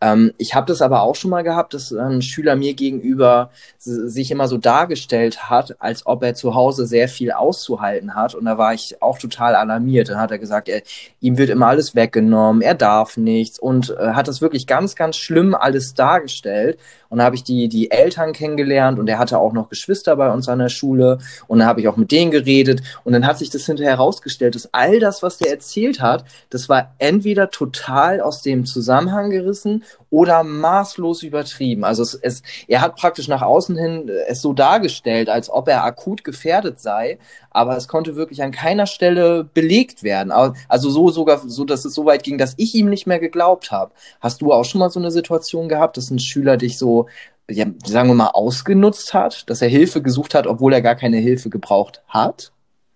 Ähm, 0.00 0.32
ich 0.38 0.56
habe 0.56 0.66
das 0.66 0.82
aber 0.82 1.02
auch 1.02 1.14
schon 1.14 1.30
mal 1.30 1.42
gehabt, 1.42 1.72
dass 1.72 1.92
ein 1.92 2.20
Schüler 2.20 2.56
mir 2.56 2.74
gegenüber 2.74 3.50
sich 3.78 4.32
immer 4.32 4.48
so 4.48 4.58
dargestellt 4.58 5.48
hat, 5.48 5.76
als 5.78 6.04
ob 6.04 6.24
er 6.24 6.34
zu 6.34 6.56
Hause 6.56 6.84
sehr 6.86 7.08
viel 7.08 7.30
auszuhalten 7.30 7.91
hat. 8.14 8.34
Und 8.34 8.44
da 8.44 8.58
war 8.58 8.74
ich 8.74 9.00
auch 9.00 9.18
total 9.18 9.54
alarmiert. 9.54 10.08
Dann 10.08 10.18
hat 10.18 10.30
er 10.30 10.38
gesagt, 10.38 10.68
er, 10.68 10.82
ihm 11.20 11.38
wird 11.38 11.50
immer 11.50 11.68
alles 11.68 11.94
weggenommen, 11.94 12.62
er 12.62 12.74
darf 12.74 13.16
nichts 13.16 13.58
und 13.58 13.90
äh, 13.90 14.12
hat 14.12 14.28
das 14.28 14.40
wirklich 14.40 14.66
ganz, 14.66 14.96
ganz 14.96 15.16
schlimm 15.16 15.54
alles 15.54 15.94
dargestellt. 15.94 16.78
Und 17.08 17.18
da 17.18 17.24
habe 17.24 17.36
ich 17.36 17.44
die, 17.44 17.68
die 17.68 17.90
Eltern 17.90 18.32
kennengelernt 18.32 18.98
und 18.98 19.06
er 19.06 19.18
hatte 19.18 19.38
auch 19.38 19.52
noch 19.52 19.68
Geschwister 19.68 20.16
bei 20.16 20.30
uns 20.30 20.48
an 20.48 20.60
der 20.60 20.70
Schule 20.70 21.18
und 21.46 21.58
da 21.58 21.66
habe 21.66 21.80
ich 21.80 21.88
auch 21.88 21.98
mit 21.98 22.10
denen 22.10 22.30
geredet 22.30 22.82
und 23.04 23.12
dann 23.12 23.26
hat 23.26 23.38
sich 23.38 23.50
das 23.50 23.66
hinterher 23.66 23.92
herausgestellt, 23.92 24.54
dass 24.54 24.72
all 24.72 24.98
das, 24.98 25.22
was 25.22 25.36
der 25.36 25.50
erzählt 25.50 26.00
hat, 26.00 26.24
das 26.48 26.70
war 26.70 26.94
entweder 26.98 27.50
total 27.50 28.22
aus 28.22 28.40
dem 28.40 28.64
Zusammenhang 28.64 29.28
gerissen 29.28 29.84
oder 30.12 30.44
maßlos 30.44 31.22
übertrieben. 31.22 31.84
Also 31.84 32.02
es, 32.02 32.14
es, 32.14 32.42
er 32.68 32.82
hat 32.82 32.96
praktisch 32.96 33.28
nach 33.28 33.40
außen 33.40 33.78
hin 33.78 34.08
äh, 34.10 34.26
es 34.28 34.42
so 34.42 34.52
dargestellt, 34.52 35.30
als 35.30 35.48
ob 35.48 35.68
er 35.68 35.84
akut 35.84 36.22
gefährdet 36.22 36.78
sei, 36.78 37.18
aber 37.50 37.78
es 37.78 37.88
konnte 37.88 38.14
wirklich 38.14 38.42
an 38.42 38.52
keiner 38.52 38.86
Stelle 38.86 39.44
belegt 39.44 40.02
werden. 40.02 40.30
Also 40.30 40.90
so 40.90 41.08
sogar, 41.08 41.38
so 41.38 41.64
dass 41.64 41.86
es 41.86 41.94
so 41.94 42.04
weit 42.04 42.24
ging, 42.24 42.36
dass 42.36 42.54
ich 42.58 42.74
ihm 42.74 42.90
nicht 42.90 43.06
mehr 43.06 43.18
geglaubt 43.18 43.72
habe. 43.72 43.92
Hast 44.20 44.42
du 44.42 44.52
auch 44.52 44.66
schon 44.66 44.80
mal 44.80 44.90
so 44.90 45.00
eine 45.00 45.10
Situation 45.10 45.70
gehabt, 45.70 45.96
dass 45.96 46.10
ein 46.10 46.18
Schüler 46.18 46.58
dich 46.58 46.76
so, 46.76 47.06
ja, 47.50 47.64
sagen 47.82 48.10
wir 48.10 48.14
mal, 48.14 48.28
ausgenutzt 48.28 49.14
hat, 49.14 49.48
dass 49.48 49.62
er 49.62 49.68
Hilfe 49.68 50.02
gesucht 50.02 50.34
hat, 50.34 50.46
obwohl 50.46 50.74
er 50.74 50.82
gar 50.82 50.94
keine 50.94 51.16
Hilfe 51.16 51.48
gebraucht 51.48 52.02
hat? 52.06 52.51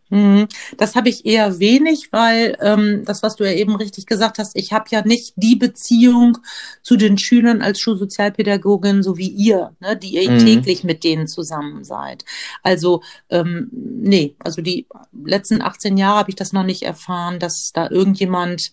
Mhm. 0.08 0.46
Das 0.76 0.94
habe 0.94 1.08
ich 1.08 1.26
eher 1.26 1.58
wenig, 1.58 2.12
weil 2.12 2.56
ähm, 2.60 3.02
das, 3.04 3.22
was 3.22 3.36
du 3.36 3.44
ja 3.44 3.52
eben 3.52 3.74
richtig 3.76 4.06
gesagt 4.06 4.38
hast, 4.38 4.56
ich 4.56 4.72
habe 4.72 4.86
ja 4.90 5.04
nicht 5.04 5.34
die 5.36 5.56
Beziehung 5.56 6.38
zu 6.82 6.96
den 6.96 7.18
Schülern 7.18 7.60
als 7.62 7.80
Schulsozialpädagogin, 7.80 9.02
so 9.02 9.16
wie 9.16 9.28
ihr, 9.28 9.74
ne, 9.80 9.96
die 9.96 10.14
ihr 10.14 10.30
Mhm. 10.30 10.38
täglich 10.38 10.84
mit 10.84 11.02
denen 11.04 11.26
zusammen 11.26 11.82
seid. 11.84 12.24
Also 12.62 13.02
ähm, 13.30 13.68
nee, 13.72 14.36
also 14.38 14.62
die 14.62 14.86
letzten 15.24 15.60
18 15.62 15.96
Jahre 15.96 16.18
habe 16.20 16.30
ich 16.30 16.36
das 16.36 16.52
noch 16.52 16.64
nicht 16.64 16.82
erfahren, 16.82 17.38
dass 17.38 17.72
da 17.72 17.90
irgendjemand 17.90 18.72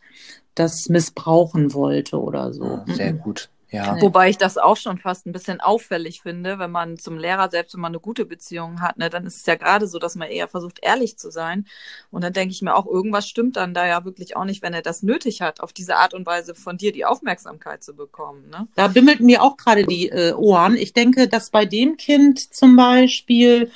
das 0.56 0.88
missbrauchen 0.90 1.74
wollte 1.74 2.22
oder 2.22 2.54
so. 2.54 2.64
Ah, 2.66 2.86
Sehr 2.88 3.14
Mhm. 3.14 3.20
gut. 3.20 3.50
Ja. 3.74 4.00
Wobei 4.00 4.30
ich 4.30 4.38
das 4.38 4.60
auch 4.60 4.78
schon 4.78 5.00
fast 5.00 5.26
ein 5.26 5.32
bisschen 5.32 5.60
auffällig 5.60 6.22
finde, 6.22 6.60
wenn 6.60 6.70
man 6.70 7.00
zum 7.00 7.18
Lehrer, 7.18 7.50
selbst 7.50 7.74
wenn 7.74 7.82
man 7.82 7.92
eine 7.92 8.00
gute 8.00 8.24
Beziehung 8.24 8.82
hat, 8.82 9.00
ne, 9.00 9.10
dann 9.10 9.26
ist 9.26 9.38
es 9.38 9.46
ja 9.48 9.56
gerade 9.56 9.88
so, 9.88 9.98
dass 9.98 10.14
man 10.14 10.30
eher 10.30 10.48
versucht, 10.48 10.78
ehrlich 10.84 11.18
zu 11.18 11.32
sein. 11.32 11.66
Und 12.12 12.24
dann 12.24 12.34
denke 12.34 12.52
ich 12.52 12.62
mir 12.62 12.76
auch, 12.76 12.86
irgendwas 12.86 13.28
stimmt 13.28 13.58
dann 13.58 13.74
da 13.74 13.88
ja 13.88 14.06
wirklich 14.06 14.38
auch 14.38 14.46
nicht, 14.46 14.62
wenn 14.62 14.76
er 14.76 14.84
das 14.84 15.02
nötig 15.02 15.42
hat, 15.42 15.60
auf 15.60 15.74
diese 15.74 15.96
Art 15.96 16.14
und 16.14 16.28
Weise 16.28 16.54
von 16.54 16.78
dir 16.78 16.92
die 16.92 17.04
Aufmerksamkeit 17.04 17.84
zu 17.84 17.96
bekommen. 17.96 18.48
Ne? 18.52 18.68
Da 18.76 18.88
bimmelten 18.90 19.26
mir 19.26 19.42
auch 19.42 19.58
gerade 19.58 19.86
die 19.86 20.10
äh, 20.10 20.34
Ohren. 20.34 20.76
Ich 20.76 20.94
denke, 20.94 21.28
dass 21.28 21.50
bei 21.50 21.66
dem 21.66 21.98
Kind 21.98 22.54
zum 22.54 22.76
Beispiel 22.76 23.72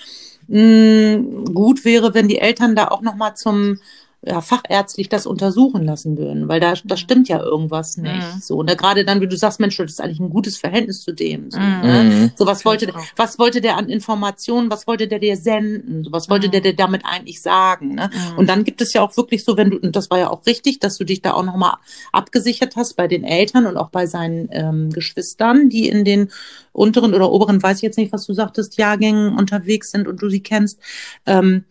mh, 0.47 1.51
gut 1.53 1.85
wäre, 1.85 2.13
wenn 2.13 2.27
die 2.27 2.37
Eltern 2.37 2.75
da 2.75 2.89
auch 2.89 3.01
noch 3.01 3.15
mal 3.15 3.33
zum 3.33 3.79
ja, 4.27 4.41
fachärztlich 4.41 5.07
das 5.07 5.25
untersuchen 5.25 5.85
lassen 5.85 6.17
würden, 6.17 6.49
weil 6.49 6.59
da, 6.59 6.73
da 6.83 6.97
stimmt 6.97 7.29
ja 7.29 7.41
irgendwas 7.41 7.95
nicht. 7.95 8.15
Mhm. 8.35 8.41
So, 8.41 8.57
und 8.57 8.69
da 8.69 8.73
gerade 8.75 9.05
dann, 9.05 9.21
wie 9.21 9.27
du 9.27 9.37
sagst, 9.37 9.61
Mensch, 9.61 9.77
das 9.77 9.91
ist 9.93 10.01
eigentlich 10.01 10.19
ein 10.19 10.29
gutes 10.29 10.57
Verhältnis 10.57 11.01
zu 11.01 11.13
dem. 11.13 11.49
So, 11.49 11.59
Mhm. 11.59 11.81
ne? 11.81 12.03
Mhm. 12.03 12.31
so 12.35 12.45
was 12.45 12.65
wollte, 12.65 12.93
was 13.15 13.39
wollte 13.39 13.61
der 13.61 13.77
an 13.77 13.87
Informationen, 13.87 14.69
was 14.69 14.85
wollte 14.85 15.07
der 15.07 15.19
dir 15.19 15.37
senden, 15.37 16.03
so, 16.03 16.11
was 16.11 16.29
wollte 16.29 16.47
Mhm. 16.47 16.51
der 16.51 16.61
dir 16.61 16.75
damit 16.75 17.03
eigentlich 17.05 17.41
sagen, 17.41 17.95
ne? 17.95 18.09
Mhm. 18.13 18.37
Und 18.37 18.49
dann 18.49 18.65
gibt 18.65 18.81
es 18.81 18.91
ja 18.93 19.01
auch 19.01 19.15
wirklich 19.15 19.45
so, 19.45 19.55
wenn 19.55 19.69
du, 19.71 19.77
und 19.77 19.95
das 19.95 20.09
war 20.09 20.19
ja 20.19 20.29
auch 20.29 20.45
richtig, 20.45 20.79
dass 20.79 20.97
du 20.97 21.05
dich 21.05 21.21
da 21.21 21.33
auch 21.33 21.43
nochmal 21.43 21.75
abgesichert 22.11 22.75
hast 22.75 22.95
bei 22.97 23.07
den 23.07 23.23
Eltern 23.23 23.65
und 23.65 23.77
auch 23.77 23.89
bei 23.89 24.07
seinen 24.07 24.49
ähm, 24.51 24.89
Geschwistern, 24.91 25.69
die 25.69 25.87
in 25.87 26.03
den 26.03 26.31
unteren 26.73 27.13
oder 27.13 27.31
oberen, 27.31 27.63
weiß 27.63 27.77
ich 27.77 27.83
jetzt 27.83 27.97
nicht, 27.97 28.11
was 28.11 28.25
du 28.25 28.33
sagtest, 28.33 28.77
Jahrgängen 28.77 29.37
unterwegs 29.37 29.91
sind 29.91 30.07
und 30.07 30.21
du 30.21 30.29
sie 30.29 30.41
kennst, 30.41 30.79
ähm, 31.25 31.63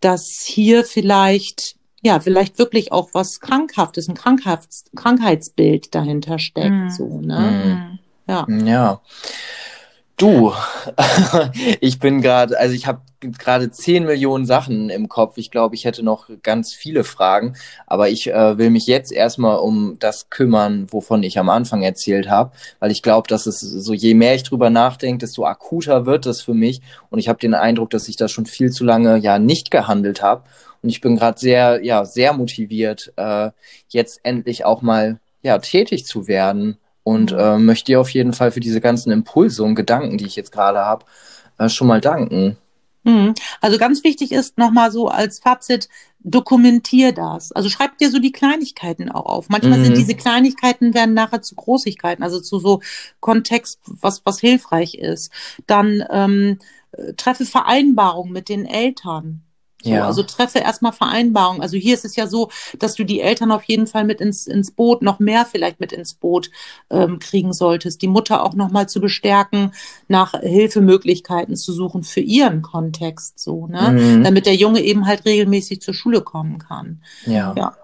dass 0.00 0.42
hier 0.46 0.84
vielleicht, 0.84 1.74
ja, 2.02 2.20
vielleicht 2.20 2.58
wirklich 2.58 2.92
auch 2.92 3.10
was 3.12 3.40
Krankhaftes, 3.40 4.08
ein 4.08 4.14
Krankheits 4.14 4.84
Krankheitsbild 4.94 5.94
dahinter 5.94 6.38
steckt, 6.38 6.70
Mhm. 6.70 6.90
so, 6.90 7.20
ne? 7.20 7.38
Mhm. 7.38 7.98
Ja. 8.28 8.46
Ja. 8.64 9.00
Du, 10.16 10.52
ich 11.80 12.00
bin 12.00 12.20
gerade, 12.22 12.58
also 12.58 12.74
ich 12.74 12.88
habe 12.88 13.02
gerade 13.20 13.70
10 13.70 14.04
Millionen 14.04 14.46
Sachen 14.46 14.90
im 14.90 15.08
Kopf. 15.08 15.38
Ich 15.38 15.52
glaube, 15.52 15.76
ich 15.76 15.84
hätte 15.84 16.02
noch 16.02 16.28
ganz 16.42 16.72
viele 16.74 17.04
Fragen, 17.04 17.54
aber 17.86 18.08
ich 18.08 18.28
äh, 18.28 18.58
will 18.58 18.70
mich 18.70 18.88
jetzt 18.88 19.12
erstmal 19.12 19.58
um 19.58 19.96
das 20.00 20.28
kümmern, 20.28 20.86
wovon 20.90 21.22
ich 21.22 21.38
am 21.38 21.48
Anfang 21.48 21.82
erzählt 21.82 22.28
habe, 22.28 22.50
weil 22.80 22.90
ich 22.90 23.02
glaube, 23.02 23.28
dass 23.28 23.46
es 23.46 23.60
so, 23.60 23.92
je 23.94 24.14
mehr 24.14 24.34
ich 24.34 24.42
drüber 24.42 24.70
nachdenke, 24.70 25.18
desto 25.18 25.44
akuter 25.44 26.04
wird 26.04 26.26
das 26.26 26.42
für 26.42 26.54
mich 26.54 26.80
und 27.10 27.20
ich 27.20 27.28
habe 27.28 27.38
den 27.38 27.54
Eindruck, 27.54 27.90
dass 27.90 28.08
ich 28.08 28.16
da 28.16 28.26
schon 28.26 28.46
viel 28.46 28.70
zu 28.70 28.84
lange 28.84 29.18
ja 29.18 29.38
nicht 29.38 29.70
gehandelt 29.70 30.20
habe 30.20 30.42
und 30.82 30.88
ich 30.88 31.00
bin 31.00 31.16
gerade 31.16 31.38
sehr, 31.38 31.84
ja, 31.84 32.04
sehr 32.04 32.32
motiviert, 32.32 33.12
äh, 33.16 33.50
jetzt 33.88 34.20
endlich 34.22 34.64
auch 34.64 34.82
mal 34.82 35.20
ja 35.42 35.58
tätig 35.58 36.06
zu 36.06 36.26
werden 36.28 36.78
und 37.04 37.32
Mhm. 37.32 37.38
äh, 37.38 37.58
möchte 37.58 37.86
dir 37.86 38.00
auf 38.00 38.10
jeden 38.10 38.32
Fall 38.32 38.50
für 38.50 38.60
diese 38.60 38.80
ganzen 38.80 39.10
Impulse 39.12 39.62
und 39.62 39.74
Gedanken, 39.74 40.18
die 40.18 40.26
ich 40.26 40.36
jetzt 40.36 40.52
gerade 40.52 40.80
habe, 40.80 41.04
äh, 41.58 41.68
schon 41.68 41.86
mal 41.86 42.00
danken. 42.00 42.56
Mhm. 43.04 43.34
Also 43.60 43.78
ganz 43.78 44.04
wichtig 44.04 44.32
ist 44.32 44.58
nochmal 44.58 44.90
so 44.90 45.08
als 45.08 45.38
Fazit, 45.38 45.88
dokumentier 46.20 47.12
das. 47.12 47.52
Also 47.52 47.68
schreib 47.70 47.96
dir 47.98 48.10
so 48.10 48.18
die 48.18 48.32
Kleinigkeiten 48.32 49.08
auch 49.10 49.24
auf. 49.26 49.48
Manchmal 49.48 49.78
Mhm. 49.78 49.84
sind 49.84 49.96
diese 49.96 50.14
Kleinigkeiten 50.14 50.92
werden 50.92 51.14
nachher 51.14 51.40
zu 51.40 51.54
Großigkeiten, 51.54 52.22
also 52.24 52.40
zu 52.40 52.58
so 52.58 52.80
Kontext, 53.20 53.80
was, 53.86 54.22
was 54.24 54.40
hilfreich 54.40 54.96
ist. 54.96 55.30
Dann 55.66 56.04
ähm, 56.10 56.58
äh, 56.92 57.12
treffe 57.14 57.44
Vereinbarungen 57.46 58.32
mit 58.32 58.48
den 58.48 58.66
Eltern. 58.66 59.42
So, 59.82 59.90
ja. 59.90 60.06
Also 60.06 60.24
treffe 60.24 60.58
erstmal 60.58 60.92
Vereinbarungen. 60.92 61.62
Also 61.62 61.76
hier 61.76 61.94
ist 61.94 62.04
es 62.04 62.16
ja 62.16 62.26
so, 62.26 62.50
dass 62.78 62.94
du 62.94 63.04
die 63.04 63.20
Eltern 63.20 63.52
auf 63.52 63.62
jeden 63.64 63.86
Fall 63.86 64.04
mit 64.04 64.20
ins, 64.20 64.46
ins 64.46 64.72
Boot, 64.72 65.02
noch 65.02 65.20
mehr 65.20 65.46
vielleicht 65.46 65.78
mit 65.78 65.92
ins 65.92 66.14
Boot 66.14 66.50
ähm, 66.90 67.20
kriegen 67.20 67.52
solltest. 67.52 68.02
Die 68.02 68.08
Mutter 68.08 68.42
auch 68.42 68.54
nochmal 68.54 68.88
zu 68.88 69.00
bestärken, 69.00 69.72
nach 70.08 70.34
Hilfemöglichkeiten 70.40 71.54
zu 71.54 71.72
suchen 71.72 72.02
für 72.02 72.20
ihren 72.20 72.62
Kontext, 72.62 73.38
so, 73.38 73.68
ne? 73.68 73.92
Mhm. 73.92 74.24
Damit 74.24 74.46
der 74.46 74.56
Junge 74.56 74.80
eben 74.80 75.06
halt 75.06 75.24
regelmäßig 75.24 75.80
zur 75.80 75.94
Schule 75.94 76.22
kommen 76.22 76.58
kann. 76.58 77.02
Ja. 77.26 77.54
ja. 77.56 77.76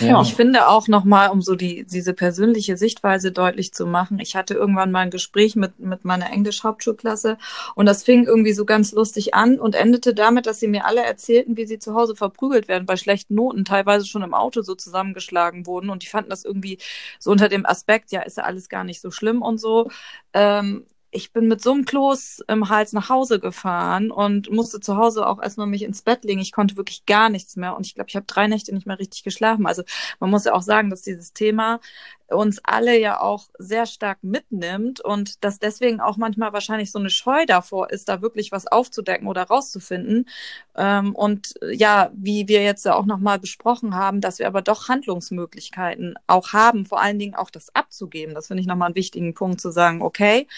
Ja. 0.00 0.20
Ich 0.20 0.34
finde 0.34 0.68
auch 0.68 0.88
nochmal, 0.88 1.30
um 1.30 1.42
so 1.42 1.54
die, 1.54 1.84
diese 1.84 2.12
persönliche 2.12 2.76
Sichtweise 2.76 3.30
deutlich 3.30 3.72
zu 3.72 3.86
machen, 3.86 4.18
ich 4.18 4.34
hatte 4.34 4.54
irgendwann 4.54 4.90
mal 4.90 5.00
ein 5.00 5.10
Gespräch 5.10 5.54
mit, 5.54 5.78
mit 5.78 6.04
meiner 6.04 6.30
Englisch-Hauptschulklasse 6.32 7.38
und 7.76 7.86
das 7.86 8.02
fing 8.02 8.24
irgendwie 8.24 8.52
so 8.52 8.64
ganz 8.64 8.92
lustig 8.92 9.34
an 9.34 9.60
und 9.60 9.74
endete 9.74 10.12
damit, 10.12 10.46
dass 10.46 10.58
sie 10.58 10.68
mir 10.68 10.86
alle 10.86 11.02
erzählten, 11.02 11.56
wie 11.56 11.66
sie 11.66 11.78
zu 11.78 11.94
Hause 11.94 12.16
verprügelt 12.16 12.66
werden 12.66 12.86
bei 12.86 12.96
schlechten 12.96 13.36
Noten, 13.36 13.64
teilweise 13.64 14.06
schon 14.06 14.22
im 14.22 14.34
Auto 14.34 14.62
so 14.62 14.74
zusammengeschlagen 14.74 15.66
wurden 15.66 15.90
und 15.90 16.02
die 16.02 16.08
fanden 16.08 16.30
das 16.30 16.44
irgendwie 16.44 16.78
so 17.20 17.30
unter 17.30 17.48
dem 17.48 17.64
Aspekt, 17.64 18.10
ja, 18.10 18.22
ist 18.22 18.38
ja 18.38 18.44
alles 18.44 18.68
gar 18.68 18.82
nicht 18.82 19.00
so 19.00 19.10
schlimm 19.10 19.40
und 19.40 19.58
so. 19.58 19.88
Ähm, 20.32 20.84
ich 21.10 21.32
bin 21.32 21.48
mit 21.48 21.62
so 21.62 21.72
einem 21.72 21.84
Kloß 21.84 22.44
im 22.48 22.68
Hals 22.68 22.92
nach 22.92 23.08
Hause 23.08 23.40
gefahren 23.40 24.10
und 24.10 24.50
musste 24.50 24.80
zu 24.80 24.96
Hause 24.96 25.26
auch 25.26 25.40
erstmal 25.40 25.66
mich 25.66 25.82
ins 25.82 26.02
Bett 26.02 26.24
legen. 26.24 26.40
Ich 26.40 26.52
konnte 26.52 26.76
wirklich 26.76 27.06
gar 27.06 27.28
nichts 27.28 27.56
mehr 27.56 27.76
und 27.76 27.86
ich 27.86 27.94
glaube, 27.94 28.08
ich 28.08 28.16
habe 28.16 28.26
drei 28.26 28.48
Nächte 28.48 28.74
nicht 28.74 28.86
mehr 28.86 28.98
richtig 28.98 29.22
geschlafen. 29.22 29.66
Also 29.66 29.82
man 30.20 30.30
muss 30.30 30.44
ja 30.44 30.52
auch 30.52 30.62
sagen, 30.62 30.90
dass 30.90 31.02
dieses 31.02 31.32
Thema 31.32 31.80
uns 32.28 32.60
alle 32.64 32.98
ja 32.98 33.20
auch 33.20 33.48
sehr 33.58 33.86
stark 33.86 34.18
mitnimmt 34.22 35.00
und 35.00 35.44
dass 35.44 35.58
deswegen 35.58 36.00
auch 36.00 36.16
manchmal 36.16 36.52
wahrscheinlich 36.52 36.90
so 36.90 36.98
eine 36.98 37.10
Scheu 37.10 37.46
davor 37.46 37.90
ist, 37.90 38.08
da 38.08 38.20
wirklich 38.22 38.50
was 38.50 38.66
aufzudecken 38.66 39.28
oder 39.28 39.44
rauszufinden. 39.44 40.28
Ähm, 40.76 41.14
und 41.14 41.54
ja, 41.70 42.10
wie 42.14 42.48
wir 42.48 42.62
jetzt 42.62 42.84
ja 42.84 42.94
auch 42.94 43.06
nochmal 43.06 43.38
besprochen 43.38 43.94
haben, 43.94 44.20
dass 44.20 44.38
wir 44.38 44.46
aber 44.46 44.62
doch 44.62 44.88
Handlungsmöglichkeiten 44.88 46.14
auch 46.26 46.52
haben, 46.52 46.84
vor 46.84 47.00
allen 47.00 47.18
Dingen 47.18 47.34
auch 47.34 47.50
das 47.50 47.74
abzugeben. 47.74 48.34
Das 48.34 48.48
finde 48.48 48.60
ich 48.60 48.66
nochmal 48.66 48.86
einen 48.86 48.96
wichtigen 48.96 49.34
Punkt 49.34 49.60
zu 49.60 49.70
sagen, 49.70 50.02
okay, 50.02 50.48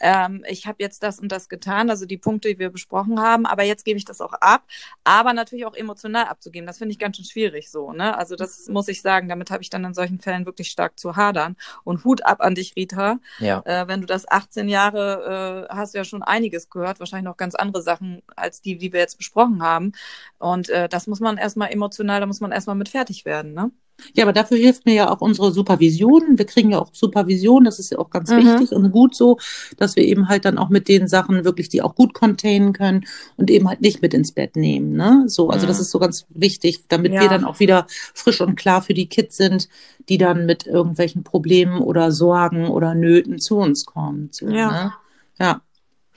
ähm, 0.00 0.44
ich 0.48 0.66
habe 0.66 0.76
jetzt 0.80 1.02
das 1.02 1.18
und 1.18 1.30
das 1.30 1.48
getan, 1.48 1.90
also 1.90 2.06
die 2.06 2.18
Punkte, 2.18 2.48
die 2.48 2.58
wir 2.58 2.70
besprochen 2.70 3.20
haben, 3.20 3.44
aber 3.44 3.64
jetzt 3.64 3.84
gebe 3.84 3.98
ich 3.98 4.04
das 4.04 4.20
auch 4.20 4.32
ab, 4.32 4.64
aber 5.04 5.34
natürlich 5.34 5.66
auch 5.66 5.74
emotional 5.74 6.26
abzugeben. 6.26 6.66
Das 6.66 6.78
finde 6.78 6.92
ich 6.92 6.98
ganz 6.98 7.16
schön 7.16 7.26
schwierig 7.26 7.70
so. 7.70 7.92
Ne? 7.92 8.16
Also 8.16 8.34
das 8.34 8.68
muss 8.68 8.88
ich 8.88 9.02
sagen, 9.02 9.28
damit 9.28 9.50
habe 9.50 9.62
ich 9.62 9.70
dann 9.70 9.84
in 9.84 9.94
solchen 9.94 10.20
Fällen 10.20 10.46
wirklich 10.46 10.70
stark 10.70 10.98
zu 10.98 11.17
hadern. 11.18 11.56
Und 11.84 12.04
Hut 12.04 12.24
ab 12.24 12.40
an 12.40 12.54
dich, 12.54 12.74
Rita. 12.76 13.18
Ja. 13.38 13.60
Äh, 13.66 13.86
wenn 13.88 14.00
du 14.00 14.06
das 14.06 14.26
18 14.26 14.70
Jahre 14.70 15.66
äh, 15.68 15.74
hast, 15.74 15.92
du 15.92 15.98
ja 15.98 16.04
schon 16.04 16.22
einiges 16.22 16.70
gehört, 16.70 17.00
wahrscheinlich 17.00 17.28
noch 17.28 17.36
ganz 17.36 17.54
andere 17.54 17.82
Sachen 17.82 18.22
als 18.34 18.62
die, 18.62 18.78
die 18.78 18.94
wir 18.94 19.00
jetzt 19.00 19.18
besprochen 19.18 19.62
haben. 19.62 19.92
Und 20.38 20.70
äh, 20.70 20.88
das 20.88 21.06
muss 21.06 21.20
man 21.20 21.36
erstmal 21.36 21.70
emotional, 21.70 22.20
da 22.20 22.26
muss 22.26 22.40
man 22.40 22.52
erstmal 22.52 22.76
mit 22.76 22.88
fertig 22.88 23.26
werden, 23.26 23.52
ne? 23.52 23.70
Ja, 24.14 24.24
aber 24.24 24.32
dafür 24.32 24.56
hilft 24.56 24.86
mir 24.86 24.94
ja 24.94 25.10
auch 25.10 25.20
unsere 25.20 25.52
Supervision. 25.52 26.38
Wir 26.38 26.46
kriegen 26.46 26.70
ja 26.70 26.78
auch 26.78 26.90
Supervision, 26.92 27.64
das 27.64 27.78
ist 27.78 27.90
ja 27.90 27.98
auch 27.98 28.10
ganz 28.10 28.30
mhm. 28.30 28.38
wichtig 28.38 28.72
und 28.72 28.90
gut 28.90 29.14
so, 29.14 29.38
dass 29.76 29.96
wir 29.96 30.04
eben 30.04 30.28
halt 30.28 30.44
dann 30.44 30.58
auch 30.58 30.68
mit 30.68 30.88
den 30.88 31.08
Sachen 31.08 31.44
wirklich 31.44 31.68
die 31.68 31.82
auch 31.82 31.94
gut 31.94 32.14
containen 32.14 32.72
können 32.72 33.06
und 33.36 33.50
eben 33.50 33.68
halt 33.68 33.80
nicht 33.80 34.02
mit 34.02 34.14
ins 34.14 34.32
Bett 34.32 34.56
nehmen. 34.56 34.92
Ne? 34.92 35.24
So, 35.26 35.50
also 35.50 35.66
mhm. 35.66 35.68
das 35.68 35.80
ist 35.80 35.90
so 35.90 35.98
ganz 35.98 36.26
wichtig, 36.30 36.84
damit 36.88 37.12
ja. 37.12 37.22
wir 37.22 37.28
dann 37.28 37.44
auch 37.44 37.60
wieder 37.60 37.86
frisch 38.14 38.40
und 38.40 38.56
klar 38.56 38.82
für 38.82 38.94
die 38.94 39.08
Kids 39.08 39.36
sind, 39.36 39.68
die 40.08 40.18
dann 40.18 40.46
mit 40.46 40.66
irgendwelchen 40.66 41.24
Problemen 41.24 41.80
oder 41.80 42.12
Sorgen 42.12 42.68
oder 42.68 42.94
Nöten 42.94 43.38
zu 43.38 43.56
uns 43.56 43.84
kommen. 43.84 44.28
So, 44.32 44.48
ja. 44.48 44.70
Ne? 44.70 44.92
Ja. 45.40 45.60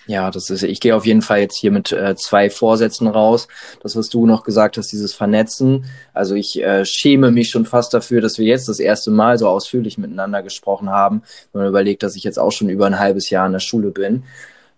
Ja, 0.07 0.31
das 0.31 0.49
ist, 0.49 0.63
ich 0.63 0.79
gehe 0.79 0.95
auf 0.95 1.05
jeden 1.05 1.21
Fall 1.21 1.39
jetzt 1.39 1.57
hier 1.57 1.71
mit 1.71 1.91
äh, 1.91 2.15
zwei 2.15 2.49
Vorsätzen 2.49 3.07
raus. 3.07 3.47
Das, 3.83 3.95
was 3.95 4.09
du 4.09 4.25
noch 4.25 4.43
gesagt 4.43 4.77
hast, 4.77 4.91
dieses 4.91 5.13
Vernetzen. 5.13 5.85
Also 6.13 6.35
ich 6.35 6.61
äh, 6.61 6.85
schäme 6.85 7.31
mich 7.31 7.49
schon 7.49 7.65
fast 7.65 7.93
dafür, 7.93 8.19
dass 8.19 8.39
wir 8.39 8.45
jetzt 8.45 8.67
das 8.67 8.79
erste 8.79 9.11
Mal 9.11 9.37
so 9.37 9.47
ausführlich 9.47 9.97
miteinander 9.97 10.41
gesprochen 10.41 10.89
haben. 10.89 11.21
Wenn 11.53 11.61
man 11.61 11.69
überlegt, 11.69 12.03
dass 12.03 12.15
ich 12.15 12.23
jetzt 12.23 12.39
auch 12.39 12.51
schon 12.51 12.69
über 12.69 12.87
ein 12.87 12.99
halbes 12.99 13.29
Jahr 13.29 13.45
in 13.45 13.53
der 13.53 13.59
Schule 13.59 13.91
bin 13.91 14.23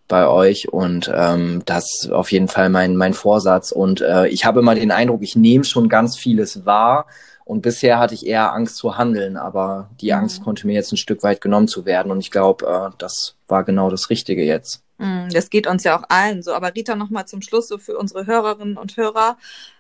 bei 0.10 0.28
euch 0.28 0.72
und 0.72 1.10
ähm, 1.14 1.64
das 1.66 2.02
ist 2.02 2.12
auf 2.12 2.32
jeden 2.32 2.50
Fall 2.50 2.70
mein, 2.70 2.96
mein 2.98 3.14
Vorsatz. 3.14 3.72
Und 3.72 4.02
äh, 4.02 4.28
ich 4.28 4.46
habe 4.46 4.60
immer 4.60 4.76
den 4.76 4.92
Eindruck, 4.92 5.24
ich 5.24 5.36
nehme 5.36 5.64
schon 5.64 5.90
ganz 5.90 6.18
vieles 6.18 6.66
wahr. 6.66 7.08
Und 7.46 7.62
bisher 7.62 8.00
hatte 8.00 8.14
ich 8.14 8.26
eher 8.26 8.54
Angst 8.54 8.78
zu 8.78 8.98
handeln, 8.98 9.38
aber 9.38 9.90
die 10.00 10.12
mhm. 10.12 10.20
Angst 10.20 10.44
konnte 10.44 10.66
mir 10.66 10.74
jetzt 10.74 10.92
ein 10.92 10.98
Stück 10.98 11.24
weit 11.24 11.42
genommen 11.42 11.68
zu 11.68 11.86
werden. 11.86 12.12
Und 12.12 12.20
ich 12.20 12.32
glaube, 12.32 12.66
äh, 12.66 12.96
das 12.98 13.36
war 13.48 13.64
genau 13.64 13.90
das 13.90 14.10
Richtige 14.10 14.44
jetzt. 14.44 14.84
Mm, 14.98 15.28
das 15.30 15.50
geht 15.50 15.68
uns 15.68 15.84
ja 15.84 16.00
auch 16.00 16.04
allen 16.10 16.42
so. 16.42 16.54
Aber 16.54 16.74
Rita, 16.74 16.96
nochmal 16.96 17.28
zum 17.28 17.42
Schluss 17.42 17.68
so 17.68 17.78
für 17.78 17.98
unsere 17.98 18.26
Hörerinnen 18.26 18.78
und 18.78 18.96
Hörer. 18.96 19.38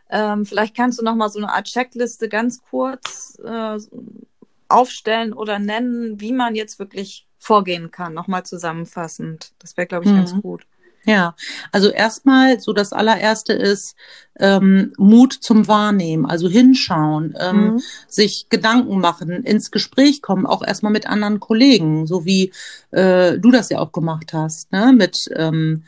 Ähm, 0.09 0.45
vielleicht 0.45 0.75
kannst 0.75 0.99
du 0.99 1.03
nochmal 1.03 1.29
so 1.29 1.39
eine 1.39 1.53
Art 1.53 1.65
Checkliste 1.65 2.29
ganz 2.29 2.61
kurz 2.69 3.39
äh, 3.43 3.77
aufstellen 4.67 5.33
oder 5.33 5.59
nennen, 5.59 6.19
wie 6.19 6.33
man 6.33 6.55
jetzt 6.55 6.79
wirklich 6.79 7.27
vorgehen 7.37 7.91
kann. 7.91 8.13
Nochmal 8.13 8.43
zusammenfassend. 8.43 9.53
Das 9.59 9.77
wäre, 9.77 9.87
glaube 9.87 10.05
ich, 10.05 10.11
mhm. 10.11 10.17
ganz 10.17 10.41
gut. 10.41 10.65
Ja, 11.05 11.35
also 11.71 11.89
erstmal 11.89 12.59
so 12.61 12.71
das 12.71 12.93
allererste 12.93 13.51
ist 13.51 13.95
ähm, 14.39 14.93
Mut 14.97 15.33
zum 15.33 15.67
Wahrnehmen, 15.67 16.25
also 16.25 16.47
hinschauen, 16.47 17.35
ähm, 17.39 17.73
mhm. 17.73 17.81
sich 18.07 18.47
Gedanken 18.49 18.99
machen, 18.99 19.43
ins 19.43 19.69
Gespräch 19.69 20.21
kommen, 20.21 20.45
auch 20.45 20.63
erstmal 20.63 20.93
mit 20.93 21.05
anderen 21.05 21.39
Kollegen, 21.39 22.07
so 22.07 22.25
wie 22.25 22.53
äh, 22.91 23.37
du 23.37 23.51
das 23.51 23.69
ja 23.69 23.79
auch 23.79 23.91
gemacht 23.91 24.33
hast, 24.33 24.71
ne? 24.71 24.93
mit 24.95 25.29
ähm, 25.35 25.83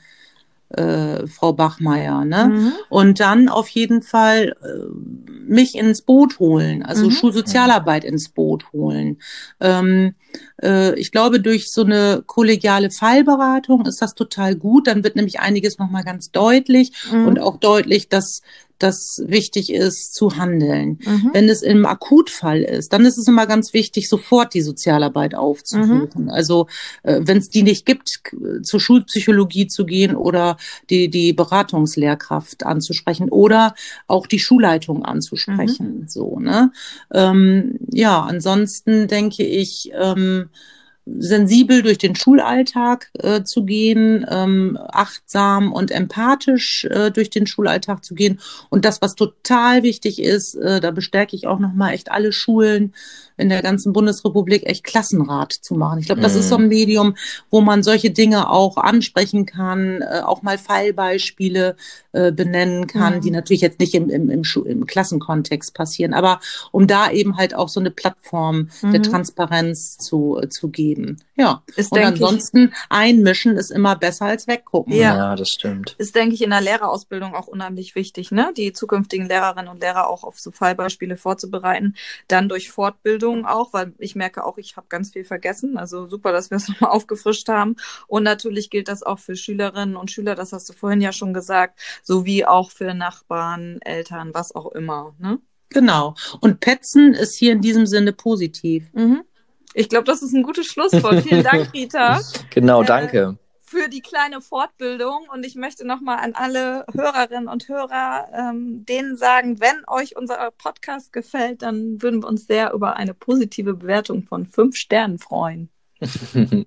äh, 0.75 1.27
Frau 1.27 1.53
Bachmeier. 1.53 2.25
Ne? 2.25 2.45
Mhm. 2.45 2.73
Und 2.89 3.19
dann 3.19 3.49
auf 3.49 3.67
jeden 3.69 4.01
Fall 4.01 4.55
äh, 4.61 5.25
mich 5.47 5.75
ins 5.75 6.01
Boot 6.01 6.39
holen, 6.39 6.83
also 6.83 7.05
mhm. 7.05 7.11
Schulsozialarbeit 7.11 8.03
ins 8.03 8.29
Boot 8.29 8.71
holen. 8.73 9.19
Ähm, 9.59 10.15
äh, 10.61 10.97
ich 10.99 11.11
glaube, 11.11 11.39
durch 11.39 11.71
so 11.71 11.83
eine 11.83 12.23
kollegiale 12.25 12.91
Fallberatung 12.91 13.85
ist 13.85 14.01
das 14.01 14.15
total 14.15 14.55
gut. 14.55 14.87
Dann 14.87 15.03
wird 15.03 15.15
nämlich 15.15 15.39
einiges 15.39 15.77
nochmal 15.77 16.03
ganz 16.03 16.31
deutlich 16.31 16.91
mhm. 17.11 17.27
und 17.27 17.39
auch 17.39 17.57
deutlich, 17.57 18.09
dass 18.09 18.41
das 18.79 19.23
wichtig 19.25 19.71
ist, 19.71 20.13
zu 20.13 20.37
handeln. 20.37 20.99
Mhm. 21.05 21.29
Wenn 21.33 21.49
es 21.49 21.61
im 21.61 21.85
Akutfall 21.85 22.61
ist, 22.61 22.91
dann 22.93 23.05
ist 23.05 23.17
es 23.17 23.27
immer 23.27 23.47
ganz 23.47 23.73
wichtig, 23.73 24.09
sofort 24.09 24.53
die 24.53 24.61
Sozialarbeit 24.61 25.35
aufzusuchen. 25.35 26.23
Mhm. 26.25 26.29
Also 26.29 26.67
äh, 27.03 27.21
wenn 27.21 27.37
es 27.37 27.49
die 27.49 27.63
nicht 27.63 27.85
gibt, 27.85 28.21
zur 28.63 28.79
Schulpsychologie 28.79 29.67
zu 29.67 29.85
gehen 29.85 30.15
oder 30.15 30.57
die, 30.89 31.09
die 31.09 31.33
Beratungslehrkraft 31.33 32.65
anzusprechen 32.65 33.29
oder 33.29 33.75
auch 34.07 34.27
die 34.27 34.39
Schulleitung 34.39 35.05
anzusprechen. 35.05 36.01
Mhm. 36.01 36.07
So, 36.07 36.39
ne? 36.39 36.71
Ähm, 37.13 37.79
ja, 37.91 38.21
ansonsten 38.21 39.07
denke 39.07 39.45
ich, 39.45 39.91
ähm, 39.93 40.49
sensibel 41.05 41.83
durch 41.83 41.97
den 41.97 42.15
Schulalltag 42.15 43.11
äh, 43.19 43.43
zu 43.43 43.63
gehen, 43.63 44.25
ähm, 44.29 44.77
achtsam 44.91 45.71
und 45.71 45.91
empathisch 45.91 46.85
äh, 46.85 47.11
durch 47.11 47.29
den 47.29 47.45
Schulalltag 47.45 48.03
zu 48.03 48.15
gehen. 48.15 48.39
Und 48.69 48.85
das, 48.85 49.01
was 49.01 49.15
total 49.15 49.83
wichtig 49.83 50.21
ist, 50.21 50.55
äh, 50.55 50.81
da 50.81 50.91
bestärke 50.91 51.35
ich 51.35 51.45
auch 51.45 51.59
nochmal 51.59 51.93
echt 51.93 52.11
alle 52.11 52.31
Schulen, 52.31 52.93
in 53.37 53.49
der 53.49 53.61
ganzen 53.61 53.93
Bundesrepublik 53.93 54.65
echt 54.65 54.83
Klassenrat 54.83 55.53
zu 55.53 55.75
machen. 55.75 55.99
Ich 55.99 56.05
glaube, 56.05 56.21
das 56.21 56.33
mhm. 56.33 56.39
ist 56.39 56.49
so 56.49 56.55
ein 56.55 56.63
mhm. 56.63 56.69
Medium, 56.69 57.15
wo 57.49 57.61
man 57.61 57.83
solche 57.83 58.11
Dinge 58.11 58.49
auch 58.49 58.77
ansprechen 58.77 59.45
kann, 59.45 60.01
äh, 60.01 60.21
auch 60.23 60.41
mal 60.41 60.57
Fallbeispiele 60.57 61.75
äh, 62.13 62.31
benennen 62.31 62.87
kann, 62.87 63.15
mhm. 63.15 63.21
die 63.21 63.31
natürlich 63.31 63.61
jetzt 63.61 63.79
nicht 63.79 63.93
im, 63.93 64.09
im, 64.09 64.29
im, 64.29 64.43
im, 64.65 64.85
Klassenkontext 64.85 65.73
passieren, 65.73 66.13
aber 66.13 66.39
um 66.71 66.87
da 66.87 67.11
eben 67.11 67.37
halt 67.37 67.53
auch 67.55 67.67
so 67.67 67.79
eine 67.79 67.91
Plattform 67.91 68.69
mhm. 68.81 68.91
der 68.93 69.01
Transparenz 69.01 69.97
zu, 69.97 70.39
äh, 70.41 70.47
zu 70.47 70.69
geben. 70.69 71.17
Ja. 71.35 71.63
Ist, 71.75 71.91
Und 71.91 71.99
ansonsten 71.99 72.71
ich, 72.71 72.77
einmischen 72.89 73.57
ist 73.57 73.71
immer 73.71 73.95
besser 73.97 74.25
als 74.25 74.47
weggucken. 74.47 74.93
Ja. 74.93 75.15
ja, 75.17 75.35
das 75.35 75.49
stimmt. 75.49 75.95
Ist, 75.97 76.15
denke 76.15 76.35
ich, 76.35 76.41
in 76.41 76.51
der 76.51 76.61
Lehrerausbildung 76.61 77.35
auch 77.35 77.47
unheimlich 77.47 77.95
wichtig, 77.95 78.31
ne? 78.31 78.53
Die 78.55 78.71
zukünftigen 78.71 79.27
Lehrerinnen 79.27 79.67
und 79.67 79.81
Lehrer 79.81 80.07
auch 80.07 80.23
auf 80.23 80.39
so 80.39 80.51
Fallbeispiele 80.51 81.17
vorzubereiten, 81.17 81.95
dann 82.27 82.47
durch 82.47 82.71
Fortbildung 82.71 83.24
Bildung 83.25 83.45
auch, 83.45 83.73
weil 83.73 83.93
ich 83.97 84.15
merke 84.15 84.43
auch, 84.43 84.57
ich 84.57 84.77
habe 84.77 84.87
ganz 84.87 85.11
viel 85.11 85.23
vergessen. 85.23 85.77
Also 85.77 86.05
super, 86.05 86.31
dass 86.31 86.51
wir 86.51 86.57
es 86.57 86.67
nochmal 86.69 86.91
aufgefrischt 86.91 87.49
haben. 87.49 87.75
Und 88.07 88.23
natürlich 88.23 88.69
gilt 88.69 88.87
das 88.87 89.03
auch 89.03 89.19
für 89.19 89.35
Schülerinnen 89.35 89.95
und 89.95 90.11
Schüler, 90.11 90.35
das 90.35 90.53
hast 90.53 90.69
du 90.69 90.73
vorhin 90.73 91.01
ja 91.01 91.11
schon 91.11 91.33
gesagt, 91.33 91.79
sowie 92.03 92.45
auch 92.45 92.71
für 92.71 92.93
Nachbarn, 92.93 93.79
Eltern, 93.81 94.33
was 94.33 94.53
auch 94.53 94.71
immer. 94.73 95.15
Ne? 95.19 95.39
Genau. 95.69 96.13
Und 96.41 96.59
Petzen 96.59 97.13
ist 97.13 97.35
hier 97.35 97.51
in 97.51 97.61
diesem 97.61 97.87
Sinne 97.87 98.13
positiv. 98.13 98.85
Mhm. 98.93 99.23
Ich 99.73 99.89
glaube, 99.89 100.05
das 100.05 100.21
ist 100.21 100.33
ein 100.33 100.43
gutes 100.43 100.67
Schlusswort. 100.67 101.23
Vielen 101.23 101.43
Dank, 101.43 101.69
Rita. 101.73 102.21
genau, 102.49 102.83
danke. 102.83 103.37
Äh, 103.37 103.44
für 103.65 103.89
die 103.89 104.01
kleine 104.01 104.41
Fortbildung 104.41 105.27
und 105.33 105.45
ich 105.45 105.55
möchte 105.55 105.85
nochmal 105.85 106.19
an 106.19 106.33
alle 106.33 106.85
Hörerinnen 106.93 107.47
und 107.47 107.67
Hörer 107.67 108.27
ähm, 108.33 108.85
denen 108.85 109.17
sagen, 109.17 109.59
wenn 109.59 109.83
euch 109.87 110.15
unser 110.15 110.51
Podcast 110.51 111.11
gefällt, 111.11 111.61
dann 111.61 112.01
würden 112.01 112.23
wir 112.23 112.27
uns 112.27 112.47
sehr 112.47 112.73
über 112.73 112.95
eine 112.97 113.13
positive 113.13 113.73
Bewertung 113.73 114.23
von 114.23 114.45
fünf 114.45 114.75
Sternen 114.75 115.19
freuen. 115.19 115.69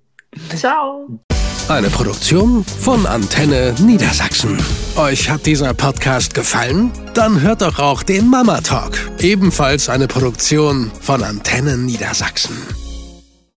Ciao. 0.55 1.19
Eine 1.69 1.89
Produktion 1.89 2.65
von 2.65 3.05
Antenne 3.05 3.75
Niedersachsen. 3.79 4.57
Euch 4.97 5.29
hat 5.29 5.45
dieser 5.45 5.75
Podcast 5.75 6.33
gefallen? 6.33 6.91
Dann 7.13 7.41
hört 7.41 7.61
doch 7.61 7.77
auch 7.77 8.01
den 8.01 8.27
Mama 8.27 8.61
Talk, 8.61 8.97
ebenfalls 9.19 9.87
eine 9.87 10.07
Produktion 10.07 10.91
von 10.99 11.23
Antennen 11.23 11.85
Niedersachsen. 11.85 12.88